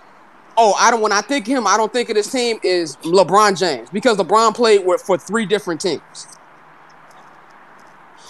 oh, 0.56 0.74
I 0.78 0.90
don't 0.90 1.00
when 1.00 1.12
I 1.12 1.20
think 1.20 1.46
of 1.46 1.56
him, 1.56 1.66
I 1.66 1.76
don't 1.76 1.92
think 1.92 2.08
of 2.08 2.14
this 2.14 2.30
team 2.30 2.58
is 2.62 2.96
LeBron 2.98 3.58
James 3.58 3.90
because 3.90 4.16
LeBron 4.18 4.54
played 4.54 4.84
with, 4.84 5.02
for 5.02 5.18
three 5.18 5.46
different 5.46 5.80
teams. 5.80 6.26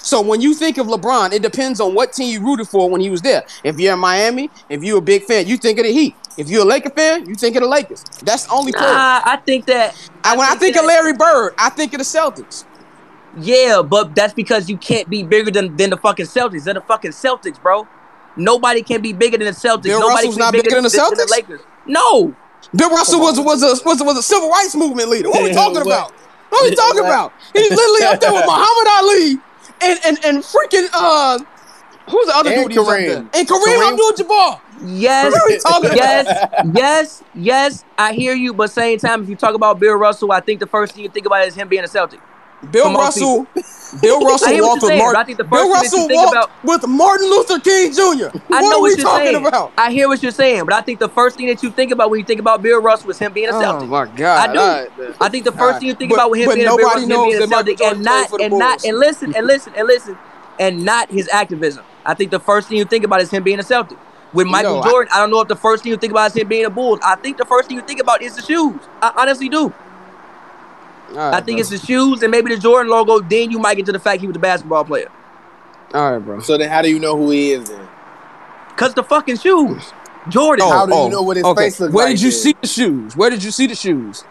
So 0.03 0.21
when 0.21 0.41
you 0.41 0.55
think 0.55 0.79
of 0.79 0.89
LeBron, 0.89 1.33
it 1.33 1.43
depends 1.43 1.81
on 1.81 1.95
what 1.95 2.13
team 2.13 2.33
you 2.33 2.45
rooted 2.45 2.69
for 2.69 2.91
when 2.91 3.01
he 3.01 3.09
was 3.09 3.23
there. 3.23 3.45
If 3.63 3.79
you're 3.79 3.95
in 3.95 4.01
Miami, 4.01 4.51
if 4.69 4.83
you're 4.83 4.99
a 4.99 5.03
big 5.03 5.23
fan, 5.23 5.47
you 5.47 5.57
think 5.57 5.79
of 5.79 5.85
the 5.85 5.93
Heat. 5.93 6.17
If 6.37 6.49
you're 6.49 6.63
a 6.63 6.65
Laker 6.65 6.91
fan, 6.91 7.29
you 7.29 7.35
think 7.35 7.57
of 7.57 7.63
the 7.63 7.69
Lakers. 7.69 8.03
That's 8.25 8.47
the 8.47 8.53
only 8.53 8.73
player. 8.73 8.93
Nah, 8.93 9.21
I 9.25 9.37
think 9.37 9.67
that. 9.67 9.95
and 10.25 10.39
when 10.39 10.49
I 10.49 10.57
think 10.57 10.77
of 10.77 10.85
Larry 10.85 11.13
Bird, 11.13 11.55
I 11.57 11.71
think 11.71 11.93
of 11.95 11.99
the 11.99 12.05
Celtics. 12.05 12.65
Yeah, 13.39 13.83
but 13.83 14.15
that's 14.15 14.35
because 14.35 14.69
you 14.69 14.77
can't 14.77 15.09
be 15.09 15.23
bigger 15.23 15.51
than, 15.51 15.77
than 15.77 15.91
the 15.91 15.97
fucking 15.97 16.27
Celtics. 16.27 16.65
They're 16.65 16.75
the 16.75 16.81
fucking 16.81 17.13
Celtics, 17.13 17.63
bro. 17.63 17.87
Nobody 18.37 18.83
can 18.83 19.03
be 19.03 19.13
bigger 19.13 19.39
than 19.39 19.47
the 19.47 19.53
Celtics. 19.53 19.85
Bill 19.85 20.01
Nobody 20.01 20.27
Russell's 20.27 20.37
can 20.37 20.45
not 20.45 20.53
be 20.53 20.63
bigger 20.63 20.77
than 20.77 20.85
the 20.85 20.89
Celtics? 20.89 21.17
The 21.17 21.29
Lakers. 21.31 21.61
No. 21.87 22.35
Bill 22.75 22.90
Russell 22.90 23.21
was 23.21 23.38
was 23.40 23.62
a 23.62 23.85
was 23.85 24.01
a, 24.01 24.05
was 24.05 24.18
a 24.18 24.23
civil 24.23 24.49
rights 24.49 24.75
movement 24.75 25.09
leader. 25.09 25.29
What 25.31 25.40
are 25.40 25.45
we 25.45 25.53
talking 25.53 25.75
what? 25.75 25.87
about? 25.87 26.12
What 26.49 26.62
are 26.64 26.71
we 26.71 26.75
talking 26.77 27.03
What? 27.03 27.09
about? 27.09 27.33
He's 27.55 27.71
literally 27.71 28.03
up 28.05 28.21
there 28.21 28.33
with 28.33 28.45
Muhammad 28.47 28.88
Ali 28.99 29.38
and 29.83 30.01
and 30.07 30.25
and 30.25 30.42
freaking 30.45 30.88
uh 30.92 31.38
who's 32.09 32.27
the 32.27 32.33
other 32.37 32.51
And 32.51 32.62
dude 32.62 32.73
he 32.73 32.79
was 32.79 32.88
up 32.88 32.95
Kareem. 32.95 33.07
there? 33.07 33.16
And 33.40 33.49
Kareem, 33.49 33.77
Kareem. 33.77 33.92
Abdul-Jabbar. 33.92 34.61
Yes, 34.85 35.33
What 35.33 35.42
are 35.42 35.49
we 35.49 35.59
talking 35.59 35.87
about? 35.90 35.97
yes, 35.97 36.73
yes, 36.75 37.23
yes. 37.35 37.85
I 37.97 38.12
hear 38.14 38.35
you, 38.35 38.53
but 38.53 38.71
same 38.71 38.99
time, 38.99 39.23
if 39.23 39.29
you 39.29 39.37
talk 39.37 39.55
about 39.55 39.79
Bill 39.79 39.95
Russell, 39.95 40.33
I 40.33 40.40
think 40.40 40.59
the 40.59 40.66
first 40.66 40.95
thing 40.95 41.05
you 41.05 41.09
think 41.09 41.25
about 41.27 41.47
is 41.47 41.55
him 41.55 41.68
being 41.68 41.85
a 41.85 41.88
Celtic. 41.88 42.18
Bill 42.70 42.85
Come 42.85 42.96
Russell. 42.96 43.46
Bill 44.01 44.20
Russell 44.27 44.57
walked 44.61 44.83
with 44.83 44.98
Martin. 44.98 45.20
I 45.20 45.25
think 45.25 45.38
the 45.38 45.44
first 45.44 45.51
Bill 45.51 45.70
Russell 45.72 46.09
walked 46.09 46.33
about- 46.33 46.64
with 46.64 46.87
Martin 46.87 47.29
Luther 47.29 47.59
King 47.59 47.92
Jr. 47.92 48.01
I 48.01 48.09
what 48.14 48.61
know 48.61 48.77
are 48.77 48.81
what 48.81 48.88
you're 48.96 48.98
talking 48.98 49.27
saying. 49.33 49.46
about? 49.46 49.72
I 49.77 49.90
hear 49.90 50.09
what 50.09 50.22
you're 50.22 50.33
saying, 50.33 50.64
but 50.64 50.75
I 50.75 50.81
think 50.81 50.98
the 51.01 51.09
first 51.09 51.37
thing 51.37 51.46
that 51.48 51.62
you 51.62 51.70
think 51.70 51.90
about 51.90 52.11
when 52.11 52.20
you 52.20 52.27
think 52.27 52.40
about 52.40 52.62
Bill 52.62 52.81
Russell 52.81 53.11
is 53.11 53.18
him 53.18 53.33
being 53.33 53.48
a 53.48 53.53
oh, 53.53 53.61
Celtic. 53.61 53.88
Oh 53.88 53.90
my 53.90 54.07
God! 54.07 54.51
I 54.51 54.53
do. 54.53 55.03
Right. 55.03 55.16
I 55.20 55.29
think 55.29 55.44
the 55.44 55.53
first 55.53 55.81
thing 55.81 55.88
you 55.88 55.94
think 55.94 56.11
But- 56.11 56.16
about 56.16 56.31
with 56.31 56.40
him 56.40 56.55
being 56.55 56.66
a 56.66 56.77
Bill 56.77 56.79
nobody 56.79 57.03
him 57.03 57.09
being 57.09 57.42
a 57.42 57.46
Celtic, 57.46 57.81
and 57.83 58.03
not 58.03 58.40
and 58.40 58.59
not 58.59 58.85
and 58.85 58.98
listen 58.98 59.35
and 59.35 59.46
listen 59.46 59.72
and 59.77 59.87
listen 59.87 60.16
and 60.61 60.85
not 60.85 61.11
his 61.11 61.29
activism. 61.29 61.85
I 62.05 62.14
think 62.14 62.31
the 62.31 62.40
first 62.40 62.68
thing 62.68 62.79
you 62.79 62.85
think 62.85 63.05
about 63.05 63.20
is 63.20 63.31
him 63.31 63.42
being 63.42 63.59
a 63.59 63.62
Celtic. 63.64 63.98
With 64.33 64.46
Michael 64.46 64.77
No, 64.77 64.81
I- 64.81 64.88
Jordan, 64.88 65.12
I, 65.12 65.18
don't 65.18 65.31
know 65.31 65.40
if 65.42 65.48
the 65.48 65.57
first 65.57 65.83
thing 65.83 65.90
you 65.90 65.98
think 65.98 66.12
about 66.12 66.31
is 66.31 66.37
him 66.37 66.48
being 66.48 66.64
a 66.64 66.70
Bulls. 66.70 67.01
I 67.03 67.16
think 67.16 67.37
the 67.37 67.44
first 67.44 67.68
thing 67.68 67.77
you 67.77 67.83
think 67.83 68.01
about 68.01 68.22
is 68.22 68.35
the 68.35 68.40
shoes. 68.40 68.81
I 69.03 69.12
honestly 69.14 69.51
do. 69.51 69.75
All 71.12 71.18
right, 71.18 71.35
I 71.35 71.40
think 71.40 71.57
bro. 71.57 71.61
it's 71.61 71.70
the 71.70 71.79
shoes 71.79 72.22
and 72.22 72.31
maybe 72.31 72.55
the 72.55 72.61
Jordan 72.61 72.90
logo. 72.90 73.20
Then 73.20 73.51
you 73.51 73.59
might 73.59 73.77
get 73.77 73.87
to 73.87 73.92
the 73.92 73.98
fact 74.01 74.20
he 74.20 74.27
was 74.27 74.37
a 74.37 74.40
basketball 74.40 74.85
player. 74.85 75.11
all 75.94 76.12
right, 76.12 76.18
bro. 76.18 76.40
So 76.40 76.59
then, 76.59 76.70
how 76.70 76.83
do 76.83 76.90
you 76.90 76.98
know 76.98 77.16
who 77.16 77.31
he 77.31 77.53
is? 77.53 77.68
Then 77.68 77.88
Cause 78.77 78.94
the 78.94 79.03
fucking 79.05 79.38
shoes, 79.38 79.92
Jordan, 80.29 80.66
How 80.66 80.85
oh, 80.85 80.87
do 80.87 80.92
you 80.94 81.01
oh. 81.01 81.09
know 81.09 81.22
what 81.22 81.37
his 81.37 81.44
okay. 81.44 81.64
face 81.64 81.81
looks 81.81 81.94
Where 81.94 82.07
like 82.07 82.16
did 82.16 82.22
you 82.22 82.31
then? 82.31 82.38
see 82.38 82.57
the 82.61 82.66
shoes? 82.68 83.16
Where 83.16 83.31
did 83.31 83.44
you 83.44 83.51
see 83.51 83.66
the 83.66 83.75
shoes? 83.75 84.25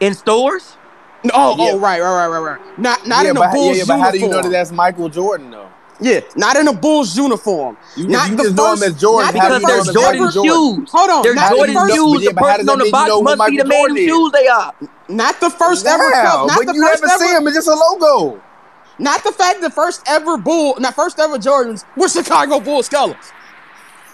in 0.00 0.14
stores. 0.14 0.76
No, 1.24 1.30
Oh, 1.34 1.56
Yeah. 1.56 1.72
oh, 1.72 1.78
right, 1.78 2.00
right, 2.00 2.26
right, 2.26 2.40
right, 2.40 2.58
right. 2.58 2.78
Not, 2.78 3.06
not 3.06 3.24
yeah, 3.24 3.30
in 3.30 3.36
a 3.36 3.50
Bulls 3.52 3.76
yeah, 3.76 3.82
yeah, 3.82 3.84
but 3.86 3.98
how 4.00 4.10
do 4.10 4.18
you 4.18 4.28
know 4.28 4.42
that 4.42 4.50
that's 4.50 4.72
Michael 4.72 5.08
Jordan 5.08 5.50
though? 5.52 5.68
Yeah, 6.02 6.20
not 6.36 6.56
in 6.56 6.68
a 6.68 6.74
Bulls 6.74 7.16
uniform. 7.16 7.78
You, 7.94 8.08
not 8.08 8.30
you 8.30 8.36
the 8.36 8.44
just 8.44 8.56
know 8.56 8.72
him 8.74 8.82
as 8.82 9.00
Jordan. 9.00 9.32
not 9.32 9.34
Because 9.34 9.54
the 9.54 9.60
they're 9.60 9.60
first 9.60 9.88
him 9.88 9.90
as 9.90 9.98
Jordan 9.98 10.00
Michael 10.00 10.28
ever, 10.28 10.32
Jordan? 10.32 10.68
shoes. 10.76 10.90
Hold 10.92 11.10
on, 11.10 11.22
They're 11.22 11.34
not 11.34 11.56
Jordan 11.56 11.68
first, 11.74 12.10
shoes. 12.10 12.22
yeah, 12.22 12.30
The 12.30 12.34
but 12.34 12.44
person 12.46 12.68
on 12.70 12.78
the 12.78 12.86
mean 12.86 12.96
you 12.96 13.04
know 13.04 13.22
who 13.22 13.24
must 13.24 13.44
be 13.44 13.56
the 13.56 13.64
man 13.66 13.88
whose 13.90 14.02
shoes 14.02 14.32
they 14.32 14.48
are. 14.48 14.72
not 15.08 15.40
the 15.40 15.50
first 15.50 15.86
ever, 15.86 16.12
Wow, 16.12 16.12
cup, 16.12 16.52
not 16.52 16.54
but 16.54 16.66
the 16.66 16.74
you 16.74 16.80
first 16.80 17.04
never 17.04 17.08
ever, 17.08 17.24
see 17.24 17.34
him. 17.34 17.46
It's 17.46 17.56
just 17.56 17.68
a 17.68 17.74
logo. 17.74 18.42
not 18.98 19.24
the 19.24 19.32
fact 19.32 19.60
the 19.62 19.70
first 19.70 20.02
ever 20.06 20.38
Bull, 20.38 20.76
not 20.80 20.94
first 20.94 21.18
ever 21.20 21.38
Jordans 21.38 21.84
were 21.96 22.08
Chicago 22.08 22.60
Bulls 22.60 22.88
colors. 22.88 23.34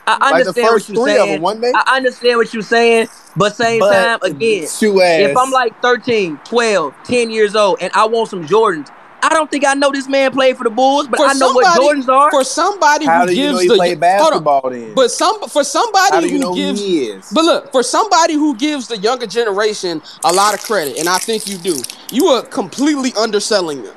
I 0.07 0.19
Like 0.29 0.45
the 0.45 0.55
understand 0.55 0.55
first 0.55 0.87
what 0.87 0.89
you're 0.89 0.97
three 0.97 1.19
of 1.19 1.29
saying. 1.29 1.31
them, 1.31 1.41
wasn't 1.43 1.63
they? 1.63 1.75
I 1.75 1.97
understand 1.97 2.39
what 2.39 2.53
you're 2.55 2.63
saying, 2.63 3.09
but 3.37 3.57
same 3.57 3.81
But 3.81 3.87
time, 3.87 4.19
again, 4.23 4.71
if 5.17 5.37
I'm 5.37 5.51
like 5.51 5.75
13, 5.83 6.41
12, 6.45 6.95
10 7.05 7.29
years 7.31 7.57
old 7.57 7.79
and 7.81 7.93
I 7.95 8.07
want 8.07 8.31
some 8.31 8.47
Jordans, 8.47 8.89
I 9.21 9.31
don't 9.31 9.51
think 9.51 9.67
I 9.67 9.75
know 9.75 9.91
this 9.91 10.09
man 10.09 10.31
played 10.33 10.57
for 10.57 10.65
the 10.65 10.71
Bulls, 10.71 11.09
but 11.09 11.17
For 11.19 11.27
I 11.27 11.33
know 11.35 11.53
what 11.53 11.67
Jordans 11.79 12.09
are. 12.09 12.31
For 12.31 12.45
somebody 12.45 13.05
how 13.05 13.21
who 13.23 13.27
do 13.29 13.33
you 13.37 13.43
gives 13.53 13.65
know 13.67 13.75
the 13.75 13.77
played 13.79 13.99
hold 14.03 14.33
on. 14.35 14.45
basketball 14.45 14.71
then? 14.71 14.95
but 14.95 15.11
some 15.11 15.41
for 15.49 15.65
somebody 15.65 16.15
how 16.15 16.21
do 16.21 16.29
you 16.29 16.41
who 16.41 16.55
gives 16.55 16.81
who? 16.81 17.21
But 17.35 17.45
look, 17.45 17.73
for 17.73 17.83
somebody 17.83 18.35
who 18.35 18.57
gives 18.57 18.89
the 18.89 18.97
younger 18.99 19.27
generation 19.27 20.01
a 20.25 20.33
lot 20.33 20.55
of 20.55 20.63
credit, 20.63 20.99
and 20.99 21.09
I 21.09 21.19
think 21.19 21.49
you 21.49 21.59
do, 21.59 21.77
you 22.13 22.27
are 22.27 22.43
completely 22.43 23.13
underselling 23.19 23.83
them. 23.83 23.95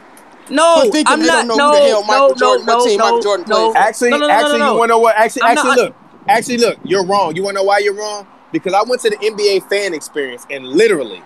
no, 0.49 0.89
I'm 1.05 1.19
not. 1.21 1.45
don't 1.45 1.47
know 1.47 1.55
no, 1.55 1.71
who 1.71 1.79
the 1.79 1.85
hell 1.89 2.03
Michael 2.03 2.29
no, 2.29 2.35
Jordan- 2.35 2.65
no, 2.65 2.85
team 2.85 2.97
no, 2.97 3.03
Michael 3.05 3.21
Jordan 3.21 3.45
no. 3.47 3.73
Actually, 3.75 4.09
No, 4.09 4.17
no, 4.17 4.21
no, 4.21 4.27
no, 4.27 4.33
actually, 4.33 4.59
no, 4.59 4.65
no. 4.65 4.71
you 4.73 4.79
wanna 4.79 4.89
know 4.89 4.99
what? 4.99 5.15
Actually, 5.15 5.41
I'm 5.43 5.51
actually, 5.57 5.69
not- 5.69 5.77
look. 5.77 5.95
Actually, 6.27 6.57
look. 6.57 6.77
You're 6.83 7.05
wrong. 7.05 7.35
You 7.35 7.43
wanna 7.43 7.55
know 7.59 7.63
why 7.63 7.77
you're 7.79 7.93
wrong? 7.95 8.27
Because 8.51 8.73
I 8.73 8.81
went 8.83 9.01
to 9.03 9.09
the 9.11 9.17
NBA 9.17 9.69
fan 9.69 9.93
experience 9.93 10.45
and 10.49 10.65
literally, 10.67 11.21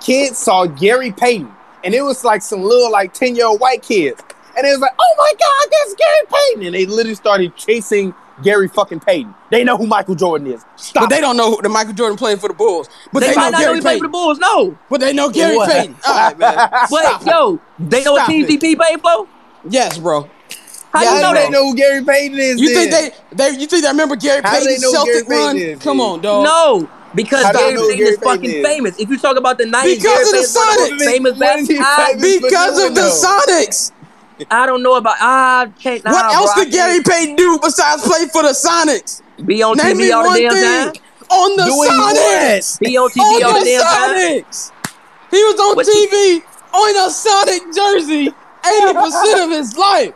kids 0.00 0.38
saw 0.38 0.66
Gary 0.66 1.10
Payton, 1.10 1.50
and 1.84 1.94
it 1.94 2.02
was 2.02 2.24
like 2.24 2.42
some 2.42 2.62
little 2.62 2.90
like 2.90 3.12
ten 3.14 3.36
year 3.36 3.46
old 3.46 3.60
white 3.60 3.82
kids, 3.82 4.22
and 4.56 4.66
it 4.66 4.70
was 4.70 4.80
like, 4.80 4.94
oh 4.98 5.14
my 5.18 5.32
god, 5.38 5.68
that's 5.70 5.94
Gary 5.94 6.40
Payton, 6.50 6.66
and 6.66 6.74
they 6.74 6.86
literally 6.86 7.14
started 7.14 7.54
chasing 7.56 8.14
Gary 8.42 8.66
fucking 8.68 9.00
Payton. 9.00 9.32
They 9.50 9.62
know 9.62 9.76
who 9.76 9.86
Michael 9.86 10.16
Jordan 10.16 10.48
is. 10.48 10.64
Stop. 10.76 11.04
But 11.04 11.10
they 11.10 11.20
don't 11.20 11.36
know 11.36 11.52
who 11.54 11.62
the 11.62 11.68
Michael 11.68 11.92
Jordan 11.92 12.16
played 12.16 12.40
for 12.40 12.48
the 12.48 12.54
Bulls. 12.54 12.88
But 13.12 13.20
They, 13.20 13.28
they, 13.28 13.36
might 13.36 13.44
know 13.44 13.50
not 13.50 13.58
know 13.60 13.64
Gary 13.66 13.74
he 13.76 13.80
played 13.80 13.98
for 14.00 14.06
the 14.06 14.08
Bulls. 14.08 14.38
No, 14.40 14.78
But 14.90 15.00
they 15.00 15.12
know 15.12 15.30
Gary 15.30 15.54
What? 15.56 15.70
Payton. 15.70 15.96
All 16.04 16.14
right, 16.16 16.38
man. 16.38 16.56
but 16.56 16.86
Stop 16.88 17.22
it. 17.22 17.28
yo, 17.28 17.60
they 17.78 18.02
know 18.02 18.12
what 18.12 18.18
Stop 18.22 18.30
team 18.30 18.46
it. 18.48 18.60
Played 18.78 19.00
for. 19.00 19.28
Yes, 19.68 19.98
bro. 19.98 20.28
How 20.92 21.02
Yeah, 21.02 21.14
you 21.14 21.20
know 21.22 21.26
How 21.26 21.32
do 21.32 21.34
that? 21.38 21.44
they 21.46 21.50
know 21.50 21.64
who 21.70 21.76
Gary 21.76 22.04
Payton 22.04 22.38
is? 22.38 22.60
You 22.60 22.68
think 22.74 22.90
they, 22.90 23.10
they 23.32 23.50
you 23.58 23.66
think 23.66 23.82
they 23.84 23.88
remember 23.88 24.16
Gary 24.16 24.40
How 24.42 24.58
they 24.58 24.66
Payton's 24.66 24.82
know 24.82 24.90
Celtic 24.92 25.28
Gary 25.28 25.40
run? 25.40 25.56
Payton 25.56 25.70
is, 25.76 25.82
Come 25.82 25.96
dude? 25.98 26.06
on, 26.06 26.20
dog. 26.20 26.44
No, 26.44 26.90
because 27.14 27.42
How 27.44 27.52
do 27.52 27.58
Gary 27.58 27.74
know 27.74 27.88
Payton 27.88 28.06
is 28.06 28.18
fucking 28.18 28.50
is? 28.50 28.62
famous. 28.62 28.98
If 28.98 29.08
you 29.10 29.18
talk 29.18 29.36
about 29.36 29.58
the 29.58 29.64
90s, 29.64 30.02
Because 30.02 30.02
Gary 30.02 30.24
of 30.24 30.30
the 30.32 30.32
Payton's 30.32 30.54
one 30.54 30.68
of 30.68 30.76
the 30.76 30.90
Sonics. 30.90 31.04
famous 31.04 31.38
What 31.38 31.56
is 31.56 31.68
he 31.68 31.78
basketball. 31.78 32.06
famous 32.06 32.40
Because 32.42 32.78
of 32.84 32.94
the? 32.94 33.00
Sonics. 33.02 33.92
I 34.50 34.66
don't 34.66 34.82
know 34.82 34.94
about. 34.96 35.16
I 35.20 35.70
can't. 35.78 36.04
Nah, 36.04 36.12
what 36.12 36.30
bro, 36.30 36.34
else 36.34 36.50
I 36.56 36.64
did 36.64 36.72
Gary 36.72 37.02
can't 37.02 37.06
Payton 37.06 37.36
do 37.36 37.58
besides 37.62 38.02
play 38.02 38.26
for 38.32 38.42
the 38.42 38.50
Sonics? 38.50 39.22
be 39.44 39.62
on 39.62 39.76
Name 39.76 39.98
me 39.98 40.10
TV 40.10 40.14
all 40.14 40.30
the 40.32 40.40
damn 40.40 40.58
thing 40.58 40.92
time? 40.92 40.94
on 41.30 41.56
the 41.56 41.64
Doing 41.64 41.90
Sonics. 41.90 42.80
Be 42.80 42.96
on 42.96 43.10
TV 43.10 43.20
On 43.20 43.44
all 43.44 43.54
the 43.54 43.60
the 43.60 43.64
damn 43.64 43.86
time? 43.86 44.14
Sonics. 44.14 44.72
He 45.30 45.36
was 45.42 45.60
on 45.60 45.76
What 45.76 45.86
TV 45.86 46.42
on 46.72 47.06
a 47.06 47.10
Sonic 47.10 47.62
jersey 47.74 48.34
80% 48.64 49.44
of 49.44 49.50
his 49.50 49.76
life. 49.76 50.14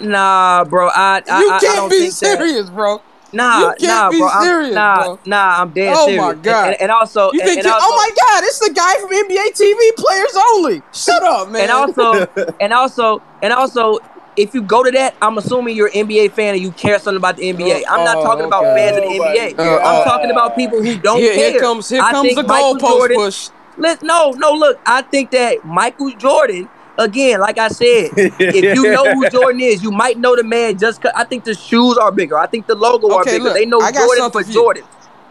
Nah, 0.00 0.64
bro. 0.64 0.88
I, 0.88 1.22
I 1.30 1.42
You 1.42 1.50
I, 1.50 1.56
I 1.56 1.60
can't 1.60 1.76
don't 1.76 1.90
be 1.90 1.98
think 1.98 2.18
that. 2.20 2.38
serious, 2.38 2.70
bro. 2.70 3.02
Nah, 3.32 3.72
nah, 3.80 4.10
be 4.10 4.18
bro. 4.18 4.28
Serious, 4.42 4.74
nah, 4.74 5.04
bro. 5.04 5.20
nah. 5.26 5.62
I'm 5.62 5.72
dead 5.72 5.94
Oh, 5.96 6.06
serious. 6.06 6.22
my 6.22 6.34
God. 6.34 6.66
And, 6.68 6.82
and 6.82 6.90
also, 6.90 7.30
You 7.32 7.40
think? 7.40 7.58
and 7.58 7.66
you- 7.66 7.72
also, 7.72 7.86
oh 7.88 7.96
my 7.96 8.10
God! 8.26 8.44
It's 8.44 8.58
the 8.58 8.72
guy 8.74 8.94
from 9.00 9.10
NBA 9.10 9.52
TV 9.54 9.96
Players 9.96 10.36
Only. 10.52 10.82
Shut 10.92 11.22
up, 11.22 11.48
man. 11.48 11.62
and 11.62 11.70
also, 11.70 12.26
and 12.60 12.72
also, 12.72 13.22
and 13.40 13.52
also, 13.52 13.98
if 14.36 14.54
you 14.54 14.62
go 14.62 14.82
to 14.82 14.90
that, 14.92 15.16
I'm 15.22 15.38
assuming 15.38 15.76
you're 15.76 15.88
an 15.94 16.06
NBA 16.08 16.32
fan 16.32 16.54
and 16.54 16.62
you 16.62 16.72
care 16.72 16.98
something 16.98 17.16
about 17.16 17.36
the 17.36 17.52
NBA. 17.52 17.82
I'm 17.90 18.04
not 18.04 18.18
Oh, 18.18 18.22
talking 18.22 18.44
about 18.46 18.64
fans 18.64 18.96
of 18.96 19.02
the 19.02 19.08
NBA. 19.08 19.56
cares. 19.56 19.80
I'm 19.84 19.96
Uh, 19.96 20.04
talking 20.04 20.30
about 20.30 20.54
people 20.56 20.82
who 20.82 20.96
don't 20.98 21.18
here, 21.18 21.34
care. 21.34 21.50
here 21.52 21.60
comes 21.60 21.88
here 21.88 22.02
I 22.02 22.10
comes 22.12 22.34
the 22.34 22.42
goalpost 22.42 23.14
push. 23.14 23.48
Let 23.76 24.02
no, 24.02 24.32
no. 24.36 24.52
Look, 24.52 24.78
I 24.86 25.02
think 25.02 25.30
that 25.32 25.64
Michael 25.64 26.10
Jordan. 26.10 26.68
Again, 26.98 27.40
like 27.40 27.58
I 27.58 27.68
said, 27.68 28.10
if 28.16 28.76
you 28.76 28.90
know 28.90 29.12
who 29.14 29.28
Jordan 29.30 29.60
is, 29.60 29.82
you 29.82 29.90
might 29.90 30.18
know 30.18 30.36
the 30.36 30.44
man 30.44 30.78
just. 30.78 31.00
Cause 31.00 31.12
I 31.16 31.24
think 31.24 31.44
the 31.44 31.54
shoes 31.54 31.96
are 31.96 32.12
bigger. 32.12 32.38
I 32.38 32.46
think 32.46 32.66
the 32.66 32.74
logo 32.74 33.14
are 33.14 33.24
bigger. 33.24 33.44
look, 33.44 33.54
they 33.54 33.66
know 33.66 33.80
Jordan 33.90 34.30
for. 34.30 34.42
Jordan. 34.42 34.84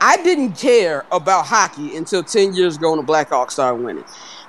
I 0.04 0.18
didn't 0.18 0.54
care 0.54 1.06
about 1.12 1.46
hockey 1.46 1.96
until 1.96 2.24
10 2.24 2.56
years 2.56 2.78
ago 2.78 2.96
when 2.96 3.06
the 3.06 3.12
Blackhawks 3.12 3.52
started 3.52 3.84
winning. 3.84 4.04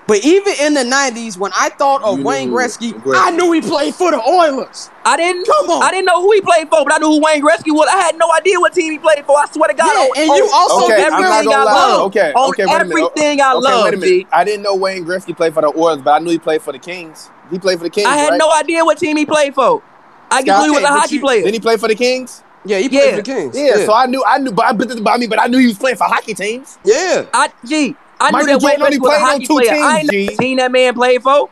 But 0.07 0.25
even 0.25 0.53
in 0.61 0.75
the 0.75 0.83
90s, 0.83 1.39
when 1.39 1.53
I 1.55 1.69
thought 1.69 2.03
of 2.03 2.19
You 2.19 2.25
Wayne 2.25 2.51
knew 2.51 2.57
Gretzky, 2.57 2.93
Gretzky. 2.93 3.15
I 3.17 3.31
knew 3.31 3.53
he 3.53 3.61
played 3.61 3.95
for 3.95 4.11
the 4.11 4.21
Oilers. 4.21 4.91
I 5.05 5.17
didn't. 5.17 5.47
Come 5.47 5.71
on. 5.71 5.83
I 5.83 5.91
didn't 5.93 6.07
know 6.07 6.21
who 6.21 6.33
he 6.33 6.41
played 6.41 6.69
for, 6.69 6.83
but 6.85 6.93
I 6.93 6.99
knew 6.99 7.07
who 7.07 7.21
Wayne 7.21 7.41
Gretzky 7.41 7.71
was. 7.73 7.89
I 7.91 8.01
had 8.03 8.19
no 8.19 8.31
idea 8.33 8.59
what 8.59 8.73
team 8.73 8.91
he 8.93 8.99
played 8.99 9.25
for. 9.25 9.39
I 9.39 9.47
swear 9.53 9.69
to 9.69 9.75
God. 9.75 9.87
Yeah, 9.87 10.01
on, 10.01 10.11
and 10.19 10.27
you 10.27 10.45
on- 10.45 10.51
also 10.53 10.75
on 10.87 10.93
Okay, 10.93 10.97
didn't 11.03 11.15
I'm 11.15 11.23
not 11.23 11.33
everything 11.33 11.55
I 11.55 11.63
love. 11.65 12.01
Okay, 12.09 12.33
on 12.33 12.49
okay, 12.51 12.67
wait 12.67 12.75
a 12.81 12.85
minute. 12.85 12.99
everything 13.13 13.41
I 13.41 13.53
okay, 13.55 13.61
love. 13.65 13.85
wait 13.85 13.95
a 13.95 13.97
minute. 13.97 14.09
G. 14.23 14.27
I 14.33 14.45
didn't 14.45 14.63
know 14.63 14.75
Wayne 14.75 15.05
Gretzky 15.05 15.37
played 15.37 15.55
for 15.55 15.63
the 15.63 15.69
Oilers, 15.79 16.03
but 16.03 16.11
I 16.11 16.19
knew 16.19 16.31
he 16.31 16.39
played 16.39 16.63
for 16.63 16.73
the 16.73 16.79
Kings. 16.81 17.31
He 17.53 17.59
played 17.61 17.79
for 17.79 17.85
the 17.85 17.91
Kings. 17.91 18.09
I 18.09 18.17
had 18.17 18.31
right? 18.31 18.39
no 18.39 18.51
idea 18.53 18.85
what 18.85 18.99
team 18.99 19.17
he 19.17 19.25
played 19.25 19.55
for. 19.55 19.83
I 20.33 20.43
just 20.43 20.47
Scott, 20.59 20.67
knew 20.67 20.73
he 20.73 20.81
was 20.81 20.85
a 20.85 20.93
hockey 20.93 21.15
you- 21.17 21.21
player. 21.21 21.43
Didn't 21.43 21.55
he 21.55 21.61
play 21.61 21.77
for 21.77 21.87
the 21.89 21.95
Kings? 21.95 22.43
Yeah, 22.65 22.79
he 22.79 22.89
played 22.89 23.05
Yeah. 23.05 23.11
for 23.11 23.17
the 23.17 23.23
Kings. 23.23 23.57
Yeah, 23.57 23.85
so 23.87 23.95
I 23.95 24.07
knew, 24.07 24.25
I 24.27 24.39
knew, 24.39 24.51
but 24.53 24.65
I, 24.67 24.73
but, 24.73 24.91
I 25.09 25.17
mean, 25.19 25.29
but 25.29 25.41
I 25.41 25.47
knew 25.47 25.59
he 25.59 25.67
was 25.69 25.79
playing 25.79 25.97
for 25.97 26.05
hockey 26.05 26.35
teams. 26.35 26.79
yeah. 26.85 27.27
I 27.33 27.47
I 27.47 27.67
G. 27.67 27.97
I 28.23 28.31
knew 28.31 28.33
Michael 28.39 28.47
that 28.61 28.65
Wayne 28.65 28.79
Jordan 28.79 28.83
only 28.83 28.99
Gretzky 28.99 29.01
was 29.01 29.17
a 29.17 29.21
hockey 29.21 29.47
player. 29.47 29.71
I 29.73 29.75
teams, 29.75 29.85
ain't 29.99 30.07
know 30.07 30.13
G. 30.13 30.27
what 30.27 30.39
team 30.39 30.57
that 30.59 30.73
man 30.73 30.95
played 30.95 31.23
for. 31.23 31.51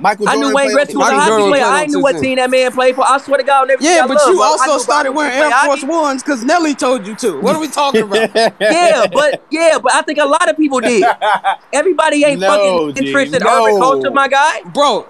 Michael 0.00 0.28
I 0.28 0.36
knew 0.36 0.54
Wayne 0.54 0.70
Gretzky 0.70 0.94
was 0.94 1.08
a 1.08 1.14
hockey 1.14 1.28
Jordan 1.28 1.48
player. 1.48 1.64
I 1.64 1.86
knew 1.86 2.00
what 2.00 2.12
teams. 2.12 2.22
team 2.22 2.36
that 2.36 2.50
man 2.50 2.72
played 2.72 2.94
for. 2.94 3.04
I 3.04 3.18
swear 3.18 3.38
to 3.38 3.42
God, 3.44 3.62
on 3.62 3.70
everything 3.72 3.96
Yeah, 3.96 4.04
I 4.04 4.06
but 4.06 4.16
love, 4.16 4.28
you. 4.34 4.42
I 4.42 4.46
also 4.46 4.78
started 4.78 5.10
wearing 5.12 5.32
Air 5.34 5.50
Force 5.50 5.80
hockey. 5.80 5.86
Ones 5.86 6.22
because 6.22 6.44
Nelly 6.44 6.74
told 6.76 7.04
you 7.06 7.16
to. 7.16 7.40
What 7.40 7.56
are 7.56 7.60
we 7.60 7.66
talking 7.68 8.02
about? 8.02 8.30
Yeah, 8.60 9.06
but 9.12 9.42
yeah, 9.50 9.78
but 9.82 9.92
I 9.94 10.02
think 10.02 10.18
a 10.18 10.24
lot 10.24 10.48
of 10.48 10.56
people 10.56 10.80
did. 10.80 11.04
Everybody 11.72 12.24
ain't 12.24 12.40
No, 12.40 12.46
fucking 12.92 13.02
G, 13.02 13.08
interested 13.08 13.42
in 13.42 13.48
urban 13.48 13.78
culture, 13.78 14.10
my 14.12 14.28
guy. 14.28 14.62
bro, 14.72 15.06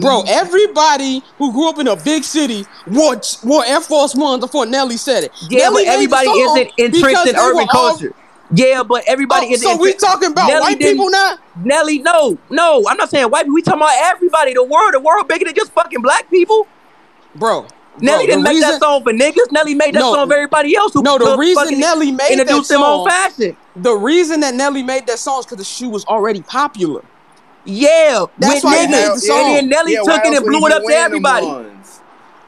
bro, 0.00 0.22
everybody 0.26 1.22
who 1.38 1.52
grew 1.52 1.68
up 1.70 1.78
in 1.78 1.88
a 1.88 1.96
big 1.96 2.22
city 2.24 2.66
wore, 2.86 3.16
wore 3.42 3.64
Air 3.64 3.80
Force 3.80 4.14
Ones 4.14 4.40
before 4.40 4.66
Nelly 4.66 4.96
said 4.98 5.24
it. 5.24 5.32
Yeah, 5.48 5.60
Nelly 5.70 5.84
but 5.84 5.92
everybody 5.94 6.28
isn't 6.28 6.72
interested 6.76 7.30
in 7.30 7.36
they 7.36 7.40
were 7.40 7.48
urban 7.50 7.60
all- 7.72 7.90
culture. 7.90 8.14
Yeah, 8.52 8.82
but 8.84 9.04
everybody 9.06 9.46
Oh, 9.48 9.52
isn't. 9.52 9.68
so 9.68 9.76
we 9.76 9.92
talking 9.94 10.30
about 10.30 10.46
Nelly 10.48 10.60
white 10.60 10.78
didn't- 10.78 10.92
people 10.94 11.10
now? 11.10 11.36
Nelly, 11.56 11.98
no, 11.98 12.38
no, 12.50 12.84
I'm 12.88 12.96
not 12.96 13.10
saying 13.10 13.26
white 13.26 13.42
people. 13.42 13.54
We 13.54 13.62
talking 13.62 13.80
about 13.80 13.94
everybody. 13.96 14.54
The 14.54 14.62
world, 14.62 14.94
the 14.94 15.00
world 15.00 15.26
bigger 15.28 15.46
than 15.46 15.54
just 15.54 15.72
fucking 15.72 16.00
black 16.02 16.30
people. 16.30 16.68
Bro, 17.34 17.66
Nelly 17.98 18.26
bro, 18.26 18.34
didn't 18.34 18.42
make 18.44 18.52
reason, 18.54 18.70
that 18.70 18.80
song 18.80 19.02
for 19.02 19.12
niggas. 19.12 19.50
Nelly 19.52 19.74
made 19.74 19.94
that 19.94 20.00
No, 20.00 20.12
song 20.14 20.28
for 20.28 20.34
everybody 20.34 20.76
else 20.76 20.92
who 20.94 21.02
No, 21.02 21.18
the 21.18 21.36
reason 21.36 21.78
Nelly 21.80 22.12
made 22.12 22.28
that 22.28 22.40
introduce 22.40 22.68
them 22.68 22.80
song, 22.82 23.00
on 23.00 23.08
fashion. 23.10 23.56
the 23.74 23.94
reason 23.94 24.40
that 24.40 24.54
Nelly 24.54 24.82
made 24.82 25.06
that 25.06 25.18
song 25.18 25.40
is 25.40 25.46
because 25.46 25.58
the 25.58 25.64
shoe 25.64 25.88
was 25.90 26.04
already 26.04 26.42
popular. 26.42 27.02
Yeah, 27.64 28.26
That's 28.38 28.56
with 28.56 28.64
why 28.64 28.78
he 28.78 28.86
niggas. 28.86 28.90
made 28.90 29.08
the 29.16 29.20
song. 29.20 29.38
And 29.38 29.56
then 29.56 29.68
Nelly 29.70 29.92
Yeah, 29.94 30.00
took 30.04 30.24
it 30.24 30.34
and 30.36 30.46
blew 30.46 30.66
it 30.66 30.72
up 30.72 30.78
to 30.78 30.84
wearing 30.84 31.02
them 31.02 31.26
everybody. 31.26 31.46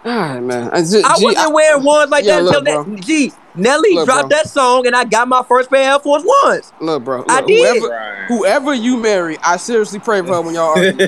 Ones? 0.04 0.16
All 0.16 0.34
right, 0.34 0.40
man. 0.42 0.70
I, 0.72 0.80
just, 0.80 1.04
I 1.04 1.14
G, 1.16 1.22
wasn't 1.24 1.54
wearing 1.54 1.84
ones 1.84 2.10
like 2.10 2.24
Yeah, 2.24 2.36
that 2.36 2.44
look, 2.44 2.64
until 2.64 2.84
bro. 2.84 2.84
that. 2.84 3.02
Gee, 3.02 3.32
Nelly 3.54 3.94
Look, 3.96 4.06
dropped 4.06 4.30
bro. 4.30 4.38
that 4.38 4.48
song 4.48 4.86
and 4.86 4.96
I 4.96 5.04
got 5.04 5.28
my 5.28 5.42
first 5.48 5.70
pair 5.70 5.82
of 5.90 5.94
Air 5.94 6.00
Force 6.00 6.24
Ones. 6.44 6.72
Look, 6.80 7.04
bro. 7.04 7.24
I 7.28 7.40
did. 7.42 7.82
Whoever, 7.82 7.88
Right. 7.88 8.26
whoever 8.28 8.74
you 8.74 8.96
marry, 8.98 9.38
I 9.42 9.56
seriously 9.58 9.98
pray 10.00 10.20
for 10.22 10.34
her 10.34 10.42
when 10.42 10.54
y'all 10.54 10.70
argue. 10.70 10.98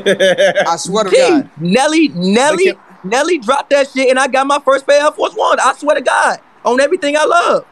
I 0.67 0.77
swear 0.77 1.05
to 1.05 1.11
Gee, 1.11 1.19
God. 1.19 1.51
Nelly, 1.59 2.13
Nelly, 2.15 2.67
But 2.67 2.81
Nelly 3.05 3.39
dropped 3.39 3.71
that 3.71 3.91
shit 3.91 4.11
and 4.11 4.19
I 4.19 4.29
got 4.29 4.47
my 4.47 4.61
first 4.65 4.87
pair 4.87 5.01
of 5.01 5.07
Air 5.07 5.13
Force 5.13 5.35
Ones. 5.37 5.61
I 5.65 5.75
swear 5.75 5.97
to 5.97 6.03
God. 6.03 6.39
On 6.65 6.79
everything 6.81 7.17
I 7.17 7.25
love. 7.25 7.65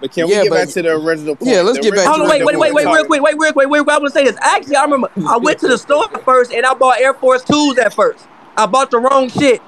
But 0.00 0.12
can 0.12 0.28
Yeah, 0.28 0.38
we 0.38 0.42
get 0.44 0.52
back 0.52 0.68
to 0.70 0.82
the 0.82 0.94
original 0.94 1.36
point? 1.36 1.50
Yeah, 1.50 1.62
let's 1.62 1.78
The 1.78 1.84
get 1.84 1.94
back 1.94 2.04
to 2.04 2.10
Hold 2.10 2.20
on, 2.22 2.26
the 2.26 2.30
wait, 2.30 2.44
wait, 2.44 2.58
wait, 2.58 2.74
wait, 2.74 2.86
real 2.86 3.04
quick, 3.04 3.22
wait, 3.22 3.34
real 3.38 3.52
quick, 3.52 3.68
wait, 3.68 3.78
I 3.80 3.82
want 3.98 4.04
to 4.06 4.10
say 4.10 4.24
this. 4.24 4.36
Actually, 4.42 4.76
I 4.76 4.82
remember 4.84 5.08
I 5.28 5.38
went 5.38 5.58
to 5.60 5.68
the 5.68 5.78
store 5.78 6.06
first 6.24 6.52
and 6.52 6.66
I 6.66 6.74
bought 6.74 7.00
Air 7.00 7.14
Force 7.14 7.44
Twos 7.44 7.78
at 7.78 7.94
first. 7.94 8.28
I 8.56 8.66
bought 8.66 8.90
the 8.90 8.98
wrong 8.98 9.28
shit. 9.28 9.62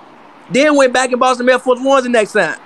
Then 0.50 0.74
went 0.76 0.92
back 0.92 1.10
and 1.10 1.20
bought 1.20 1.36
some 1.36 1.48
Air 1.48 1.58
Force 1.58 1.80
Ones 1.80 2.04
the 2.04 2.08
next 2.10 2.32
time. 2.32 2.58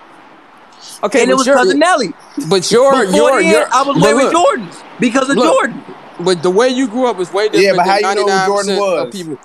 Okay, 1.02 1.22
and 1.22 1.30
it 1.30 1.34
was 1.34 1.46
cousin 1.46 1.78
Nelly. 1.78 2.12
But 2.48 2.70
your, 2.70 2.92
Before 2.92 3.04
your, 3.16 3.42
then, 3.42 3.50
your, 3.50 3.66
I 3.74 3.82
was 3.82 3.94
but 4.00 4.02
wearing 4.14 4.26
look, 4.32 4.34
Jordans 4.58 4.82
because 5.00 5.28
of 5.30 5.36
Look. 5.36 5.52
Jordan. 5.52 5.82
But 6.20 6.42
the 6.42 6.50
way 6.50 6.68
you 6.68 6.86
grew 6.88 7.06
up 7.06 7.18
is 7.18 7.32
way 7.32 7.48
different 7.48 7.64
Yeah, 7.64 7.72
but 7.76 7.86
how 7.86 7.96
you 8.10 8.26
know 8.26 8.38
who 8.38 8.46
Jordan 8.46 8.76
was? 8.78 9.10
people. 9.12 9.38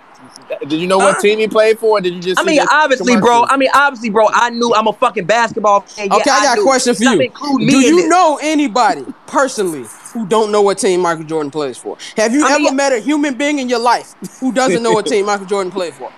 Did 0.61 0.73
you 0.73 0.87
know 0.87 0.97
what 0.97 1.15
Huh? 1.15 1.21
team 1.21 1.39
he 1.39 1.47
played 1.47 1.77
for? 1.79 1.97
Or 1.97 2.01
did 2.01 2.13
you 2.13 2.19
just? 2.21 2.39
I 2.39 2.43
mean, 2.43 2.57
the 2.57 2.67
obviously, 2.71 3.15
bro. 3.17 3.45
I 3.45 3.55
mean, 3.57 3.69
obviously, 3.73 4.09
bro. 4.09 4.27
I 4.31 4.49
knew 4.49 4.73
I'm 4.73 4.87
a 4.87 4.93
fucking 4.93 5.25
basketball 5.25 5.81
fan. 5.81 6.07
Yeah, 6.07 6.15
Okay, 6.15 6.29
I 6.31 6.43
got 6.43 6.57
a 6.59 6.63
question 6.63 6.95
for 6.95 7.03
you. 7.03 7.17
me 7.17 7.29
Do 7.69 7.77
you 7.79 7.97
this. 8.01 8.09
know 8.09 8.39
anybody 8.41 9.05
personally 9.27 9.85
who 10.13 10.25
don't 10.27 10.51
know 10.51 10.61
what 10.63 10.79
team 10.79 11.01
Michael 11.01 11.23
Jordan 11.23 11.51
plays 11.51 11.77
for? 11.77 11.97
Have 12.17 12.33
you 12.33 12.45
I 12.45 12.51
ever 12.53 12.59
mean- 12.63 12.75
met 12.75 12.93
a 12.93 12.99
human 12.99 13.35
being 13.35 13.59
in 13.59 13.69
your 13.69 13.79
life 13.79 14.13
who 14.39 14.51
doesn't 14.51 14.81
know 14.83 14.91
what 14.91 15.05
team 15.05 15.27
Michael 15.27 15.45
Jordan 15.45 15.71
played 15.71 15.93
for? 15.93 16.11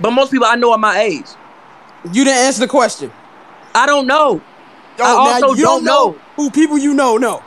But 0.00 0.12
most 0.12 0.30
people 0.30 0.46
I 0.46 0.54
know 0.56 0.72
are 0.72 0.78
my 0.78 0.98
age. 1.00 1.26
You 2.04 2.24
didn't 2.24 2.38
answer 2.38 2.60
the 2.60 2.68
question. 2.68 3.12
I 3.74 3.86
don't 3.86 4.06
know. 4.06 4.40
I 4.98 5.14
Oh, 5.14 5.24
now 5.24 5.30
also 5.34 5.54
you 5.54 5.62
don't 5.64 5.84
know. 5.84 6.16
who 6.36 6.50
people 6.50 6.78
you 6.78 6.94
know 6.94 7.16
know. 7.16 7.42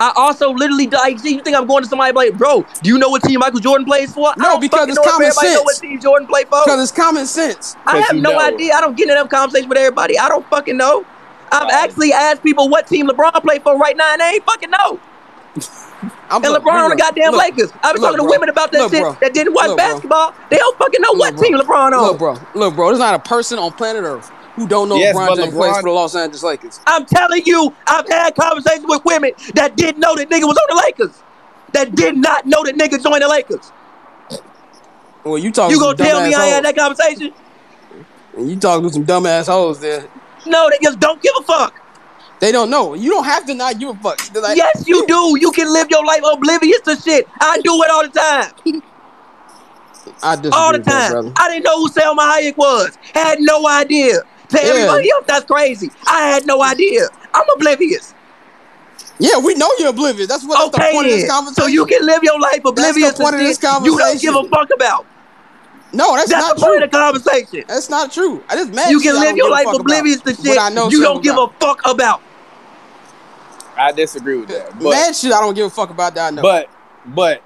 I 0.00 0.12
also 0.16 0.50
literally 0.50 0.88
like. 0.88 1.18
See, 1.20 1.34
you 1.34 1.42
think 1.42 1.56
I'm 1.56 1.66
going 1.66 1.82
to 1.84 1.88
somebody 1.88 2.12
like, 2.12 2.36
bro? 2.36 2.66
Do 2.82 2.90
you 2.90 2.98
know 2.98 3.08
what 3.08 3.22
team 3.22 3.38
Michael 3.38 3.60
Jordan 3.60 3.84
plays 3.84 4.12
for? 4.12 4.32
No, 4.36 4.58
because 4.58 4.88
it's 4.88 4.96
know 4.96 5.02
if 5.04 5.08
common 5.10 5.26
everybody 5.28 5.54
Know 5.54 5.62
sense. 5.62 5.64
what 5.64 5.80
team 5.80 6.00
Jordan 6.00 6.26
played 6.26 6.48
for? 6.48 6.62
Because 6.64 6.82
it's 6.82 6.92
common 6.92 7.26
sense. 7.26 7.76
I 7.86 7.92
'Cause 7.92 8.06
have 8.08 8.16
no 8.16 8.32
know. 8.32 8.40
idea. 8.40 8.74
I 8.74 8.80
don't 8.80 8.96
get 8.96 9.08
in 9.08 9.14
them 9.14 9.28
conversations 9.28 9.68
with 9.68 9.78
everybody. 9.78 10.18
I 10.18 10.28
don't 10.28 10.48
fucking 10.50 10.76
know. 10.76 11.06
I've 11.52 11.64
Right. 11.64 11.72
actually 11.84 12.12
asked 12.12 12.42
people 12.42 12.68
what 12.68 12.86
team 12.86 13.08
LeBron 13.08 13.42
played 13.42 13.62
for 13.62 13.78
right 13.78 13.96
now, 13.96 14.10
and 14.12 14.20
they 14.20 14.24
ain't 14.26 14.44
fucking 14.44 14.70
know. 14.70 15.00
I'm 16.32 16.42
And 16.42 16.52
look, 16.52 16.62
LeBron 16.64 16.84
on 16.84 16.90
the 16.90 16.96
goddamn 16.96 17.32
look, 17.32 17.42
Lakers. 17.42 17.70
I've 17.82 17.94
been 17.94 18.02
look, 18.02 18.12
talking 18.12 18.16
to 18.18 18.22
bro. 18.22 18.30
women 18.30 18.48
about 18.48 18.72
that 18.72 18.78
Look, 18.80 18.92
shit 18.92 19.02
bro. 19.02 19.16
that 19.20 19.34
didn't 19.34 19.52
watch 19.52 19.68
Look, 19.68 19.76
bro. 19.76 19.86
basketball. 19.86 20.34
They 20.50 20.56
don't 20.56 20.78
fucking 20.78 21.00
know 21.02 21.12
what 21.12 21.34
bro. 21.34 21.42
team 21.42 21.54
LeBron 21.58 21.92
on. 21.92 22.02
Look, 22.02 22.18
bro. 22.18 22.38
Look, 22.54 22.74
bro. 22.74 22.86
There's 22.88 22.98
not 22.98 23.14
a 23.14 23.18
person 23.18 23.58
on 23.58 23.72
planet 23.72 24.04
Earth 24.04 24.30
who 24.56 24.66
don't 24.66 24.88
know 24.88 24.96
Yes, 24.96 25.14
LeBron 25.14 25.28
but 25.28 25.36
James 25.36 25.54
plays 25.54 25.76
for 25.76 25.82
the 25.82 25.90
Los 25.90 26.14
Angeles 26.16 26.42
Lakers. 26.42 26.80
I'm 26.86 27.04
telling 27.04 27.42
you, 27.44 27.74
I've 27.86 28.08
had 28.08 28.34
conversations 28.34 28.86
with 28.88 29.04
women 29.04 29.32
that 29.54 29.76
didn't 29.76 30.00
know 30.00 30.14
that 30.16 30.30
nigga 30.30 30.44
was 30.44 30.56
on 30.56 30.76
the 30.76 30.82
Lakers. 30.86 31.22
That 31.72 31.94
did 31.94 32.16
not 32.16 32.46
know 32.46 32.64
that 32.64 32.76
nigga 32.76 33.02
joined 33.02 33.22
the 33.22 33.28
Lakers. 33.28 33.70
Well, 35.24 35.38
you 35.38 35.52
talking 35.52 35.76
You 35.76 35.80
gonna 35.80 35.96
tell 35.96 36.22
me 36.22 36.32
dumbass 36.32 36.38
I 36.38 36.46
had 36.46 36.64
that 36.64 36.76
conversation? 36.76 37.32
You 38.38 38.56
talking 38.56 38.88
to 38.88 38.92
some 38.92 39.04
dumbass 39.06 39.46
hoes 39.46 39.80
there. 39.80 40.08
No, 40.46 40.68
they 40.70 40.78
just 40.82 40.98
don't 40.98 41.20
give 41.22 41.32
a 41.38 41.42
fuck. 41.42 41.81
They 42.42 42.50
don't 42.52 42.70
know. 42.70 42.94
You 42.94 43.08
don't 43.10 43.24
have 43.24 43.46
to 43.46 43.54
not 43.54 43.78
give 43.78 43.90
a 43.90 43.94
fuck. 43.94 44.18
They're 44.32 44.42
like, 44.42 44.56
Yes, 44.58 44.82
you 44.86 45.06
do. 45.06 45.38
You 45.40 45.52
can 45.52 45.72
live 45.72 45.86
your 45.90 46.04
life 46.04 46.22
oblivious 46.24 46.80
to 46.86 46.96
shit. 46.96 47.28
I 47.40 47.60
do 47.62 47.80
it 47.84 47.90
all 47.92 48.02
the 48.02 48.10
time. 48.10 48.52
I 50.24 50.36
disagree 50.36 50.50
All 50.58 50.72
the 50.72 50.78
with 50.78 50.86
that, 50.86 51.12
time. 51.12 51.32
I 51.38 51.48
didn't 51.50 51.64
know 51.64 51.78
who 51.78 51.88
Salma 51.90 52.18
Hayek 52.32 52.56
was. 52.56 52.98
Had 53.14 53.38
no 53.40 53.68
idea. 53.68 54.22
To 54.48 54.58
Yeah. 54.60 54.70
everybody 54.70 55.10
else, 55.12 55.24
that's 55.28 55.46
crazy. 55.46 55.92
I 56.08 56.26
had 56.28 56.44
no 56.46 56.62
idea. 56.64 57.08
I'm 57.32 57.44
oblivious. 57.56 58.12
Yeah, 59.20 59.38
we 59.38 59.54
know 59.54 59.70
you're 59.78 59.90
oblivious. 59.90 60.28
That's 60.28 60.44
what 60.44 60.58
that's 60.58 60.70
the 60.76 60.82
Okay, 60.82 60.92
point 60.92 61.06
of 61.06 61.12
this 61.12 61.30
conversation. 61.30 61.62
So 61.62 61.68
you 61.68 61.86
can 61.86 62.04
live 62.04 62.20
your 62.24 62.40
life 62.40 62.60
oblivious 62.64 63.14
point 63.14 63.34
to 63.36 63.38
of 63.38 63.40
this 63.46 63.58
shit 63.60 63.82
you 63.84 63.96
don't 63.96 64.20
give 64.20 64.34
a 64.34 64.44
fuck 64.50 64.68
about. 64.74 65.06
no, 65.92 66.16
that's, 66.16 66.30
That's 66.30 66.42
not 66.42 66.56
the 66.56 66.60
point 66.62 66.74
true. 66.74 66.84
of 66.84 66.90
the 66.90 66.98
conversation. 66.98 67.64
That's 67.68 67.88
not 67.90 68.12
true. 68.12 68.44
I 68.48 68.56
just 68.56 68.72
mad 68.72 68.90
You 68.90 69.00
can 69.00 69.14
live 69.14 69.36
your 69.36 69.50
life 69.50 69.66
oblivious 69.72 70.22
to 70.22 70.34
What 70.42 70.58
I 70.58 70.68
shit 70.68 70.74
know 70.74 70.88
you 70.90 71.02
don't 71.02 71.22
give 71.22 71.34
about. 71.34 71.54
a 71.54 71.64
fuck 71.64 71.78
about. 71.86 72.22
I 73.76 73.92
disagree 73.92 74.36
with 74.36 74.48
that. 74.50 74.78
But 74.78 74.90
Mad 74.90 75.14
shit 75.16 75.32
I 75.32 75.40
don't 75.40 75.54
give 75.54 75.66
a 75.66 75.70
fuck 75.70 75.90
about 75.90 76.14
that 76.14 76.28
I 76.28 76.30
know. 76.36 76.42
but 76.42 76.68
but 77.06 77.42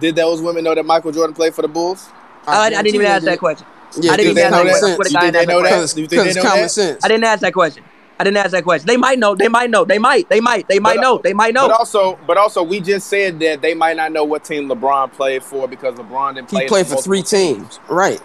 did 0.00 0.16
those 0.16 0.40
women 0.42 0.64
know 0.64 0.74
that 0.74 0.84
Michael 0.84 1.12
Jordan 1.12 1.34
played 1.34 1.54
for 1.54 1.62
the 1.62 1.68
Bulls? 1.68 2.08
I, 2.46 2.56
oh, 2.56 2.60
I 2.62 2.70
didn't 2.70 2.94
even 2.94 3.06
ask 3.06 3.24
that 3.24 3.38
question. 3.38 3.66
question. 3.66 4.02
Yeah, 4.04 4.12
I 4.12 4.16
didn't 4.16 4.32
even 4.38 4.44
ask 4.52 4.80
that 4.80 4.96
question. 4.96 5.14
You 5.14 5.20
think 5.20 5.34
they 5.34 5.46
know 5.46 5.62
that? 5.62 5.70
Because 5.70 5.98
You 5.98 6.06
think 6.06 6.22
they 6.22 6.28
it's 6.28 6.36
know 6.36 6.42
common 6.42 6.62
that? 6.62 6.68
sense. 6.70 7.04
I 7.04 7.08
didn't 7.08 7.24
ask 7.24 7.40
that 7.40 7.52
question. 7.52 7.84
I 8.18 8.24
didn't 8.24 8.36
ask 8.38 8.50
that 8.52 8.64
question. 8.64 8.86
They 8.86 8.96
might 8.96 9.18
know. 9.18 9.34
They 9.34 9.48
might 9.48 9.68
know. 9.68 9.84
They 9.84 9.98
might. 9.98 10.28
They 10.30 10.40
might. 10.40 10.66
They 10.68 10.78
might 10.78 10.96
But, 10.96 11.02
know. 11.02 11.18
They 11.18 11.34
might 11.34 11.52
know. 11.52 11.68
But 11.68 11.78
also, 11.78 12.18
but 12.26 12.38
also, 12.38 12.62
we 12.62 12.80
just 12.80 13.08
said 13.08 13.38
that 13.40 13.60
they 13.60 13.74
might 13.74 13.96
not 13.96 14.10
know 14.12 14.24
what 14.24 14.44
team 14.44 14.68
LeBron 14.68 15.12
played 15.12 15.42
for 15.42 15.68
because 15.68 15.94
LeBron 15.96 16.36
didn't 16.36 16.48
play. 16.48 16.62
He 16.62 16.68
played 16.68 16.86
for 16.86 16.96
three 16.96 17.22
teams. 17.22 17.78
Right. 17.90 18.20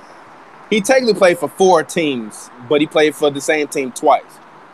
He 0.70 0.80
technically 0.80 1.16
played 1.16 1.38
for 1.39 1.50
four 1.50 1.84
teams, 1.84 2.50
but 2.70 2.80
he 2.80 2.88
played 2.88 3.16
for 3.16 3.30
the 3.30 3.42
same 3.42 3.68
team 3.68 3.92
twice. 3.92 4.24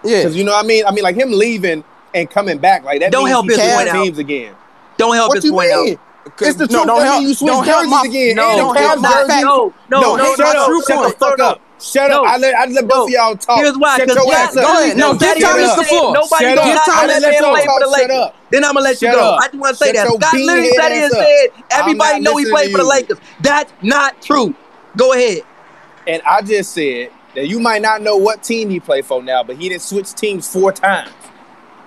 Yeah. 0.03 0.17
Because 0.19 0.35
you 0.35 0.43
know 0.43 0.51
what 0.51 0.63
I 0.63 0.67
mean? 0.67 0.85
I 0.85 0.91
mean, 0.91 1.03
like 1.03 1.15
him 1.15 1.31
leaving 1.31 1.83
and 2.13 2.29
coming 2.29 2.57
back, 2.57 2.83
like 2.83 2.99
that. 3.01 3.11
Don't 3.11 3.27
help 3.27 3.45
he 3.45 3.55
his 3.55 3.73
point 3.73 3.89
out. 3.89 4.03
teams 4.03 4.17
again. 4.17 4.55
Don't 4.97 5.15
help 5.15 5.29
What 5.29 5.41
his 5.43 5.51
point 5.51 5.69
mean? 5.69 5.93
out. 5.95 5.99
It's 6.41 6.57
the 6.57 6.67
no, 6.67 6.83
truth. 6.83 6.87
don't 6.87 7.01
help. 7.03 7.21
you 7.21 7.33
switch 7.33 7.49
don't 7.51 7.65
help 7.65 7.79
jerseys 7.83 7.91
my, 7.91 8.03
again. 8.05 8.35
No, 8.35 8.57
don't 8.57 8.77
help 8.77 8.99
Cavs 8.99 9.01
my 9.01 9.09
jersey- 9.11 9.27
fact. 9.29 9.43
No, 9.45 9.73
no, 9.89 10.01
no, 10.01 10.35
no, 10.35 10.51
no, 10.51 10.65
true 10.67 10.81
shut 10.83 11.07
the 11.11 11.17
fuck 11.17 11.39
up. 11.39 11.61
Shut 11.79 12.09
up. 12.11 12.23
I 12.25 12.37
let, 12.37 12.55
I 12.55 12.65
let 12.65 12.87
both 12.87 13.07
of 13.07 13.13
y'all 13.13 13.35
talk. 13.35 13.59
Here's 13.59 13.77
why. 13.77 13.97
Shut 13.97 14.07
your 14.09 14.33
ass 14.33 14.57
up. 14.57 14.97
No, 14.97 15.15
said 15.17 15.35
Thomas 15.39 15.75
the 15.75 15.83
floor. 15.83 16.13
Nobody 16.13 16.45
Shut 16.45 16.57
up. 16.57 16.65
not 16.65 16.89
I 16.89 17.05
let 17.07 17.21
play 17.21 17.65
for 17.65 17.79
the. 17.79 17.85
Shut 17.85 17.89
Lakers. 17.91 18.15
up. 18.17 18.35
Then 18.49 18.63
I'm 18.65 18.73
gonna 18.73 18.83
let 18.83 19.01
you 19.01 19.11
go. 19.11 19.33
up. 19.35 19.39
I 19.41 19.45
just 19.47 19.55
want 19.59 19.77
to 19.77 19.83
say 19.83 19.93
Shut 19.93 20.07
that 20.07 20.21
Scott 20.21 20.33
literally 20.33 20.69
sat 20.71 20.91
here 20.91 21.03
and 21.03 21.13
said 21.13 21.63
everybody 21.71 22.19
know 22.21 22.35
he 22.37 22.49
played 22.49 22.71
for 22.71 22.79
the. 22.79 22.83
Lakers. 22.83 23.19
That's 23.41 23.71
not 23.83 24.21
true. 24.21 24.55
Go 24.97 25.13
ahead. 25.13 25.43
And 26.07 26.21
I 26.23 26.41
just 26.41 26.73
said 26.73 27.11
that 27.35 27.47
you 27.47 27.59
might 27.59 27.81
not 27.83 28.01
know 28.01 28.17
what 28.17 28.41
team 28.43 28.69
he 28.69 28.79
played 28.79 29.05
for 29.05 29.21
now, 29.21 29.43
but 29.43 29.57
he 29.57 29.69
didn't 29.69 29.83
switch 29.83 30.13
teams 30.13 30.51
four 30.51 30.71
times. 30.71 31.11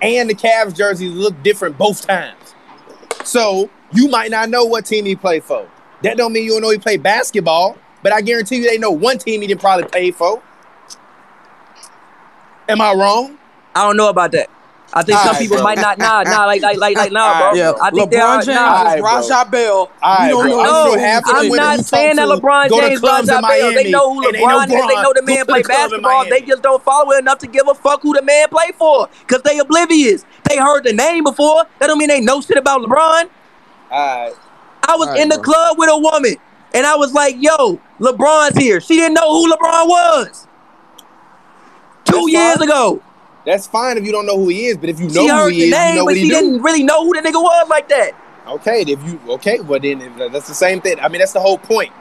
And 0.03 0.31
the 0.31 0.35
Cavs 0.35 0.75
jerseys 0.75 1.13
look 1.13 1.43
different 1.43 1.77
both 1.77 2.07
times. 2.07 2.55
So 3.25 3.69
you 3.93 4.09
might 4.09 4.31
not 4.31 4.49
know 4.49 4.65
what 4.65 4.87
team 4.87 5.05
he 5.05 5.15
played 5.15 5.45
for. 5.45 5.69
That 6.03 6.17
don't 6.17 6.33
mean 6.33 6.45
you 6.45 6.53
don't 6.53 6.63
know 6.63 6.71
he 6.71 6.79
played 6.79 7.03
basketball, 7.03 7.77
but 8.03 8.13
I 8.13 8.23
guarantee 8.23 8.57
you 8.57 8.71
they 8.71 8.79
know 8.79 8.91
one 8.91 9.19
team 9.19 9.43
he 9.43 9.47
didn't 9.47 9.61
probably 9.61 9.87
play 9.89 10.11
for. 10.11 10.43
Am 12.69 12.81
I 12.81 12.93
wrong? 12.95 13.39
I 13.75 13.87
don't 13.87 13.97
know 13.97 14.09
about 14.09 14.33
that. 14.33 14.49
I 14.93 15.03
think 15.05 15.19
some 15.19 15.29
Alright, 15.29 15.41
people 15.43 15.57
bro. 15.59 15.65
might 15.65 15.79
not. 15.79 15.99
Nah, 15.99 16.23
nah, 16.25 16.47
like, 16.47 16.63
like, 16.63 16.77
like, 16.79 16.97
like, 16.97 17.13
nah, 17.13 17.39
bro. 17.53 17.55
Yeah, 17.55 17.73
I 17.81 17.91
think 17.91 18.11
they 18.11 18.17
LeBron 18.19 18.23
are. 18.27 18.43
James 18.43 18.57
Nah, 18.57 18.75
is 18.75 18.79
Alright, 18.81 19.01
bro. 19.01 19.11
Raja 19.21 19.49
Bell. 19.51 19.77
All 20.03 20.19
right, 20.19 20.25
we 20.25 20.31
don't 20.31 20.47
bro. 20.47 20.57
know 20.57 20.61
I'm 20.61 20.67
no, 20.67 20.87
sure 20.91 20.99
half 20.99 21.19
of 21.19 21.25
the 21.27 21.37
I'm 21.37 21.49
not 21.49 21.85
saying 21.85 22.17
that 22.17 22.27
to 22.27 22.33
LeBron 22.37 22.69
go 22.71 22.81
to 22.81 22.87
James, 22.89 23.01
clubs 23.01 23.29
Raja 23.29 23.39
in 23.39 23.43
Bell. 23.43 23.73
They 23.75 23.91
know 23.91 24.15
who 24.15 24.27
and 24.27 24.37
ain't 24.37 24.49
no 24.49 24.59
LeBron 24.59 24.65
is. 24.65 24.89
They 24.89 25.03
know 25.03 25.13
the 25.15 25.23
man 25.23 25.47
play 25.47 25.63
the 25.63 25.69
club 25.69 25.93
in 25.93 26.03
basketball. 26.03 26.25
They 26.29 26.41
just 26.41 26.63
don't 26.63 26.83
follow 26.83 27.13
it 27.13 27.19
enough 27.21 27.39
to 27.39 27.47
give 27.47 27.69
a 27.69 27.75
fuck 27.75 28.03
who 28.03 28.15
the 28.15 28.23
man 28.23 28.49
play 28.49 28.73
for. 28.77 29.09
Cause 29.29 29.43
they 29.43 29.59
oblivious. 29.61 30.25
They 30.49 30.57
heard 30.57 30.83
the 30.85 30.93
name 30.93 31.23
before. 31.25 31.65
That 31.79 31.87
don't 31.87 31.99
mean 31.99 32.09
they 32.09 32.21
know 32.21 32.41
shit 32.41 32.57
about 32.59 32.81
LeBron. 32.83 33.31
All 33.91 34.27
right. 34.27 34.35
I 34.89 34.97
was 34.97 35.07
Alright, 35.09 35.23
in 35.23 35.29
the 35.29 35.37
bro. 35.37 35.45
club 35.45 35.79
with 35.79 35.91
a 35.93 35.99
woman, 35.99 36.35
and 36.75 36.85
I 36.87 36.97
was 36.97 37.13
like, 37.13 37.37
"Yo, 37.39 37.81
LeBron's 38.01 38.57
here." 38.59 38.81
She 38.81 38.97
didn't 38.97 39.15
know 39.15 39.31
who 39.33 39.53
LeBron 39.53 39.87
was. 39.89 40.49
Two 42.07 42.13
That's 42.17 42.29
years 42.33 42.57
fine. 42.57 42.69
ago, 42.69 43.03
That's 43.45 43.67
fine 43.67 43.97
if 43.97 44.05
you 44.05 44.13
don't 44.13 44.27
know 44.27 44.37
who 44.37 44.49
he 44.49 44.67
is, 44.67 44.77
but 44.77 44.89
if 44.91 45.01
you 45.01 45.09
know 45.09 45.27
she 45.27 45.29
who 45.29 45.47
he 45.49 45.71
the 45.71 45.77
is, 45.77 45.89
you 45.89 45.95
know 45.95 46.01
but 46.01 46.05
what 46.05 46.17
he 46.17 46.23
she 46.23 46.29
do. 46.29 46.35
didn't 46.35 46.63
really 46.63 46.83
know 46.83 47.05
who 47.05 47.15
the 47.15 47.21
nigga 47.27 47.43
was 47.43 47.69
like 47.69 47.89
that. 47.89 48.13
Okay, 48.47 48.83
if 48.83 49.03
you 49.05 49.21
okay, 49.29 49.61
well 49.61 49.81
then 49.81 50.03
if 50.03 50.21
uh, 50.21 50.29
that's 50.29 50.49
the 50.49 50.55
same 50.55 50.81
thing. 50.81 50.99
I 51.01 51.09
mean, 51.09 51.21
that's 51.21 51.33
the 51.33 51.41
whole 51.41 51.59
point. 51.59 51.93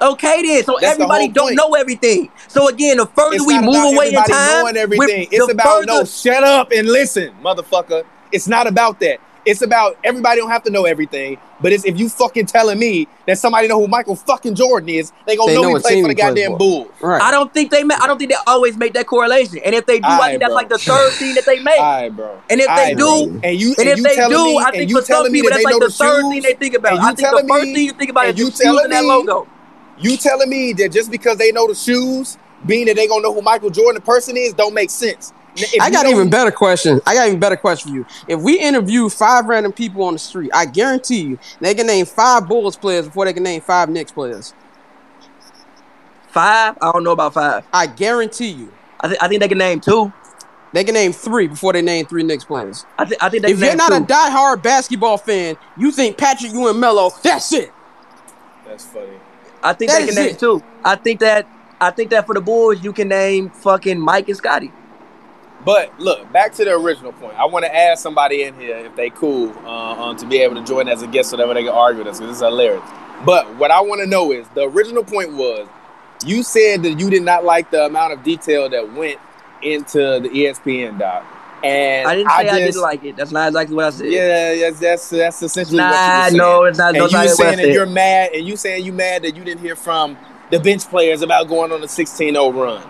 Okay, 0.00 0.42
then. 0.42 0.64
So 0.64 0.76
That's 0.80 0.94
everybody 0.94 1.24
whole 1.24 1.32
don't 1.32 1.54
know 1.54 1.74
everything. 1.74 2.30
So 2.46 2.68
again, 2.68 2.98
the 2.98 3.06
further 3.06 3.36
It's 3.36 3.46
we 3.46 3.60
move 3.60 3.94
away 3.94 4.08
in 4.08 4.14
time, 4.14 4.62
knowing 4.62 4.76
everything. 4.76 5.28
It's 5.30 5.46
the 5.46 5.52
about 5.52 5.86
no. 5.86 6.04
Shut 6.04 6.44
up 6.44 6.70
and 6.70 6.86
listen, 6.88 7.34
motherfucker. 7.42 8.04
It's 8.30 8.46
not 8.46 8.66
about 8.66 9.00
that. 9.00 9.20
It's 9.48 9.62
about 9.62 9.96
everybody 10.04 10.38
don't 10.40 10.50
have 10.50 10.62
to 10.64 10.70
know 10.70 10.84
everything, 10.84 11.38
but 11.60 11.72
it's 11.72 11.84
if 11.86 11.98
you 11.98 12.10
fucking 12.10 12.44
telling 12.46 12.78
me 12.78 13.08
that 13.26 13.38
somebody 13.38 13.66
know 13.66 13.80
who 13.80 13.88
Michael 13.88 14.14
fucking 14.14 14.54
Jordan 14.54 14.90
is, 14.90 15.10
they 15.26 15.36
gonna 15.36 15.52
They 15.52 15.56
know, 15.56 15.62
know 15.70 15.74
he 15.76 15.80
played 15.82 16.02
for 16.04 16.08
the 16.08 16.14
goddamn 16.14 16.50
for. 16.52 16.58
Bulls. 16.58 16.88
Right. 17.00 17.22
I 17.22 17.30
don't 17.30 17.52
think 17.54 17.70
they. 17.70 17.82
Ma- 17.82 17.96
I 17.98 18.06
don't 18.06 18.18
think 18.18 18.30
they 18.30 18.36
always 18.46 18.76
make 18.76 18.92
that 18.92 19.06
correlation. 19.06 19.58
And 19.64 19.74
if 19.74 19.86
they 19.86 20.00
do, 20.00 20.06
I 20.06 20.12
Alright, 20.12 20.30
think 20.32 20.40
that's 20.42 20.52
like 20.52 20.68
the 20.68 20.76
third 20.78 21.12
thing 21.14 21.34
that 21.34 21.46
they 21.46 21.58
make. 21.62 21.80
All 21.80 22.02
right, 22.02 22.08
bro. 22.14 22.40
And 22.50 22.60
if 22.60 22.66
they 22.66 22.72
Alright, 22.72 22.96
bro. 22.98 23.26
do, 23.26 23.40
and 23.42 23.58
you 23.58 23.74
and 23.78 23.88
if 23.88 23.96
you 23.96 24.02
they 24.04 24.16
do, 24.16 24.28
me, 24.44 24.58
I 24.58 24.70
think 24.70 24.90
you 24.90 24.96
for 25.00 25.06
some 25.06 25.16
telling 25.16 25.32
people 25.32 25.48
that 25.48 25.54
that's 25.56 25.64
like 25.64 25.72
know 25.72 25.78
the 25.80 25.90
third 25.92 26.20
shoes, 26.22 26.30
thing 26.30 26.42
they 26.42 26.52
think 26.54 26.74
about. 26.74 26.92
and 26.92 27.00
you 27.02 27.04
I 27.08 27.14
think 27.14 27.16
the 27.18 27.22
telling 27.22 27.48
first 27.48 27.64
me- 27.64 27.74
thing 27.74 27.84
you 27.86 27.92
think 27.92 28.10
about 28.10 28.26
is 28.28 28.38
you 28.38 28.44
the 28.44 28.50
shoes 28.50 28.60
telling 28.60 28.84
and 28.84 28.92
that 28.92 29.02
me- 29.02 29.08
logo. 29.08 29.48
You 29.98 30.16
telling 30.18 30.48
me 30.50 30.74
that 30.74 30.92
just 30.92 31.10
because 31.10 31.38
they 31.38 31.52
know 31.52 31.66
the 31.66 31.74
shoes, 31.74 32.36
being 32.66 32.84
that 32.86 32.96
they 32.96 33.06
gonna 33.08 33.22
know 33.22 33.32
who 33.32 33.40
Michael 33.40 33.70
Jordan 33.70 33.94
the 33.94 34.00
person 34.04 34.36
is, 34.36 34.52
don't 34.52 34.74
make 34.74 34.90
sense. 34.90 35.32
If 35.60 35.82
I 35.82 35.90
got 35.90 36.04
know- 36.04 36.10
even 36.10 36.30
better 36.30 36.50
question. 36.50 37.00
I 37.06 37.14
got 37.14 37.26
even 37.28 37.40
better 37.40 37.56
question 37.56 37.90
for 37.90 37.96
you. 37.96 38.06
If 38.28 38.40
we 38.40 38.58
interview 38.58 39.08
five 39.08 39.46
random 39.46 39.72
people 39.72 40.02
on 40.04 40.12
the 40.14 40.18
street, 40.18 40.50
I 40.54 40.64
guarantee 40.66 41.20
you 41.22 41.38
they 41.60 41.74
can 41.74 41.86
name 41.86 42.06
five 42.06 42.48
Bulls 42.48 42.76
players 42.76 43.06
before 43.06 43.24
they 43.24 43.32
can 43.32 43.42
name 43.42 43.60
five 43.60 43.88
Knicks 43.88 44.12
players. 44.12 44.54
Five? 46.28 46.76
I 46.80 46.92
don't 46.92 47.04
know 47.04 47.12
about 47.12 47.34
five. 47.34 47.64
I 47.72 47.86
guarantee 47.86 48.50
you 48.50 48.72
I, 49.00 49.08
th- 49.08 49.18
I 49.20 49.28
think 49.28 49.40
they 49.40 49.48
can 49.48 49.58
name 49.58 49.80
two. 49.80 50.12
they 50.72 50.84
can 50.84 50.94
name 50.94 51.12
three 51.12 51.46
before 51.48 51.72
they 51.72 51.82
name 51.82 52.06
three 52.06 52.22
Knicks 52.22 52.44
players. 52.44 52.84
I, 52.98 53.04
th- 53.04 53.18
I 53.20 53.28
think 53.28 53.42
they 53.44 53.50
If 53.52 53.56
can 53.58 53.64
you're 53.64 53.70
name 53.70 53.78
not 53.78 53.88
two. 53.88 53.96
a 54.04 54.06
diehard 54.06 54.62
basketball 54.62 55.16
fan, 55.18 55.56
you 55.76 55.90
think 55.90 56.18
Patrick 56.18 56.52
Ewing 56.52 56.78
Melo, 56.78 57.10
that's 57.22 57.52
it. 57.52 57.72
That's 58.66 58.84
funny. 58.84 59.06
I 59.62 59.72
think 59.72 59.90
That 59.90 60.00
they 60.00 60.06
can 60.06 60.14
name 60.14 60.28
it. 60.34 60.38
two. 60.38 60.62
I 60.84 60.96
think 60.96 61.20
that 61.20 61.46
I 61.80 61.90
think 61.92 62.10
that 62.10 62.26
for 62.26 62.34
the 62.34 62.40
Bulls, 62.40 62.82
you 62.82 62.92
can 62.92 63.08
name 63.08 63.50
fucking 63.50 63.98
Mike 64.00 64.28
and 64.28 64.36
Scottie. 64.36 64.72
But 65.64 65.98
look, 65.98 66.30
back 66.32 66.52
to 66.54 66.64
the 66.64 66.72
original 66.74 67.12
point. 67.12 67.34
I 67.36 67.44
want 67.46 67.64
to 67.64 67.74
ask 67.74 68.02
somebody 68.02 68.42
in 68.42 68.58
here 68.58 68.76
if 68.76 68.94
they 68.96 69.10
cool 69.10 69.50
uh, 69.64 70.02
um, 70.10 70.16
to 70.16 70.26
be 70.26 70.38
able 70.38 70.54
to 70.54 70.64
join 70.64 70.88
as 70.88 71.02
a 71.02 71.06
guest 71.06 71.30
so 71.30 71.36
that 71.36 71.48
way 71.48 71.54
they 71.54 71.64
can 71.64 71.72
argue 71.72 72.04
with 72.04 72.08
us. 72.08 72.20
This 72.20 72.30
is 72.30 72.40
hilarious. 72.40 72.82
But 73.24 73.56
what 73.56 73.70
I 73.70 73.80
want 73.80 74.00
to 74.00 74.06
know 74.06 74.32
is 74.32 74.48
the 74.50 74.62
original 74.62 75.02
point 75.02 75.32
was 75.32 75.68
you 76.24 76.42
said 76.42 76.82
that 76.84 77.00
you 77.00 77.10
did 77.10 77.22
not 77.22 77.44
like 77.44 77.70
the 77.70 77.86
amount 77.86 78.12
of 78.12 78.22
detail 78.22 78.68
that 78.68 78.94
went 78.94 79.18
into 79.62 79.98
the 79.98 80.28
ESPN 80.28 80.98
doc, 80.98 81.26
and 81.64 82.06
I 82.06 82.14
didn't 82.14 82.30
say 82.30 82.36
I, 82.36 82.44
just, 82.44 82.58
didn't 82.58 82.82
like 82.82 83.04
it. 83.04 83.16
That's 83.16 83.32
not 83.32 83.48
exactly 83.48 83.74
what 83.74 83.86
I 83.86 83.90
said. 83.90 84.06
Yeah, 84.06 84.52
yes, 84.52 84.78
that's 84.78 85.10
that's 85.10 85.42
essentially 85.42 85.78
Nah, 85.78 85.90
what 85.90 86.32
you 86.32 86.38
no, 86.38 86.64
it's 86.64 86.78
not. 86.78 86.88
and 86.90 86.98
No, 86.98 87.00
you 87.00 87.04
it's 87.06 87.12
not 87.12 87.26
what 87.26 87.30
I 87.30 87.54
saying 87.54 87.56
that 87.58 87.72
you're 87.72 87.86
mad, 87.86 88.30
and 88.32 88.46
you 88.46 88.56
saying 88.56 88.84
you 88.84 88.92
mad 88.92 89.22
that 89.22 89.34
you 89.34 89.42
didn't 89.42 89.60
hear 89.60 89.74
from 89.74 90.16
the 90.50 90.60
bench 90.60 90.88
players 90.88 91.22
about 91.22 91.48
going 91.48 91.72
on 91.72 91.82
a 91.82 91.86
16-0 91.86 92.54
run. 92.54 92.82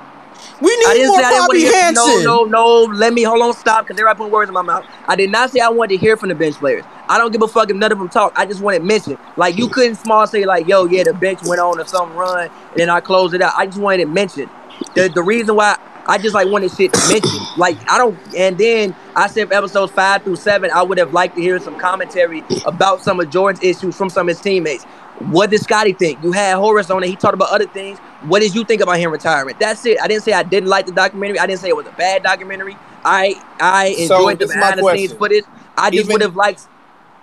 We 0.60 0.70
I 0.70 0.92
need 0.92 0.98
didn't 0.98 1.08
more 1.08 1.18
say 1.18 1.24
I 1.24 1.30
didn't 1.30 1.46
Bobby. 1.48 1.62
Hansen. 1.64 2.24
No, 2.24 2.44
no, 2.44 2.84
no. 2.86 2.92
Let 2.94 3.12
me 3.12 3.22
hold 3.22 3.42
on. 3.42 3.54
Stop, 3.54 3.84
because 3.84 3.96
they're 3.96 4.14
putting 4.14 4.32
words 4.32 4.48
in 4.48 4.54
my 4.54 4.62
mouth. 4.62 4.84
I 5.06 5.16
did 5.16 5.30
not 5.30 5.50
say 5.50 5.60
I 5.60 5.68
wanted 5.68 5.94
to 5.94 5.96
hear 5.98 6.16
from 6.16 6.28
the 6.28 6.34
bench 6.34 6.56
players. 6.56 6.84
I 7.08 7.18
don't 7.18 7.32
give 7.32 7.42
a 7.42 7.48
fuck 7.48 7.70
if 7.70 7.76
none 7.76 7.90
of 7.92 7.98
them 7.98 8.08
talk. 8.08 8.32
I 8.36 8.44
just 8.44 8.60
want 8.60 8.68
wanted 8.68 8.86
mention. 8.86 9.18
Like 9.36 9.56
you 9.56 9.68
couldn't 9.68 9.96
small 9.96 10.26
say 10.26 10.44
like, 10.44 10.66
"Yo, 10.68 10.84
yeah, 10.84 11.04
the 11.04 11.14
bench 11.14 11.40
went 11.44 11.60
on 11.60 11.80
or 11.80 11.86
some 11.86 12.12
run," 12.14 12.50
and 12.70 12.76
then 12.76 12.90
I 12.90 13.00
closed 13.00 13.34
it 13.34 13.42
out. 13.42 13.54
I 13.56 13.66
just 13.66 13.78
wanted 13.78 14.00
it 14.02 14.08
mentioned. 14.08 14.50
The 14.94 15.08
the 15.08 15.22
reason 15.22 15.56
why 15.56 15.78
I 16.06 16.18
just 16.18 16.34
like 16.34 16.48
wanted 16.48 16.70
shit 16.72 16.92
mentioned. 17.08 17.46
Like 17.56 17.78
I 17.90 17.98
don't. 17.98 18.18
And 18.36 18.58
then 18.58 18.94
I 19.16 19.26
said 19.28 19.52
episodes 19.52 19.92
five 19.92 20.22
through 20.22 20.36
seven, 20.36 20.70
I 20.70 20.82
would 20.82 20.98
have 20.98 21.12
liked 21.12 21.36
to 21.36 21.42
hear 21.42 21.58
some 21.60 21.78
commentary 21.78 22.44
about 22.66 23.02
some 23.02 23.20
of 23.20 23.30
Jordan's 23.30 23.64
issues 23.64 23.96
from 23.96 24.10
some 24.10 24.28
of 24.28 24.36
his 24.36 24.40
teammates. 24.40 24.84
What 25.30 25.50
did 25.50 25.60
Scottie 25.60 25.94
think? 25.94 26.22
You 26.22 26.32
had 26.32 26.56
Horace 26.56 26.90
on 26.90 27.02
it. 27.02 27.08
He 27.08 27.16
talked 27.16 27.34
about 27.34 27.50
other 27.50 27.66
things. 27.66 27.98
What 28.22 28.40
did 28.40 28.54
you 28.54 28.64
think 28.64 28.80
about 28.82 28.98
him 28.98 29.10
retirement? 29.12 29.60
That's 29.60 29.84
it. 29.86 30.00
I 30.00 30.08
didn't 30.08 30.24
say 30.24 30.32
I 30.32 30.42
didn't 30.42 30.68
like 30.68 30.86
the 30.86 30.92
documentary. 30.92 31.38
I 31.38 31.46
didn't 31.46 31.60
say 31.60 31.68
it 31.68 31.76
was 31.76 31.86
a 31.86 31.92
bad 31.92 32.22
documentary. 32.24 32.76
I 33.04 33.40
I 33.60 33.94
So, 34.06 34.16
enjoyed 34.16 34.38
the 34.40 34.44
is 34.46 34.50
my 34.54 34.60
behind 34.74 34.78
the 34.80 34.96
scenes 34.96 35.12
footage. 35.12 35.44
I 35.76 35.90
just 35.90 36.10
would 36.10 36.22
have 36.22 36.34
liked. 36.34 36.62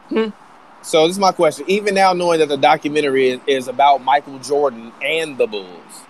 Hmm? 0.10 0.30
So 0.82 1.08
this 1.08 1.16
is 1.16 1.20
my 1.20 1.32
question. 1.32 1.66
Even 1.68 1.96
now, 1.96 2.14
knowing 2.14 2.40
that 2.40 2.48
the 2.48 2.58
documentary 2.58 3.30
is, 3.30 3.40
is 3.48 3.68
about 3.68 4.04
Michael 4.04 4.38
Jordan 4.40 4.92
and 5.04 5.38
the 5.38 5.48
Bulls, 5.48 6.04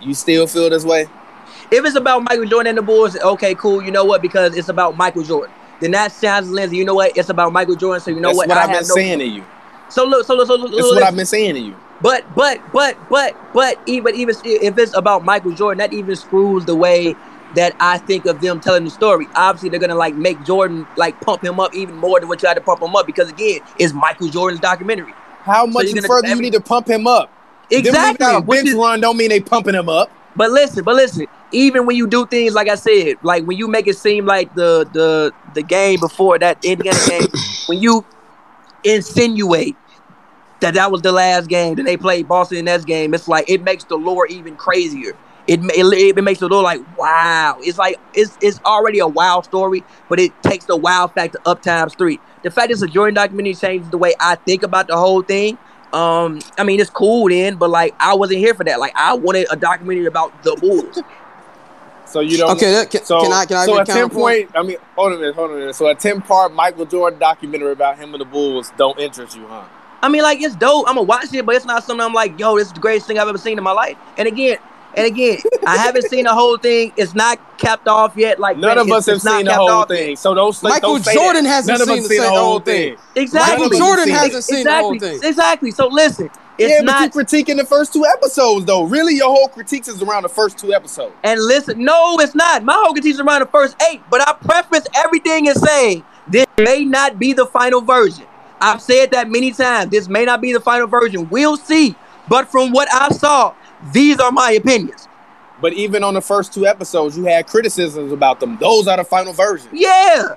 you 0.00 0.12
still 0.12 0.46
feel 0.46 0.68
this 0.68 0.84
way? 0.84 1.06
If 1.70 1.84
it's 1.84 1.96
about 1.96 2.24
Michael 2.24 2.46
Jordan 2.46 2.70
and 2.70 2.78
the 2.78 2.82
Bulls, 2.82 3.16
okay, 3.16 3.54
cool. 3.54 3.82
You 3.82 3.92
know 3.92 4.04
what? 4.04 4.20
Because 4.22 4.56
it's 4.56 4.68
about 4.68 4.96
Michael 4.96 5.22
Jordan. 5.22 5.54
Then 5.80 5.92
that 5.92 6.12
sounds 6.12 6.50
Lindsay. 6.50 6.76
You 6.76 6.84
know 6.84 6.94
what? 6.94 7.16
It's 7.16 7.28
about 7.28 7.52
Michael 7.52 7.76
Jordan. 7.76 8.00
So 8.02 8.10
you 8.10 8.20
know 8.20 8.28
That's 8.28 8.38
what? 8.38 8.48
what, 8.48 8.58
I 8.58 8.62
I've 8.64 8.68
been 8.68 8.88
no- 8.88 8.94
saying 8.94 9.18
to 9.20 9.24
you. 9.26 9.44
So 9.88 10.04
look, 10.04 10.26
so 10.26 10.34
look, 10.34 10.48
so 10.48 10.54
look, 10.56 10.70
That's 10.72 10.82
look, 10.82 10.94
what 10.96 11.04
I've 11.04 11.14
been 11.16 11.26
saying 11.26 11.54
to 11.54 11.60
you. 11.60 11.76
But 12.00 12.24
but 12.34 12.60
but 12.72 12.96
but 13.08 13.36
but 13.54 13.80
even 13.86 14.14
even 14.14 14.34
if 14.44 14.78
it's 14.78 14.94
about 14.96 15.24
Michael 15.24 15.52
Jordan, 15.52 15.78
that 15.78 15.92
even 15.92 16.14
screws 16.16 16.64
the 16.66 16.76
way 16.76 17.14
that 17.54 17.74
I 17.80 17.98
think 17.98 18.26
of 18.26 18.40
them 18.40 18.60
telling 18.60 18.84
the 18.84 18.90
story. 18.90 19.26
Obviously, 19.34 19.70
they're 19.70 19.80
gonna 19.80 19.94
like 19.94 20.14
make 20.14 20.42
Jordan 20.44 20.86
like 20.96 21.20
pump 21.22 21.42
him 21.42 21.58
up 21.58 21.74
even 21.74 21.96
more 21.96 22.20
than 22.20 22.28
what 22.28 22.42
you 22.42 22.48
had 22.48 22.54
to 22.54 22.60
pump 22.60 22.82
him 22.82 22.94
up 22.94 23.06
because 23.06 23.30
again, 23.30 23.60
it's 23.78 23.92
Michael 23.92 24.28
Jordan's 24.28 24.60
documentary. 24.60 25.14
How 25.42 25.64
much 25.64 25.94
gonna- 25.94 26.06
further 26.06 26.28
you 26.28 26.40
need 26.40 26.52
to 26.52 26.60
pump 26.60 26.88
him 26.88 27.06
up? 27.06 27.30
Exactly. 27.70 28.26
a 28.26 28.40
bench 28.40 28.68
is- 28.68 28.74
run 28.74 29.00
don't 29.00 29.16
mean 29.16 29.30
they 29.30 29.40
pumping 29.40 29.74
him 29.74 29.88
up. 29.88 30.10
But 30.36 30.50
listen, 30.50 30.84
but 30.84 30.96
listen. 30.96 31.26
Even 31.52 31.86
when 31.86 31.96
you 31.96 32.06
do 32.06 32.26
things 32.26 32.52
like 32.52 32.68
I 32.68 32.74
said, 32.74 33.16
like 33.22 33.44
when 33.44 33.56
you 33.56 33.68
make 33.68 33.86
it 33.86 33.96
seem 33.96 34.26
like 34.26 34.54
the 34.54 34.86
the 34.92 35.32
the 35.54 35.62
game 35.62 36.00
before 36.00 36.38
that 36.40 36.62
Indiana 36.64 36.98
game, 37.08 37.28
when 37.66 37.80
you 37.80 38.04
insinuate 38.84 39.76
that 40.60 40.74
that 40.74 40.90
was 40.90 41.02
the 41.02 41.12
last 41.12 41.48
game 41.48 41.74
that 41.76 41.84
they 41.84 41.96
played 41.96 42.28
Boston 42.28 42.64
Nets 42.64 42.84
game, 42.84 43.14
it's 43.14 43.28
like 43.28 43.48
it 43.48 43.62
makes 43.62 43.84
the 43.84 43.96
lore 43.96 44.26
even 44.26 44.56
crazier. 44.56 45.16
It 45.46 45.60
it, 45.64 46.16
it 46.18 46.24
makes 46.24 46.40
the 46.40 46.48
lore 46.48 46.62
like 46.62 46.80
wow. 46.98 47.58
It's 47.60 47.78
like 47.78 48.00
it's 48.14 48.36
it's 48.40 48.60
already 48.64 48.98
a 48.98 49.06
wow 49.06 49.42
story, 49.42 49.84
but 50.08 50.18
it 50.18 50.32
takes 50.42 50.64
the 50.64 50.76
wow 50.76 51.06
factor 51.06 51.38
up 51.46 51.62
times 51.62 51.94
three. 51.94 52.18
The 52.42 52.50
fact 52.50 52.70
it's 52.70 52.82
a 52.82 52.86
Jordan 52.88 53.14
documentary 53.14 53.54
changes 53.54 53.90
the 53.90 53.98
way 53.98 54.14
I 54.18 54.36
think 54.36 54.62
about 54.62 54.88
the 54.88 54.96
whole 54.96 55.22
thing. 55.22 55.58
Um, 55.92 56.40
I 56.58 56.64
mean 56.64 56.80
it's 56.80 56.90
cool 56.90 57.28
then, 57.28 57.56
but 57.56 57.70
like 57.70 57.94
I 58.00 58.14
wasn't 58.14 58.40
here 58.40 58.54
for 58.54 58.64
that. 58.64 58.80
Like 58.80 58.92
I 58.96 59.14
wanted 59.14 59.46
a 59.50 59.56
documentary 59.56 60.06
about 60.06 60.42
the 60.42 60.56
Bulls. 60.56 61.00
So 62.06 62.20
you 62.20 62.36
don't. 62.36 62.56
Okay, 62.56 62.70
that- 62.72 62.90
can, 62.90 63.04
So, 63.04 63.20
can 63.20 63.32
I 63.32 63.44
can 63.44 63.56
I 63.56 63.66
so 63.66 63.74
get 63.74 63.88
a 63.88 63.92
ten 63.92 64.08
point. 64.10 64.50
I 64.54 64.62
mean, 64.62 64.76
hold 64.94 65.12
on 65.12 65.18
a 65.18 65.20
minute, 65.20 65.34
hold 65.34 65.50
on 65.50 65.56
a 65.56 65.58
minute. 65.60 65.74
So 65.74 65.88
a 65.88 65.94
ten 65.94 66.22
part 66.22 66.52
Michael 66.54 66.86
Jordan 66.86 67.18
documentary 67.18 67.72
about 67.72 67.98
him 67.98 68.14
and 68.14 68.20
the 68.20 68.24
Bulls 68.24 68.72
don't 68.76 68.98
interest 68.98 69.36
you, 69.36 69.46
huh? 69.46 69.64
I 70.02 70.08
mean, 70.08 70.22
like 70.22 70.40
it's 70.40 70.54
dope. 70.56 70.86
I'm 70.88 70.94
gonna 70.94 71.06
watch 71.06 71.32
it, 71.32 71.44
but 71.46 71.54
it's 71.56 71.64
not 71.64 71.84
something 71.84 72.04
I'm 72.04 72.12
like, 72.14 72.38
yo, 72.38 72.56
this 72.58 72.68
is 72.68 72.72
the 72.72 72.80
greatest 72.80 73.06
thing 73.06 73.18
I've 73.18 73.28
ever 73.28 73.38
seen 73.38 73.58
in 73.58 73.64
my 73.64 73.72
life. 73.72 73.96
And 74.18 74.28
again, 74.28 74.58
and 74.94 75.06
again, 75.06 75.38
I 75.66 75.76
haven't 75.76 76.08
seen 76.08 76.24
the 76.24 76.32
whole 76.34 76.56
thing. 76.56 76.92
It's 76.96 77.14
not 77.14 77.38
capped 77.58 77.86
off 77.88 78.16
yet. 78.16 78.38
Like 78.38 78.56
None 78.56 78.76
man, 78.76 78.78
of 78.78 78.90
us 78.90 79.06
have 79.06 79.20
seen 79.20 79.44
the 79.44 79.54
whole 79.54 79.68
off 79.70 79.90
yet. 79.90 79.96
thing. 79.98 80.16
So 80.16 80.34
don't 80.34 80.52
say 80.54 80.68
Michael 80.68 80.98
don't 80.98 81.12
Jordan 81.14 81.44
that. 81.44 81.50
hasn't 81.50 81.78
None 81.78 81.80
of 81.82 81.88
seen 81.88 81.98
us 81.98 82.08
the 82.08 82.14
seen 82.14 82.22
the 82.22 82.28
whole 82.30 82.38
whole 82.38 82.60
thing. 82.60 82.96
thing. 82.96 83.22
Exactly. 83.22 83.52
Michael 83.52 83.58
None 83.58 83.66
of 83.66 83.72
us 83.72 83.78
Jordan 83.78 84.08
hasn't 84.14 84.44
seen 84.44 84.64
the 84.64 84.74
whole 84.76 84.92
exactly. 84.94 85.18
thing. 85.18 85.28
Exactly. 85.28 85.70
So 85.72 85.86
listen, 85.88 86.30
It's 86.58 86.70
yeah, 86.70 86.80
not. 86.80 87.12
but 87.12 87.30
you 87.32 87.44
critiquing 87.44 87.56
the 87.58 87.66
first 87.66 87.92
two 87.92 88.06
episodes 88.06 88.64
though. 88.64 88.84
Really, 88.84 89.16
your 89.16 89.28
whole 89.34 89.48
critiques 89.48 89.88
is 89.88 90.00
around 90.02 90.22
the 90.22 90.28
first 90.30 90.56
two 90.58 90.72
episodes. 90.72 91.14
And 91.24 91.40
listen, 91.42 91.84
no, 91.84 92.18
it's 92.20 92.34
not. 92.34 92.64
My 92.64 92.74
whole 92.74 92.92
critique 92.94 93.14
is 93.14 93.20
around 93.20 93.40
the 93.40 93.46
first 93.46 93.76
eight, 93.90 94.00
but 94.10 94.26
I 94.26 94.32
preface 94.32 94.86
everything 94.96 95.46
in 95.46 95.54
saying 95.56 96.04
this 96.28 96.46
may 96.58 96.84
not 96.86 97.18
be 97.18 97.32
the 97.34 97.44
final 97.46 97.80
version. 97.82 98.26
I've 98.60 98.80
said 98.80 99.10
that 99.12 99.28
many 99.30 99.52
times. 99.52 99.90
This 99.90 100.08
may 100.08 100.24
not 100.24 100.40
be 100.40 100.52
the 100.52 100.60
final 100.60 100.86
version. 100.86 101.28
We'll 101.28 101.56
see. 101.56 101.94
But 102.28 102.48
from 102.48 102.72
what 102.72 102.92
I 102.92 103.10
saw, 103.10 103.54
these 103.92 104.18
are 104.18 104.32
my 104.32 104.52
opinions. 104.52 105.08
But 105.60 105.72
even 105.72 106.04
on 106.04 106.14
the 106.14 106.20
first 106.20 106.52
two 106.52 106.66
episodes, 106.66 107.16
you 107.16 107.24
had 107.24 107.46
criticisms 107.46 108.12
about 108.12 108.40
them. 108.40 108.58
Those 108.58 108.88
are 108.88 108.96
the 108.96 109.04
final 109.04 109.32
version. 109.32 109.70
Yeah. 109.72 110.34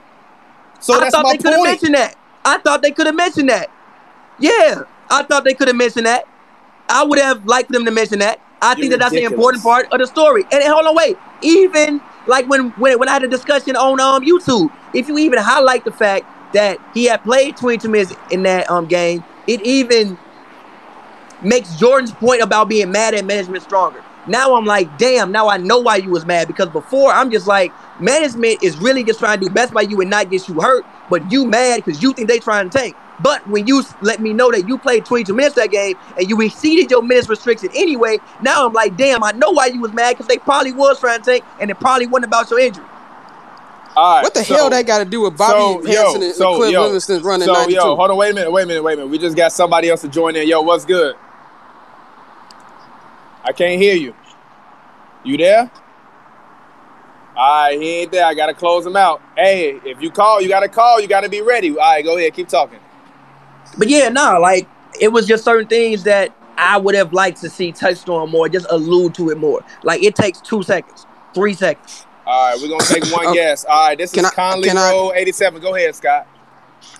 So 0.80 0.94
I 0.94 1.00
that's 1.02 1.16
thought 1.16 1.24
my 1.24 1.32
they 1.32 1.38
could 1.38 1.54
have 1.54 1.64
mentioned 1.64 1.96
that. 1.96 2.16
I 2.46 2.58
thought 2.60 2.82
they 2.82 2.92
could 2.92 3.06
have 3.06 3.16
mentioned 3.16 3.50
that. 3.50 3.70
Yeah, 4.40 4.84
I 5.10 5.24
thought 5.24 5.44
they 5.44 5.54
could 5.54 5.68
have 5.68 5.76
mentioned 5.76 6.06
that. 6.06 6.26
I 6.88 7.04
would 7.04 7.20
have 7.20 7.46
liked 7.46 7.72
them 7.72 7.84
to 7.86 7.92
mention 7.92 8.20
that. 8.20 8.40
I 8.62 8.74
think 8.74 8.86
You're 8.86 8.92
that 8.92 9.00
that's 9.00 9.12
the 9.12 9.24
important 9.24 9.64
part 9.64 9.92
of 9.92 10.00
the 10.00 10.08
story. 10.08 10.44
And 10.52 10.64
hold 10.64 10.86
on, 10.86 10.96
wait. 10.96 11.18
Even 11.42 12.02
like 12.28 12.48
when 12.48 12.70
when, 12.72 12.98
when 12.98 13.10
I 13.10 13.14
had 13.14 13.24
a 13.24 13.28
discussion 13.28 13.76
on 13.76 14.00
um 14.00 14.24
YouTube, 14.24 14.72
if 14.94 15.08
you 15.08 15.18
even 15.18 15.40
highlight 15.40 15.84
the 15.84 15.92
fact 15.92 16.26
that 16.54 16.80
he 16.94 17.06
had 17.06 17.24
played 17.24 17.58
22 17.58 17.90
minutes 17.90 18.14
in 18.32 18.44
that 18.44 18.70
um 18.70 18.88
game, 18.88 19.26
it 19.48 19.62
even 19.62 20.18
makes 21.42 21.76
Jordan's 21.76 22.14
point 22.14 22.42
about 22.42 22.70
being 22.70 22.92
mad 22.92 23.14
at 23.14 23.26
management 23.26 23.64
stronger. 23.64 24.06
Now 24.26 24.56
I'm 24.56 24.66
like, 24.66 24.98
damn, 24.98 25.32
now 25.32 25.50
I 25.50 25.58
know 25.58 25.80
why 25.80 25.98
you 25.98 26.12
was 26.12 26.26
mad 26.26 26.48
because 26.48 26.70
before 26.70 27.12
I'm 27.12 27.32
just 27.32 27.48
like, 27.48 27.74
management 27.98 28.62
is 28.62 28.78
really 28.78 29.04
just 29.04 29.20
trying 29.20 29.40
to 29.40 29.48
do 29.48 29.54
best 29.54 29.74
by 29.74 29.82
you 29.82 30.00
and 30.02 30.10
not 30.10 30.30
get 30.30 30.48
you 30.48 30.60
hurt, 30.60 30.86
but 31.10 31.32
you 31.32 31.46
mad 31.46 31.78
because 31.78 32.02
you 32.02 32.14
think 32.14 32.28
they 32.28 32.40
trying 32.40 32.70
to 32.70 32.78
tank. 32.78 32.98
But 33.20 33.46
when 33.48 33.68
you 33.68 33.84
let 34.02 34.22
me 34.22 34.34
know 34.34 34.52
that 34.52 34.68
you 34.68 34.78
played 34.78 35.06
22 35.06 35.34
minutes 35.34 35.56
that 35.56 35.72
game 35.72 35.96
and 36.16 36.30
you 36.30 36.40
exceeded 36.42 36.90
your 36.92 37.02
minutes 37.02 37.28
restriction 37.28 37.70
anyway, 37.74 38.20
now 38.40 38.66
I'm 38.66 38.74
like, 38.74 38.96
damn, 38.96 39.24
I 39.24 39.32
know 39.32 39.52
why 39.52 39.68
you 39.68 39.82
was 39.82 39.94
mad 39.94 40.12
because 40.12 40.28
they 40.28 40.38
probably 40.38 40.72
was 40.74 41.00
trying 41.00 41.22
to 41.22 41.32
tank 41.32 41.46
and 41.58 41.70
it 41.70 41.80
probably 41.80 42.08
wasn't 42.08 42.26
about 42.26 42.50
your 42.50 42.60
injury. 42.60 42.86
All 44.00 44.16
right. 44.16 44.24
What 44.24 44.34
the 44.34 44.46
so- 44.46 44.56
hell 44.56 44.70
that 44.70 44.88
got 44.88 45.00
to 45.00 45.06
do 45.06 45.22
with 45.22 45.38
Bobby 45.38 45.60
so, 45.60 45.92
yo, 45.92 46.16
and 46.16 46.34
so, 46.34 46.56
Cliff 46.56 46.72
yo, 46.72 46.90
Levingston 46.90 47.22
running 47.22 47.46
So 47.46 47.52
92? 47.54 47.76
yo, 47.76 47.96
hold 47.98 48.12
on, 48.12 48.16
wait 48.16 48.32
a 48.32 48.34
minute, 48.34 48.50
wait 48.50 48.64
a 48.64 48.66
minute, 48.66 48.82
wait 48.82 48.94
a 48.94 48.96
minute. 48.96 49.10
We 49.10 49.18
just 49.18 49.36
got 49.36 49.52
somebody 49.52 49.90
else 49.90 50.00
to 50.02 50.08
join 50.08 50.38
in. 50.38 50.48
Yo, 50.48 50.62
what's 50.62 50.86
good? 50.86 51.18
I 53.44 53.52
can't 53.52 53.82
hear 53.82 53.96
you. 53.96 54.16
You 55.26 55.36
there? 55.36 55.70
All 57.36 57.64
right, 57.66 57.78
he 57.78 57.90
ain't 57.98 58.12
there. 58.14 58.26
I 58.26 58.34
gotta 58.34 58.54
close 58.54 58.86
him 58.86 58.96
out. 58.96 59.22
Hey, 59.36 59.82
if 59.84 60.02
you 60.02 60.12
call, 60.12 60.42
you 60.42 60.48
gotta 60.48 60.70
call. 60.70 61.02
You 61.02 61.08
gotta 61.10 61.28
be 61.28 61.42
ready. 61.42 61.72
All 61.72 61.76
right, 61.76 62.02
go 62.04 62.18
ahead, 62.18 62.34
keep 62.34 62.48
talking. 62.48 62.80
But 63.78 63.90
yeah, 63.90 64.08
no, 64.08 64.40
like 64.40 64.66
it 65.02 65.10
was 65.10 65.28
just 65.28 65.44
certain 65.44 65.68
things 65.68 66.04
that 66.04 66.34
I 66.58 66.78
would 66.78 66.96
have 66.96 67.12
liked 67.12 67.42
to 67.42 67.50
see 67.50 67.74
touched 67.74 68.08
on 68.08 68.30
more, 68.30 68.48
just 68.48 68.66
allude 68.70 69.14
to 69.16 69.30
it 69.30 69.38
more. 69.38 69.62
Like 69.84 70.04
it 70.04 70.16
takes 70.16 70.40
two 70.40 70.64
seconds, 70.64 71.06
three 71.34 71.54
seconds. 71.54 72.06
All 72.30 72.52
right, 72.52 72.62
we're 72.62 72.68
gonna 72.70 72.84
take 72.86 73.06
one 73.12 73.26
Okay. 73.28 73.38
guess. 73.38 73.66
All 73.66 73.88
right, 73.88 73.98
this 73.98 74.12
Can 74.12 74.24
is 74.24 74.32
I- 74.32 74.36
Conley 74.36 74.68
can 74.68 74.78
Road 74.78 75.14
87. 75.16 75.60
Go 75.62 75.74
ahead, 75.76 75.96
Scott. 75.96 76.28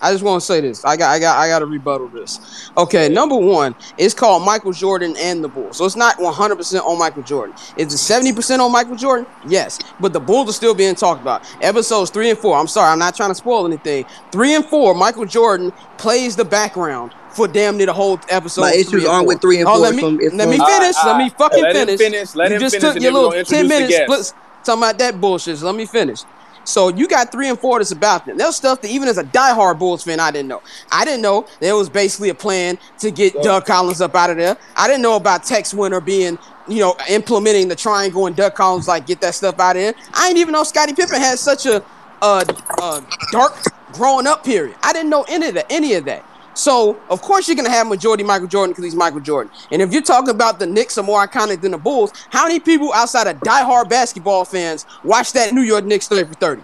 I 0.02 0.10
just 0.12 0.24
want 0.24 0.40
to 0.42 0.46
say 0.46 0.60
this. 0.60 0.84
I 0.84 0.96
got, 0.96 1.10
I 1.10 1.18
got, 1.18 1.38
I 1.38 1.48
got 1.48 1.60
to 1.60 1.66
rebuttal 1.66 2.08
this. 2.08 2.70
Okay, 2.76 3.08
number 3.08 3.36
one, 3.36 3.74
it's 3.96 4.12
called 4.12 4.44
Michael 4.44 4.72
Jordan 4.72 5.14
and 5.18 5.42
the 5.42 5.48
Bulls, 5.48 5.76
so 5.78 5.84
it's 5.86 5.96
not 5.96 6.20
100 6.20 6.56
percent 6.56 6.84
on 6.84 6.98
Michael 6.98 7.22
Jordan. 7.22 7.54
Is 7.76 7.94
it 7.94 7.98
70 7.98 8.32
percent 8.32 8.60
on 8.60 8.72
Michael 8.72 8.96
Jordan? 8.96 9.24
Yes, 9.46 9.78
but 10.00 10.12
the 10.12 10.18
Bulls 10.20 10.50
are 10.50 10.52
still 10.52 10.74
being 10.74 10.94
talked 10.96 11.22
about. 11.22 11.42
Episodes 11.62 12.10
three 12.10 12.28
and 12.28 12.38
four. 12.38 12.56
I'm 12.58 12.66
sorry, 12.66 12.90
I'm 12.90 12.98
not 12.98 13.14
trying 13.14 13.30
to 13.30 13.34
spoil 13.36 13.66
anything. 13.66 14.04
Three 14.32 14.54
and 14.56 14.64
four, 14.66 14.94
Michael 14.94 15.26
Jordan 15.26 15.72
plays 15.96 16.34
the 16.34 16.44
background 16.44 17.14
for 17.30 17.46
damn 17.46 17.76
near 17.76 17.86
the 17.86 17.92
whole 17.94 18.18
episode. 18.30 18.62
My 18.62 18.72
issues 18.72 19.06
aren't 19.06 19.28
with 19.28 19.40
three 19.40 19.60
and 19.60 19.68
oh, 19.68 19.74
four, 19.74 19.80
Let 19.82 19.94
me, 19.94 20.00
from- 20.02 20.16
let 20.36 20.48
me 20.48 20.56
from- 20.58 20.66
finish. 20.66 20.96
All 20.96 21.06
let 21.12 21.18
me 21.18 21.30
fucking 21.30 21.62
right. 21.62 21.74
Let 21.74 21.88
him 21.88 21.96
finish. 21.98 22.12
finish, 22.18 22.34
let 22.34 22.48
you 22.50 22.56
him 22.56 22.60
just 22.60 22.74
finish, 22.76 22.88
took 22.88 22.94
and 22.96 23.04
your 23.04 23.12
little 23.12 23.44
10 23.44 23.68
minutes. 23.68 24.34
Talking 24.64 24.82
about 24.82 24.98
that 24.98 25.20
bullshit. 25.20 25.58
So 25.58 25.66
let 25.66 25.74
me 25.74 25.86
finish. 25.86 26.20
So 26.64 26.88
you 26.88 27.08
got 27.08 27.32
three 27.32 27.48
and 27.48 27.58
four 27.58 27.78
that's 27.78 27.90
about 27.90 28.26
them. 28.26 28.36
There's 28.36 28.56
stuff 28.56 28.82
that 28.82 28.90
even 28.90 29.08
as 29.08 29.18
a 29.18 29.24
diehard 29.24 29.78
Bulls 29.78 30.04
fan, 30.04 30.20
I 30.20 30.30
didn't 30.30 30.48
know. 30.48 30.62
I 30.92 31.04
didn't 31.04 31.22
know 31.22 31.46
there 31.58 31.74
was 31.74 31.88
basically 31.88 32.28
a 32.28 32.34
plan 32.34 32.78
to 32.98 33.10
get 33.10 33.34
Doug 33.42 33.66
Collins 33.66 34.00
up 34.00 34.14
out 34.14 34.30
of 34.30 34.36
there. 34.36 34.56
I 34.76 34.86
didn't 34.86 35.02
know 35.02 35.16
about 35.16 35.44
Tex 35.44 35.72
Winter 35.72 36.00
being, 36.00 36.38
you 36.68 36.80
know, 36.80 36.96
implementing 37.08 37.68
the 37.68 37.76
triangle 37.76 38.26
and 38.26 38.36
Doug 38.36 38.54
Collins 38.54 38.88
like 38.88 39.06
get 39.06 39.20
that 39.22 39.34
stuff 39.34 39.58
out 39.58 39.76
of 39.76 39.82
there. 39.82 39.94
I 40.12 40.28
didn't 40.28 40.40
even 40.40 40.52
know 40.52 40.62
Scottie 40.62 40.94
Pippen 40.94 41.20
had 41.20 41.38
such 41.38 41.66
a, 41.66 41.82
a, 42.22 42.44
a 42.82 43.06
dark 43.32 43.54
growing 43.92 44.26
up 44.26 44.44
period. 44.44 44.76
I 44.82 44.92
didn't 44.92 45.10
know 45.10 45.24
any 45.28 45.48
of 45.48 45.54
that. 45.54 45.66
Any 45.70 45.94
of 45.94 46.04
that. 46.04 46.24
So 46.60 47.00
of 47.08 47.22
course 47.22 47.48
you're 47.48 47.56
gonna 47.56 47.70
have 47.70 47.86
majority 47.86 48.22
Michael 48.22 48.46
Jordan 48.46 48.72
because 48.72 48.84
he's 48.84 48.94
Michael 48.94 49.20
Jordan. 49.20 49.50
And 49.70 49.80
if 49.80 49.92
you're 49.92 50.02
talking 50.02 50.28
about 50.28 50.58
the 50.58 50.66
Knicks 50.66 50.98
are 50.98 51.02
more 51.02 51.26
iconic 51.26 51.62
than 51.62 51.70
the 51.72 51.78
Bulls, 51.78 52.12
how 52.30 52.46
many 52.46 52.60
people 52.60 52.92
outside 52.92 53.26
of 53.26 53.36
diehard 53.42 53.88
basketball 53.88 54.44
fans 54.44 54.84
watch 55.02 55.32
that 55.32 55.54
New 55.54 55.62
York 55.62 55.84
Knicks 55.86 56.06
30 56.06 56.28
for 56.28 56.34
30? 56.34 56.62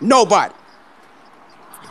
Nobody. 0.00 0.54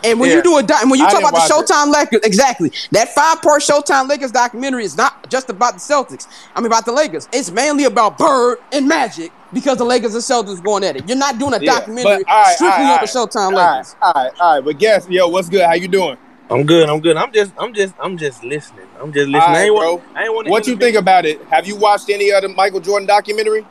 And 0.03 0.19
when 0.19 0.29
Yeah. 0.29 0.37
you 0.37 0.43
do 0.43 0.57
a 0.57 0.63
di- 0.63 0.83
when 0.85 0.97
you 0.99 1.05
I 1.05 1.11
talk 1.11 1.19
about 1.19 1.33
the 1.33 1.53
watch 1.53 1.69
it. 1.69 1.69
Showtime 1.73 1.91
Lakers, 1.93 2.21
exactly 2.23 2.71
that 2.91 3.13
five 3.13 3.41
part 3.41 3.61
Showtime 3.61 4.07
Lakers 4.07 4.31
documentary 4.31 4.85
is 4.85 4.95
not 4.95 5.29
just 5.29 5.49
about 5.49 5.73
the 5.73 5.79
Celtics. 5.81 6.27
I 6.55 6.61
mean 6.61 6.67
about 6.67 6.85
the 6.85 6.93
Lakers. 6.93 7.27
It's 7.33 7.51
mainly 7.51 7.83
about 7.83 8.17
Bird 8.17 8.59
and 8.71 8.87
Magic 8.87 9.33
because 9.51 9.77
the 9.77 9.83
Lakers 9.85 10.13
and 10.15 10.23
Celtics 10.23 10.63
going 10.63 10.83
at 10.85 10.95
it. 10.95 11.07
You're 11.07 11.17
not 11.17 11.37
doing 11.37 11.53
a 11.53 11.59
Yeah, 11.59 11.73
documentary 11.79 12.23
but, 12.23 12.31
right, 12.33 12.55
strictly 12.55 12.85
all 12.85 12.91
on 12.91 12.97
right, 12.97 13.01
the 13.01 13.07
Showtime 13.07 13.35
All 13.47 13.51
right, 13.51 13.71
Lakers. 13.73 13.95
all 14.01 14.13
right, 14.15 14.31
all 14.39 14.55
right. 14.55 14.65
But 14.65 14.77
guess, 14.79 15.05
yo, 15.09 15.27
what's 15.27 15.49
good? 15.49 15.65
How 15.65 15.73
you 15.73 15.89
doing? 15.89 16.17
I'm 16.51 16.65
good. 16.65 16.89
I'm 16.89 16.99
good. 16.99 17.17
I'm 17.17 17.31
just. 17.31 17.53
I'm 17.57 17.73
just. 17.73 17.95
I'm 17.99 18.17
just 18.17 18.43
listening. 18.43 18.85
I'm 18.99 19.11
just 19.13 19.27
listening. 19.29 19.35
All 19.41 19.47
right, 19.47 19.57
I 19.57 19.63
ain't 19.63 19.75
bro. 19.75 19.93
want. 19.95 20.03
I 20.17 20.23
ain't 20.23 20.33
want. 20.33 20.49
What 20.49 20.67
you 20.67 20.75
think 20.75 20.97
about 20.97 21.25
it? 21.25 21.41
Have 21.45 21.65
you 21.67 21.75
watched 21.75 22.09
any 22.09 22.31
other 22.31 22.49
Michael 22.49 22.79
Jordan 22.81 23.07
documentary? 23.07 23.65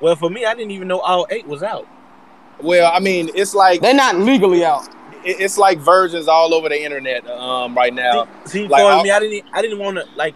Well, 0.00 0.16
for 0.16 0.30
me, 0.30 0.44
I 0.44 0.54
didn't 0.54 0.70
even 0.72 0.88
know 0.88 1.00
all 1.00 1.26
eight 1.30 1.46
was 1.46 1.62
out. 1.62 1.86
Well, 2.60 2.90
I 2.94 3.00
mean, 3.00 3.30
it's 3.34 3.54
like 3.54 3.80
They're 3.80 3.94
not 3.94 4.16
legally 4.16 4.64
out. 4.64 4.88
it's 5.24 5.58
like 5.58 5.78
versions 5.78 6.28
all 6.28 6.54
over 6.54 6.68
the 6.68 6.80
internet 6.80 7.28
um, 7.28 7.76
right 7.76 7.92
now. 7.92 8.28
See, 8.44 8.68
Like, 8.68 8.82
for 8.82 9.02
me, 9.04 9.10
I 9.10 9.18
didn't. 9.20 9.44
I 9.52 9.62
didn't 9.62 9.78
want 9.78 9.96
to 9.98 10.04
like. 10.16 10.34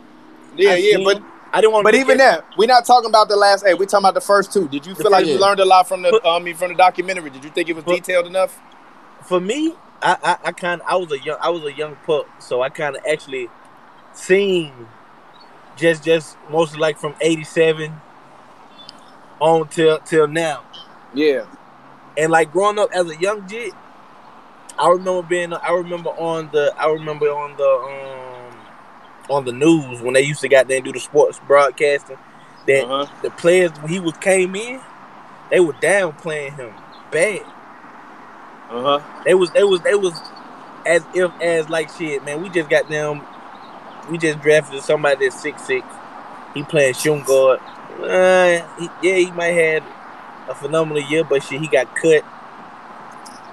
Yeah, 0.56 0.70
I 0.70 0.76
yeah, 0.76 0.96
seen 0.96 1.04
but. 1.04 1.22
I 1.52 1.60
didn't 1.60 1.72
want. 1.72 1.84
but 1.84 1.94
even 1.94 2.18
that, 2.18 2.44
we're 2.58 2.66
not 2.66 2.84
talking 2.84 3.08
about 3.08 3.28
the 3.28 3.36
last 3.36 3.64
eight. 3.64 3.78
We're 3.78 3.86
talking 3.86 4.04
about 4.04 4.14
the 4.14 4.20
first 4.20 4.52
two. 4.52 4.68
Did 4.68 4.84
you 4.84 4.94
The 4.94 5.04
feel 5.04 5.12
like 5.12 5.24
you 5.26 5.34
yeah. 5.34 5.38
learned 5.38 5.60
a 5.60 5.64
lot 5.64 5.88
from 5.88 6.02
the 6.02 6.10
But- 6.10 6.26
um, 6.26 6.52
from 6.54 6.68
the 6.72 6.74
documentary? 6.76 7.30
Did 7.30 7.44
you 7.44 7.50
think 7.50 7.68
it 7.68 7.74
was 7.76 7.84
But- 7.84 7.94
detailed 7.94 8.26
enough? 8.26 8.58
for 9.22 9.40
me, 9.40 9.74
I, 10.02 10.16
I, 10.22 10.36
I 10.48 10.52
kind 10.52 10.82
I 10.86 10.96
was 10.96 11.10
a 11.12 11.18
young 11.18 11.38
I 11.42 11.50
was 11.50 11.64
a 11.64 11.72
young 11.72 11.96
pup, 12.06 12.26
so 12.38 12.62
I 12.62 12.68
kind 12.68 12.96
of 12.96 13.02
actually 13.10 13.48
seen 14.12 14.88
just 15.76 16.04
just 16.04 16.36
mostly 16.50 16.78
like 16.80 16.98
from 16.98 17.14
'87 17.20 18.00
on 19.40 19.68
till 19.68 19.98
till 20.00 20.26
now, 20.28 20.64
Yeah. 21.12 21.44
and 22.16 22.30
like 22.32 22.50
growing 22.52 22.78
up 22.78 22.90
as 22.94 23.10
a 23.10 23.16
young 23.16 23.46
jit, 23.46 23.74
I 24.78 24.88
remember 24.90 25.22
being 25.22 25.52
I 25.52 25.72
remember 25.72 26.10
on 26.10 26.50
the 26.52 26.74
I 26.78 26.86
remember 26.90 27.26
on 27.26 27.56
the 27.56 27.64
um 27.64 28.66
on 29.28 29.44
the 29.44 29.52
news 29.52 30.00
when 30.02 30.14
they 30.14 30.22
used 30.22 30.40
to 30.42 30.48
got 30.48 30.68
there 30.68 30.76
and 30.76 30.84
do 30.84 30.92
the 30.92 31.00
sports 31.00 31.40
broadcasting 31.46 32.18
that 32.66 32.84
Uh-huh. 32.84 33.06
the 33.22 33.30
players 33.30 33.72
when 33.80 33.88
he 33.92 34.00
was 34.00 34.16
came 34.18 34.54
in, 34.56 34.80
they 35.50 35.60
were 35.60 35.72
downplaying 35.74 36.56
him 36.56 36.74
bad. 37.10 37.42
Uh 38.70 38.82
huh. 38.82 39.00
They 39.24 39.34
was 39.34 39.50
they 39.52 39.64
was 39.64 39.80
they 39.82 39.94
was 39.94 40.20
as 40.84 41.04
if 41.14 41.30
as 41.40 41.68
like 41.68 41.90
shit, 41.90 42.24
man. 42.24 42.42
We 42.42 42.48
just 42.48 42.68
got 42.68 42.88
them. 42.88 43.22
We 44.10 44.18
just 44.18 44.40
drafted 44.40 44.82
somebody 44.82 45.26
that's 45.26 45.40
six 45.40 45.62
six. 45.66 45.86
He 46.54 46.62
playing 46.64 46.94
shooting 46.94 47.24
guard. 47.24 47.60
Uh, 48.00 48.66
he, 48.78 48.88
yeah, 49.02 49.16
he 49.16 49.30
might 49.30 49.52
had 49.52 49.82
a 50.48 50.54
phenomenal 50.54 51.02
year, 51.02 51.24
but 51.24 51.42
shit, 51.42 51.60
he 51.60 51.68
got 51.68 51.94
cut. 51.94 52.24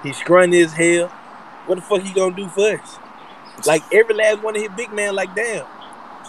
He 0.02 0.10
scrunny 0.10 0.64
as 0.64 0.72
hell. 0.72 1.08
What 1.66 1.76
the 1.76 1.82
fuck 1.82 2.02
he 2.02 2.12
gonna 2.12 2.34
do 2.34 2.48
for 2.48 2.72
us? 2.72 2.98
Like 3.66 3.82
every 3.92 4.14
last 4.14 4.42
one 4.42 4.56
of 4.56 4.62
his 4.62 4.70
big 4.76 4.92
man, 4.92 5.14
like 5.14 5.34
damn, 5.34 5.66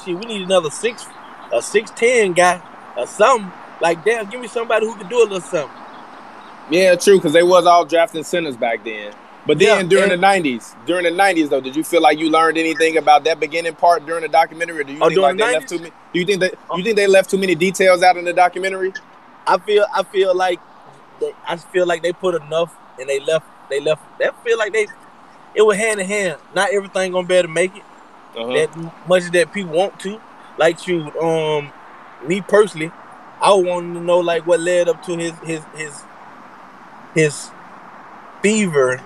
shit, 0.03 0.17
we 0.17 0.25
need 0.25 0.43
another 0.43 0.69
six, 0.69 1.05
a 1.51 1.61
six 1.61 1.91
ten 1.91 2.33
guy 2.33 2.61
or 2.95 3.07
something. 3.07 3.51
Like 3.81 4.05
damn, 4.05 4.29
give 4.29 4.39
me 4.39 4.47
somebody 4.47 4.85
who 4.85 4.95
can 4.95 5.09
do 5.09 5.17
a 5.17 5.23
little 5.23 5.41
something. 5.41 5.84
Yeah, 6.69 6.95
true. 6.95 7.17
Because 7.17 7.33
they 7.33 7.43
was 7.43 7.65
all 7.65 7.85
drafting 7.85 8.23
centers 8.23 8.57
back 8.57 8.83
then. 8.83 9.13
But 9.47 9.59
then 9.59 9.67
Yeah, 9.83 9.83
during 9.87 10.11
and- 10.11 10.23
the 10.23 10.25
'90s, 10.27 10.75
during 10.87 11.03
the 11.03 11.11
'90s 11.11 11.49
though, 11.49 11.61
did 11.61 11.75
you 11.75 11.83
feel 11.83 12.01
like 12.01 12.17
you 12.17 12.29
learned 12.31 12.57
anything 12.57 12.97
about 12.97 13.23
that 13.25 13.39
beginning 13.39 13.75
part 13.75 14.03
during 14.05 14.23
the 14.23 14.27
documentary? 14.27 14.79
Or 14.81 14.83
do 14.83 14.93
you 14.93 14.99
Oh, 15.03 15.07
think 15.09 15.19
like 15.21 15.37
during 15.37 15.37
they 15.37 15.45
the 15.45 15.59
left 15.59 15.69
too 15.69 15.77
many? 15.79 15.91
Do 16.13 16.19
you 16.19 16.25
think 16.25 16.39
that 16.39 16.55
you 16.75 16.83
think 16.83 16.95
they 16.95 17.05
left 17.07 17.29
too 17.29 17.37
many 17.37 17.53
details 17.53 18.01
out 18.01 18.17
in 18.17 18.25
the 18.25 18.33
documentary? 18.33 18.91
I 19.45 19.59
feel 19.59 19.85
I 19.93 20.01
feel 20.03 20.35
like 20.35 20.59
they, 21.19 21.31
I 21.47 21.57
feel 21.57 21.85
like 21.85 22.01
they 22.01 22.11
put 22.13 22.33
enough 22.41 22.75
and 22.99 23.07
they 23.07 23.19
left 23.19 23.45
they 23.69 23.79
left 23.79 24.01
they 24.17 24.29
feel 24.43 24.57
like 24.57 24.73
they 24.73 24.87
it 25.53 25.61
was 25.61 25.77
hand 25.77 25.99
in 25.99 26.07
hand. 26.07 26.37
Not 26.55 26.73
everything 26.73 27.11
gonna 27.11 27.27
be 27.27 27.35
able 27.35 27.47
to 27.47 27.53
make 27.53 27.75
it. 27.75 27.83
Uh-huh. 28.35 28.51
That 28.53 28.91
much 29.07 29.31
that 29.31 29.53
people 29.53 29.73
want 29.73 29.99
to. 29.99 30.19
Like 30.57 30.79
shoot, 30.79 31.15
um 31.17 31.71
me 32.25 32.41
personally, 32.41 32.91
I 33.39 33.53
wanted 33.53 33.93
to 33.93 33.99
know 33.99 34.17
like 34.19 34.47
what 34.47 34.59
led 34.59 34.89
up 34.89 35.03
to 35.05 35.15
his 35.15 35.33
his 35.43 35.61
his 35.75 36.01
his 37.15 37.49
fever 38.43 39.01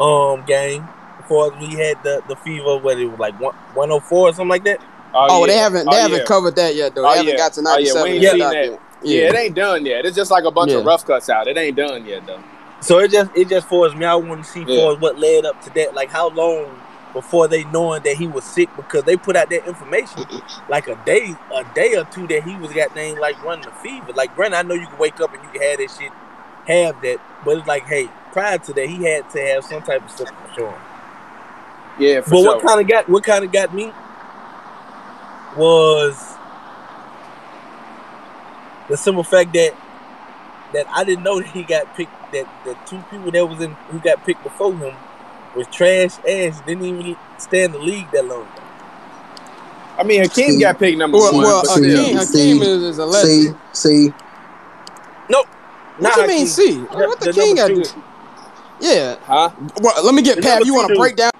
um 0.00 0.44
game 0.44 0.88
for 1.28 1.50
we 1.58 1.74
had 1.74 2.02
the 2.02 2.22
the 2.28 2.36
fever, 2.36 2.76
what 2.78 2.98
it 2.98 3.06
was 3.06 3.18
like 3.18 3.38
one 3.40 3.54
one 3.74 3.90
oh 3.90 4.00
four 4.00 4.28
or 4.28 4.32
something 4.32 4.48
like 4.48 4.64
that. 4.64 4.80
Oh, 5.14 5.46
they 5.46 5.54
yeah. 5.54 5.62
haven't 5.62 5.88
they 5.90 5.96
Oh, 5.96 6.00
haven't 6.00 6.18
yeah. 6.18 6.24
covered 6.24 6.56
that 6.56 6.74
yet 6.74 6.94
though. 6.94 7.06
Oh, 7.06 7.10
haven't 7.12 7.28
yeah. 7.28 7.36
got 7.36 7.52
to 7.54 7.60
Oh, 7.66 7.78
yeah, 7.78 7.92
97. 7.94 8.02
we 8.02 8.10
ain't 8.10 8.22
yet 8.22 8.32
seen 8.32 8.42
out 8.42 8.52
that. 8.52 8.66
there. 8.66 8.78
Yeah, 9.02 9.28
it 9.28 9.36
ain't 9.36 9.54
done 9.54 9.86
yet. 9.86 10.04
It's 10.06 10.16
just 10.16 10.30
like 10.30 10.44
a 10.44 10.50
bunch 10.50 10.72
of 10.72 10.84
rough 10.84 11.04
cuts 11.04 11.28
out. 11.28 11.46
It 11.46 11.56
ain't 11.56 11.76
done 11.76 12.04
yet 12.06 12.26
though. 12.26 12.42
So 12.80 12.98
it 12.98 13.10
just 13.10 13.30
it 13.36 13.48
just 13.48 13.68
forced 13.68 13.96
me. 13.96 14.04
I 14.06 14.14
want 14.16 14.44
to 14.44 14.50
see 14.50 14.60
Yeah. 14.60 14.76
for 14.76 14.96
what 14.96 15.18
led 15.18 15.44
up 15.46 15.60
to 15.62 15.70
that. 15.70 15.94
Like 15.94 16.10
how 16.10 16.28
long 16.30 16.84
before 17.12 17.46
they 17.48 17.64
knowing 17.64 18.02
that 18.02 18.16
he 18.16 18.26
was 18.26 18.44
sick 18.44 18.68
because 18.76 19.04
they 19.04 19.16
put 19.16 19.36
out 19.36 19.48
that 19.50 19.66
information 19.68 20.24
like 20.68 20.88
a 20.88 20.96
day 21.06 21.34
a 21.54 21.64
day 21.74 21.94
or 21.96 22.04
two 22.04 22.26
that 22.26 22.42
he 22.42 22.56
was 22.56 22.72
got 22.72 22.94
named 22.94 23.18
like 23.18 23.40
running 23.42 23.66
a 23.66 23.72
fever. 23.72 24.12
Like 24.14 24.34
granted, 24.34 24.56
I 24.58 24.62
know 24.62 24.74
you 24.74 24.86
can 24.88 24.98
wake 24.98 25.20
up 25.20 25.32
and 25.32 25.42
you 25.42 25.48
can 25.50 25.62
have 25.62 25.78
that 25.78 25.90
shit, 25.90 26.12
have 26.66 27.00
that, 27.02 27.18
but 27.42 27.58
it's 27.58 27.66
like 27.68 27.84
hey, 27.88 28.12
prior 28.32 28.58
to 28.58 28.74
that, 28.74 28.86
he 28.88 29.04
had 29.04 29.28
to 29.30 29.40
have 29.40 29.64
some 29.64 29.82
type 29.82 30.04
of 30.04 30.10
symptom 30.10 30.46
showing. 30.56 30.82
Yeah, 31.96 32.22
for 32.22 32.34
But 32.34 32.36
sure. 32.36 32.44
what 32.44 32.60
kind 32.60 32.80
of 32.80 32.88
got 32.88 33.08
what 33.08 33.24
kind 33.24 33.44
of 33.44 33.52
got 33.52 33.72
me 33.72 33.96
was 35.52 36.38
the 38.88 38.96
simple 38.96 39.24
fact 39.24 39.52
that 39.54 39.72
that 40.72 40.86
I 40.94 41.04
didn't 41.04 41.24
know 41.24 41.40
that 41.40 41.50
he 41.50 41.64
got 41.64 41.94
picked. 41.94 42.12
That 42.32 42.48
the 42.64 42.76
two 42.86 43.04
people 43.10 43.30
that 43.32 43.46
was 43.46 43.60
in 43.60 43.78
who 43.90 44.00
got 44.00 44.24
picked 44.24 44.42
before 44.44 44.76
him 44.76 44.98
was 45.54 45.68
trash 45.68 46.18
ass. 46.28 46.60
Didn't 46.62 46.84
even 46.84 47.16
stay 47.38 47.64
in 47.64 47.72
the 47.72 47.78
league 47.78 48.10
that 48.12 48.26
long. 48.26 48.50
I 49.98 50.04
mean, 50.04 50.22
Hakeem 50.22 50.58
See. 50.58 50.60
got 50.60 50.78
picked 50.78 50.98
number 50.98 51.18
Well, 51.18 51.32
one. 51.32 51.42
well 51.42 51.64
see, 51.64 52.12
Hakeem, 52.14 52.14
Hakeem 52.14 52.62
is, 52.62 52.82
is 52.82 52.98
a 52.98 53.06
See, 53.08 53.48
legend. 53.48 53.60
see, 53.74 54.14
Nope. 54.18 54.23
What 55.98 56.16
you 56.16 56.26
mean, 56.26 56.46
C? 56.46 56.78
What 56.80 57.20
the, 57.20 57.32
King 57.32 57.56
got 57.56 57.68
to 57.68 57.74
do? 57.74 58.02
Yeah. 58.80 59.16
Huh? 59.22 59.50
Well, 59.80 60.04
let 60.04 60.14
me 60.14 60.22
get 60.22 60.36
The 60.36 60.42
Pat. 60.42 60.64
You 60.66 60.74
want 60.74 60.88
to 60.88 60.94
break 60.96 61.16
down? 61.16 61.30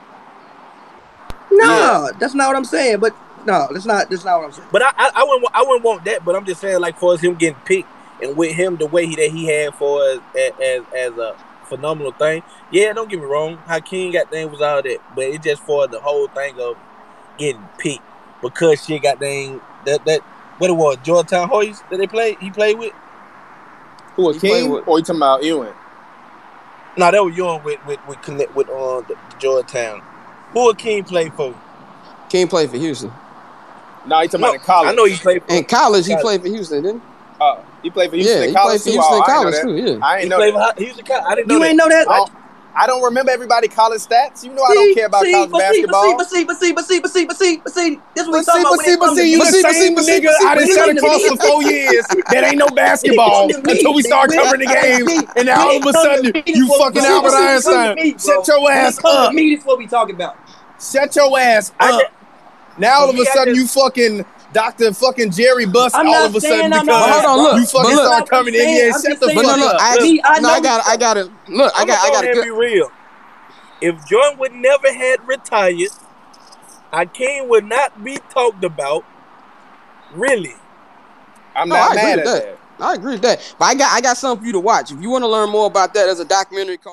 No, 1.50 2.10
that's 2.18 2.34
not 2.34 2.48
what 2.48 2.56
I'm 2.56 2.64
saying. 2.64 3.00
But 3.00 3.14
no, 3.44 3.68
that's 3.72 3.84
not 3.84 4.08
that's 4.10 4.24
not 4.24 4.38
what 4.38 4.46
I'm 4.46 4.52
saying. 4.52 4.68
But 4.70 4.82
I, 4.82 4.92
I, 4.96 5.10
I 5.16 5.24
wouldn't, 5.24 5.50
I 5.54 5.62
wouldn't 5.62 5.84
want 5.84 6.04
that. 6.04 6.24
But 6.24 6.36
I'm 6.36 6.44
just 6.44 6.60
saying, 6.60 6.80
like, 6.80 6.98
for 6.98 7.14
us, 7.14 7.20
him 7.20 7.34
getting 7.34 7.60
picked 7.64 7.88
and 8.22 8.36
with 8.36 8.54
him 8.54 8.76
the 8.76 8.86
way 8.86 9.06
he, 9.06 9.16
that 9.16 9.30
he 9.30 9.46
had 9.46 9.74
for 9.74 10.02
us 10.02 10.20
as, 10.36 10.52
as 10.60 10.82
as 10.96 11.18
a 11.18 11.36
phenomenal 11.64 12.12
thing. 12.12 12.42
Yeah, 12.70 12.92
don't 12.92 13.08
get 13.08 13.18
me 13.18 13.26
wrong. 13.26 13.56
Hakeem 13.66 14.12
got 14.12 14.30
thing 14.30 14.50
was 14.50 14.60
all 14.60 14.82
that, 14.82 14.98
but 15.14 15.24
it 15.24 15.42
just 15.42 15.62
for 15.62 15.88
the 15.88 16.00
whole 16.00 16.28
thing 16.28 16.60
of 16.60 16.76
getting 17.38 17.66
picked 17.78 18.02
because 18.40 18.84
she 18.84 18.98
got 19.00 19.18
dang 19.18 19.60
that 19.86 20.04
that 20.04 20.20
what 20.58 20.70
it 20.70 20.74
was 20.74 20.96
Georgetown 21.02 21.50
Hoyas 21.50 21.88
that 21.90 21.96
they 21.96 22.06
played. 22.06 22.38
He 22.38 22.50
played 22.50 22.78
with. 22.78 22.92
Who 24.16 24.30
He 24.32 24.38
king? 24.38 24.54
Hakeem? 24.54 24.70
with- 24.70 24.88
Or 24.88 24.98
you 24.98 25.04
talking 25.04 25.16
about 25.20 25.42
Ewing? 25.42 25.72
No, 26.96 27.10
that 27.10 27.24
was 27.24 27.36
young 27.36 27.62
with 27.64 27.84
with 27.86 27.98
with 28.06 28.22
connect 28.22 28.54
with 28.54 28.68
uh, 28.68 29.00
the, 29.02 29.16
Georgetown. 29.38 30.02
Who 30.52 30.72
king 30.74 31.02
played 31.04 31.34
for? 31.34 31.54
King 32.28 32.46
played 32.48 32.70
for 32.70 32.76
Houston. 32.76 33.12
No, 34.06 34.20
you 34.20 34.28
talking 34.28 34.40
No, 34.42 34.48
about 34.48 34.54
in 34.54 34.60
college? 34.60 34.92
I 34.92 34.94
know 34.94 35.04
he 35.06 35.16
played 35.16 35.42
for. 35.44 35.52
In 35.52 35.64
college, 35.64 36.06
he 36.06 36.12
College. 36.12 36.22
played 36.22 36.42
for 36.42 36.48
Houston, 36.48 36.82
didn't 36.82 37.02
Uh, 37.40 37.56
he 37.82 37.90
played 37.90 38.10
for? 38.10 38.16
Houston 38.16 38.36
Yeah, 38.38 38.42
in 38.44 38.48
he 38.50 38.54
college 38.54 38.82
played 38.82 38.82
for 38.82 38.84
too. 38.84 38.92
Houston 38.92 39.14
Oh, 39.14 39.16
in 39.16 39.22
college 39.24 39.54
too. 39.60 39.76
Yeah. 39.76 39.84
that. 39.94 40.02
I 40.04 40.16
He 40.18 40.20
ain't 40.22 40.30
know 40.30 40.38
that. 40.52 40.76
for. 40.76 40.82
He 40.82 40.88
was 40.88 40.98
a 40.98 41.26
I 41.26 41.34
didn't 41.34 41.48
know 41.48 41.54
You 41.54 41.60
that. 41.60 41.66
ain't 41.68 41.76
know 41.76 41.88
that. 41.88 42.08
I 42.08 42.16
don't, 42.18 42.30
I 42.76 42.86
don't 42.86 43.02
remember 43.02 43.30
everybody 43.30 43.68
college 43.68 44.00
stats. 44.00 44.42
You 44.42 44.52
know 44.52 44.62
I 44.62 44.74
don't 44.74 44.94
care 44.94 45.06
about 45.06 45.22
see, 45.22 45.32
college 45.32 45.50
but 45.50 45.58
basketball. 45.58 46.02
See, 46.04 46.14
but 46.16 46.26
see, 46.28 46.44
but 46.44 46.56
see, 46.56 46.72
but 46.72 46.84
see, 46.84 47.00
but 47.00 47.10
see, 47.10 47.24
but 47.26 47.36
see, 47.36 47.56
but 47.58 47.72
see, 47.72 48.00
this 48.14 48.26
is 48.26 48.28
what 48.28 48.38
we 48.40 48.44
talking 48.44 48.62
about. 48.62 48.76
but 48.76 48.84
see, 48.84 48.96
but 48.96 49.14
see, 49.14 49.32
you 49.32 49.38
But 49.38 49.44
the 49.44 49.52
see, 49.52 49.62
but 49.62 49.72
same 49.72 49.82
see, 49.82 49.94
but 49.94 50.04
see, 50.04 50.20
nigga 50.20 50.24
but 50.24 50.34
see, 50.34 50.46
I 50.46 50.54
done 50.54 50.66
but 50.66 50.74
sat 50.74 50.84
see, 50.84 50.96
across 50.98 51.22
for 51.28 51.36
four 51.36 51.62
years 51.62 52.06
that 52.30 52.44
ain't 52.44 52.58
no 52.58 52.68
basketball 52.68 53.46
When 53.46 53.50
it 53.50 53.54
come 53.54 53.62
to 53.62 53.68
me, 53.68 53.78
until 53.78 53.94
we 53.94 54.02
start 54.02 54.30
covering 54.32 54.60
the 54.60 54.66
when 54.66 55.06
game, 55.06 55.28
and 55.36 55.46
now 55.46 55.68
all 55.68 55.76
of 55.76 55.86
a 55.86 55.92
sudden 55.92 56.42
you 56.46 56.66
fucking 56.78 57.02
me, 57.02 57.08
Albert 57.08 57.30
when 57.30 57.58
it 57.58 57.62
come 57.62 57.96
to 57.96 58.02
Einstein. 58.02 58.18
Shut 58.18 58.48
your 58.48 58.70
ass 58.72 58.98
up. 59.04 59.32
Me, 59.32 59.50
this 59.50 59.60
is 59.60 59.66
what 59.66 59.78
we 59.78 59.86
talking 59.86 60.14
about. 60.16 60.36
Shut 60.80 61.14
your 61.14 61.38
ass 61.38 61.72
up. 61.78 62.12
Now 62.76 63.00
all 63.02 63.10
of 63.10 63.16
a 63.16 63.24
sudden 63.26 63.54
you 63.54 63.68
fucking 63.68 64.24
Dr. 64.54 64.94
fucking 64.94 65.32
Jerry 65.32 65.66
Buss 65.66 65.94
I'm 65.94 66.08
all 66.08 66.26
of 66.26 66.34
a 66.36 66.40
sudden 66.40 66.72
because 66.72 66.88
hold 66.88 67.26
on, 67.26 67.38
look, 67.38 67.56
you 67.60 67.66
fucking 67.66 67.90
but 67.90 67.96
look- 67.96 68.06
start 68.06 68.30
covering 68.30 68.54
the 68.54 68.60
I'm 68.62 68.68
NBA. 68.68 68.92
just 68.92 69.04
Shut 69.04 69.20
the 69.20 69.30
But 69.34 69.34
fuck 69.34 69.44
no, 69.46 69.56
no, 69.56 69.68
up. 69.68 69.76
I 69.80 69.96
Look, 69.96 70.20
I 70.24 70.40
no, 70.40 70.48
I 70.50 70.60
got, 70.60 70.78
this. 70.78 70.88
I 70.88 70.96
got 70.96 71.16
it. 71.18 71.28
look. 71.48 71.72
I 71.76 71.82
I'm 71.82 71.86
got, 71.86 71.98
I 72.04 72.10
got 72.10 72.22
to 72.22 72.34
to 72.34 72.42
be 72.42 72.50
real. 72.50 72.90
If 73.80 74.06
Jordan 74.06 74.38
would 74.38 74.52
never 74.52 74.92
had 74.92 75.26
retired, 75.26 75.90
Hakeem 76.92 77.48
would 77.48 77.64
not 77.64 78.02
be 78.04 78.18
talked 78.30 78.64
about. 78.64 79.04
Really. 80.12 80.54
I'm 81.54 81.68
No, 81.68 81.76
not 81.76 81.92
I 81.92 81.94
agree 81.94 82.02
mad 82.02 82.16
with 82.16 82.26
at 82.26 82.26
that. 82.26 82.44
that. 82.44 82.58
I 82.80 82.94
agree 82.94 83.12
with 83.14 83.22
that. 83.22 83.54
But 83.58 83.64
I 83.66 83.74
got, 83.74 83.92
I 83.92 84.00
got 84.00 84.16
something 84.16 84.42
for 84.42 84.46
you 84.46 84.52
to 84.54 84.60
watch. 84.60 84.92
If 84.92 85.00
you 85.00 85.10
want 85.10 85.22
to 85.22 85.28
learn 85.28 85.50
more 85.50 85.66
about 85.66 85.94
that, 85.94 86.06
there's 86.06 86.20
a 86.20 86.24
documentary 86.24 86.78
called. 86.78 86.92